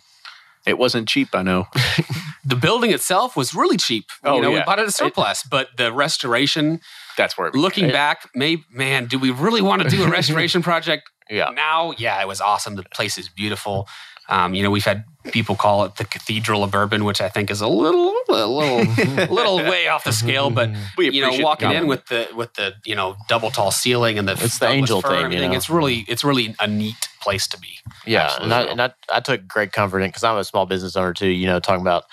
It 0.65 0.78
wasn't 0.80 1.07
cheap, 1.07 1.30
I 1.34 1.43
know. 1.43 1.67
the 2.43 2.55
building 2.55 2.91
itself 2.91 3.36
was 3.38 3.53
really 3.53 3.78
cheap. 3.78 4.05
Oh, 4.24 4.36
you 4.36 4.41
know, 4.41 4.49
yeah. 4.51 4.59
we 4.59 4.63
bought 4.65 4.80
it 4.80 4.88
at 4.88 4.93
surplus, 4.93 5.43
but 5.43 5.67
the 5.78 5.93
restoration. 5.93 6.82
That's 7.17 7.38
where 7.38 7.47
it 7.47 7.53
Looking 7.55 7.86
It- 7.89 7.93
back, 7.93 8.28
maybe 8.34 8.63
man, 8.72 9.05
do 9.05 9.20
we 9.20 9.30
really 9.30 9.61
want 9.61 9.84
to 9.84 9.89
do 9.89 10.03
a 10.03 10.09
restoration 10.09 10.61
project 10.72 11.03
yeah. 11.30 11.50
now? 11.50 11.94
Yeah, 11.98 12.22
it 12.22 12.28
was 12.28 12.42
awesome. 12.42 12.76
The 12.76 12.84
place 12.84 13.18
is 13.18 13.30
beautiful. 13.30 13.88
Um, 14.30 14.54
you 14.54 14.62
know, 14.62 14.70
we've 14.70 14.86
had 14.86 15.06
people 15.32 15.56
call 15.56 15.86
it 15.86 15.96
the 15.96 16.06
Cathedral 16.06 16.64
of 16.64 16.70
Bourbon, 16.70 17.04
which 17.04 17.20
I 17.20 17.30
think 17.30 17.50
is 17.50 17.62
a 17.62 17.68
little, 17.68 18.14
a 18.30 18.46
little, 18.46 19.26
little 19.36 19.58
way 19.58 19.88
off 19.88 20.04
the 20.04 20.12
scale. 20.12 20.52
But 20.52 20.70
we 20.98 21.10
you 21.10 21.22
know, 21.22 21.36
walking 21.40 21.72
in 21.72 21.88
with 21.88 22.06
the 22.08 22.28
with 22.36 22.54
the 22.54 22.76
you 22.86 22.96
know 22.96 23.18
double 23.28 23.50
tall 23.50 23.72
ceiling 23.72 24.20
and 24.20 24.28
the 24.28 24.34
It's 24.34 24.60
the 24.60 24.68
angel 24.68 25.02
fir 25.02 25.10
thing, 25.10 25.16
and 25.16 25.34
you 25.34 25.38
everything, 25.38 25.52
know? 25.52 25.58
It's 25.58 25.70
really 25.70 26.06
it's 26.08 26.24
really 26.24 26.56
a 26.60 26.68
neat 26.68 27.10
place 27.22 27.48
to 27.48 27.60
be. 27.60 27.80
Yeah, 28.06 28.26
Absolutely. 28.26 28.44
and, 28.44 28.54
I, 28.54 28.72
and 28.72 28.82
I, 28.82 29.18
I 29.18 29.20
took 29.20 29.48
great 29.48 29.72
comfort 29.72 30.02
in 30.02 30.10
because 30.10 30.24
I'm 30.24 30.38
a 30.38 30.44
small 30.44 30.68
business 30.68 30.96
owner 30.96 31.14
too. 31.14 31.28
You 31.28 31.48
know, 31.48 31.60
talking 31.60 31.82
about 31.82 32.04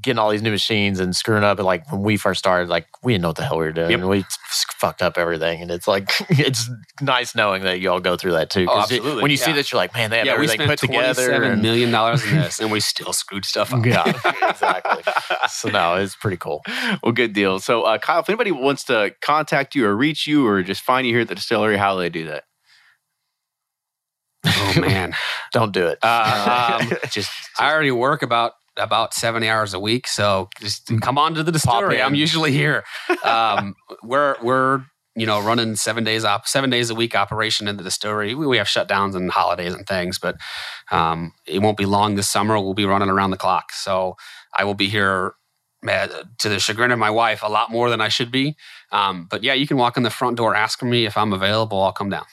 getting 0.00 0.18
all 0.18 0.30
these 0.30 0.42
new 0.42 0.50
machines 0.52 1.00
and 1.00 1.16
screwing 1.16 1.42
up. 1.42 1.58
And 1.58 1.66
like 1.66 1.90
when 1.90 2.02
we 2.02 2.16
first 2.16 2.38
started, 2.38 2.68
like 2.68 2.86
we 3.02 3.12
didn't 3.12 3.22
know 3.22 3.28
what 3.30 3.36
the 3.36 3.44
hell 3.44 3.58
we 3.58 3.64
were 3.64 3.72
doing. 3.72 3.90
Yep. 3.90 4.00
And 4.00 4.08
we 4.08 4.24
fucked 4.78 5.02
up 5.02 5.18
everything. 5.18 5.60
And 5.62 5.70
it's 5.70 5.88
like 5.88 6.10
it's 6.30 6.70
nice 7.00 7.34
knowing 7.34 7.62
that 7.64 7.80
you 7.80 7.90
all 7.90 7.98
go 8.00 8.16
through 8.16 8.32
that 8.32 8.50
too. 8.50 8.66
Oh, 8.68 8.74
'Cause 8.74 8.92
it- 8.92 8.96
absolutely, 8.96 9.22
when 9.22 9.30
you 9.32 9.36
see 9.36 9.50
yeah. 9.50 9.56
this, 9.56 9.72
you're 9.72 9.78
like, 9.80 9.92
man, 9.94 10.10
they 10.10 10.18
have 10.18 10.26
yeah, 10.26 10.38
we 10.38 10.46
spent 10.46 10.68
put 10.70 10.78
together. 10.78 11.14
twenty-seven 11.26 11.52
And, 11.52 11.62
million 11.62 11.90
dollars 11.90 12.24
in 12.24 12.36
this, 12.36 12.60
and 12.60 12.70
we 12.70 12.78
still 12.80 13.12
screwed 13.12 13.44
stuff 13.44 13.74
up. 13.74 13.84
yeah, 13.84 14.04
exactly. 14.48 15.02
So 15.48 15.70
no, 15.70 15.96
it's 15.96 16.14
pretty 16.14 16.36
cool. 16.36 16.62
well, 17.02 17.12
good 17.12 17.32
deal. 17.32 17.58
So, 17.58 17.82
uh, 17.82 17.98
Kyle, 17.98 18.20
if 18.20 18.28
anybody 18.28 18.52
wants 18.52 18.84
to 18.84 19.12
contact 19.22 19.74
you 19.74 19.86
or 19.86 19.96
reach 19.96 20.26
you 20.26 20.46
or 20.46 20.62
just 20.62 20.82
find 20.82 21.06
you 21.06 21.12
here 21.14 21.22
at 21.22 21.28
the 21.28 21.34
distillery, 21.34 21.76
how 21.76 21.94
do 21.96 22.00
they 22.00 22.10
do 22.10 22.26
that? 22.26 22.44
Oh 24.46 24.74
man, 24.80 25.14
Don't 25.52 25.72
do 25.72 25.86
it. 25.88 25.98
Uh, 26.02 26.78
um, 26.80 26.92
just 27.10 27.30
I 27.58 27.72
already 27.72 27.90
work 27.90 28.22
about 28.22 28.52
about 28.82 29.14
70 29.14 29.48
hours 29.48 29.74
a 29.74 29.80
week. 29.80 30.06
So 30.08 30.48
just 30.60 30.90
come 31.00 31.18
on 31.18 31.34
to 31.34 31.42
the 31.42 31.52
distillery. 31.52 31.96
I'm 32.06 32.14
usually 32.14 32.52
here. 32.52 32.84
Um, 33.24 33.74
we're 34.02 34.36
we're 34.42 34.82
you 35.16 35.26
know 35.26 35.40
running 35.42 35.76
seven 35.76 36.04
days 36.04 36.24
op 36.24 36.46
seven 36.46 36.70
days 36.70 36.88
a 36.90 36.94
week 36.94 37.14
operation 37.14 37.68
in 37.68 37.76
the 37.76 37.82
distillery. 37.82 38.34
We, 38.34 38.46
we 38.46 38.56
have 38.56 38.66
shutdowns 38.66 39.14
and 39.14 39.30
holidays 39.30 39.74
and 39.74 39.86
things, 39.86 40.18
but 40.18 40.36
um, 40.90 41.32
it 41.46 41.60
won't 41.60 41.76
be 41.76 41.86
long 41.86 42.14
this 42.16 42.28
summer. 42.28 42.58
We'll 42.58 42.74
be 42.74 42.84
running 42.86 43.10
around 43.10 43.30
the 43.30 43.36
clock. 43.36 43.72
So 43.72 44.16
I 44.56 44.64
will 44.64 44.74
be 44.74 44.88
here. 44.88 45.34
uh, 45.88 46.08
To 46.40 46.48
the 46.48 46.58
chagrin 46.60 46.90
of 46.92 46.98
my 46.98 47.10
wife, 47.10 47.42
a 47.42 47.48
lot 47.48 47.70
more 47.70 47.90
than 47.90 48.00
I 48.00 48.08
should 48.08 48.30
be. 48.30 48.56
Um, 48.92 49.26
but 49.30 49.42
yeah, 49.42 49.54
you 49.54 49.66
can 49.66 49.76
walk 49.76 49.96
in 49.96 50.02
the 50.02 50.10
front 50.10 50.36
door, 50.36 50.54
ask 50.54 50.82
me 50.82 51.04
if 51.06 51.16
I'm 51.16 51.32
available. 51.32 51.80
I'll 51.82 51.92
come 51.92 52.10
down. 52.10 52.24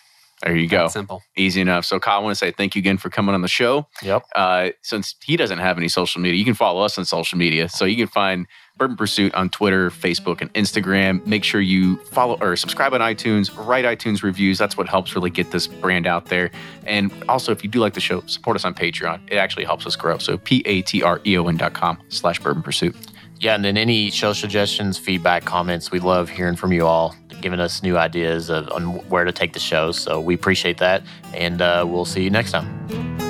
There 0.44 0.56
you 0.56 0.68
go. 0.68 0.88
Simple. 0.88 1.24
Easy 1.36 1.62
enough. 1.62 1.84
So, 1.84 2.00
Kyle, 2.00 2.20
I 2.20 2.22
want 2.22 2.32
to 2.32 2.38
say 2.38 2.52
thank 2.52 2.76
you 2.76 2.80
again 2.80 2.98
for 2.98 3.10
coming 3.10 3.34
on 3.34 3.42
the 3.42 3.48
show. 3.48 3.88
Yep. 4.04 4.24
Uh, 4.36 4.70
since 4.84 5.16
he 5.24 5.36
doesn't 5.36 5.58
have 5.58 5.78
any 5.78 5.88
social 5.88 6.22
media, 6.22 6.38
you 6.38 6.46
can 6.46 6.54
follow 6.54 6.84
us 6.84 6.98
on 6.98 7.06
social 7.06 7.40
media. 7.40 7.68
So 7.70 7.86
you 7.86 7.96
can 7.96 8.06
find 8.06 8.46
Bourbon 8.78 8.98
Pursuit 8.98 9.34
on 9.34 9.50
Twitter, 9.50 9.90
Facebook, 9.90 10.42
and 10.42 10.54
Instagram. 10.54 11.26
Make 11.26 11.44
sure 11.44 11.60
you 11.60 11.98
follow 12.12 12.38
or 12.40 12.56
subscribe 12.56 12.94
on 12.94 13.02
iTunes, 13.02 13.52
write 13.66 13.86
iTunes 13.86 14.22
reviews. 14.22 14.60
That's 14.60 14.78
what 14.78 14.88
helps 14.88 15.16
really 15.16 15.32
get 15.32 15.50
this 15.50 15.66
brand 15.66 16.06
out 16.06 16.26
there. 16.28 16.52
And 16.86 17.12
also, 17.28 17.52
if 17.52 17.64
you 17.64 17.70
do 17.70 17.80
like 17.80 17.96
the 17.96 18.00
show, 18.00 18.22
support 18.28 18.56
us 18.56 18.64
on 18.64 18.76
Patreon. 18.76 19.32
It 19.32 19.38
actually 19.38 19.66
helps 19.66 19.88
us 19.88 19.96
grow. 19.96 20.20
So 20.20 20.38
P 20.38 20.62
A 20.68 20.84
T 20.84 21.02
R 21.02 21.20
E 21.26 21.36
O 21.36 21.48
N 21.48 21.58
dot 21.58 21.74
com 21.74 21.98
slash 22.10 22.40
Bourbon 22.40 22.62
Pursuit. 22.62 22.96
Yeah, 23.40 23.54
and 23.54 23.64
then 23.64 23.78
any 23.78 24.10
show 24.10 24.34
suggestions, 24.34 24.98
feedback, 24.98 25.46
comments, 25.46 25.92
we 25.92 26.00
love 26.00 26.28
hearing 26.28 26.56
from 26.56 26.74
you 26.74 26.88
all, 26.88 27.16
giving 27.42 27.60
us 27.60 27.84
new 27.84 27.98
ideas 27.98 28.50
of, 28.50 28.70
on 28.72 28.96
where 29.10 29.26
to 29.26 29.32
take 29.32 29.54
the 29.54 29.60
show. 29.60 29.92
So 29.92 30.20
we 30.20 30.34
appreciate 30.34 30.78
that, 30.78 31.04
and 31.34 31.62
uh, 31.62 31.86
we'll 31.88 32.06
see 32.06 32.24
you 32.24 32.30
next 32.30 32.52
time. 32.52 33.27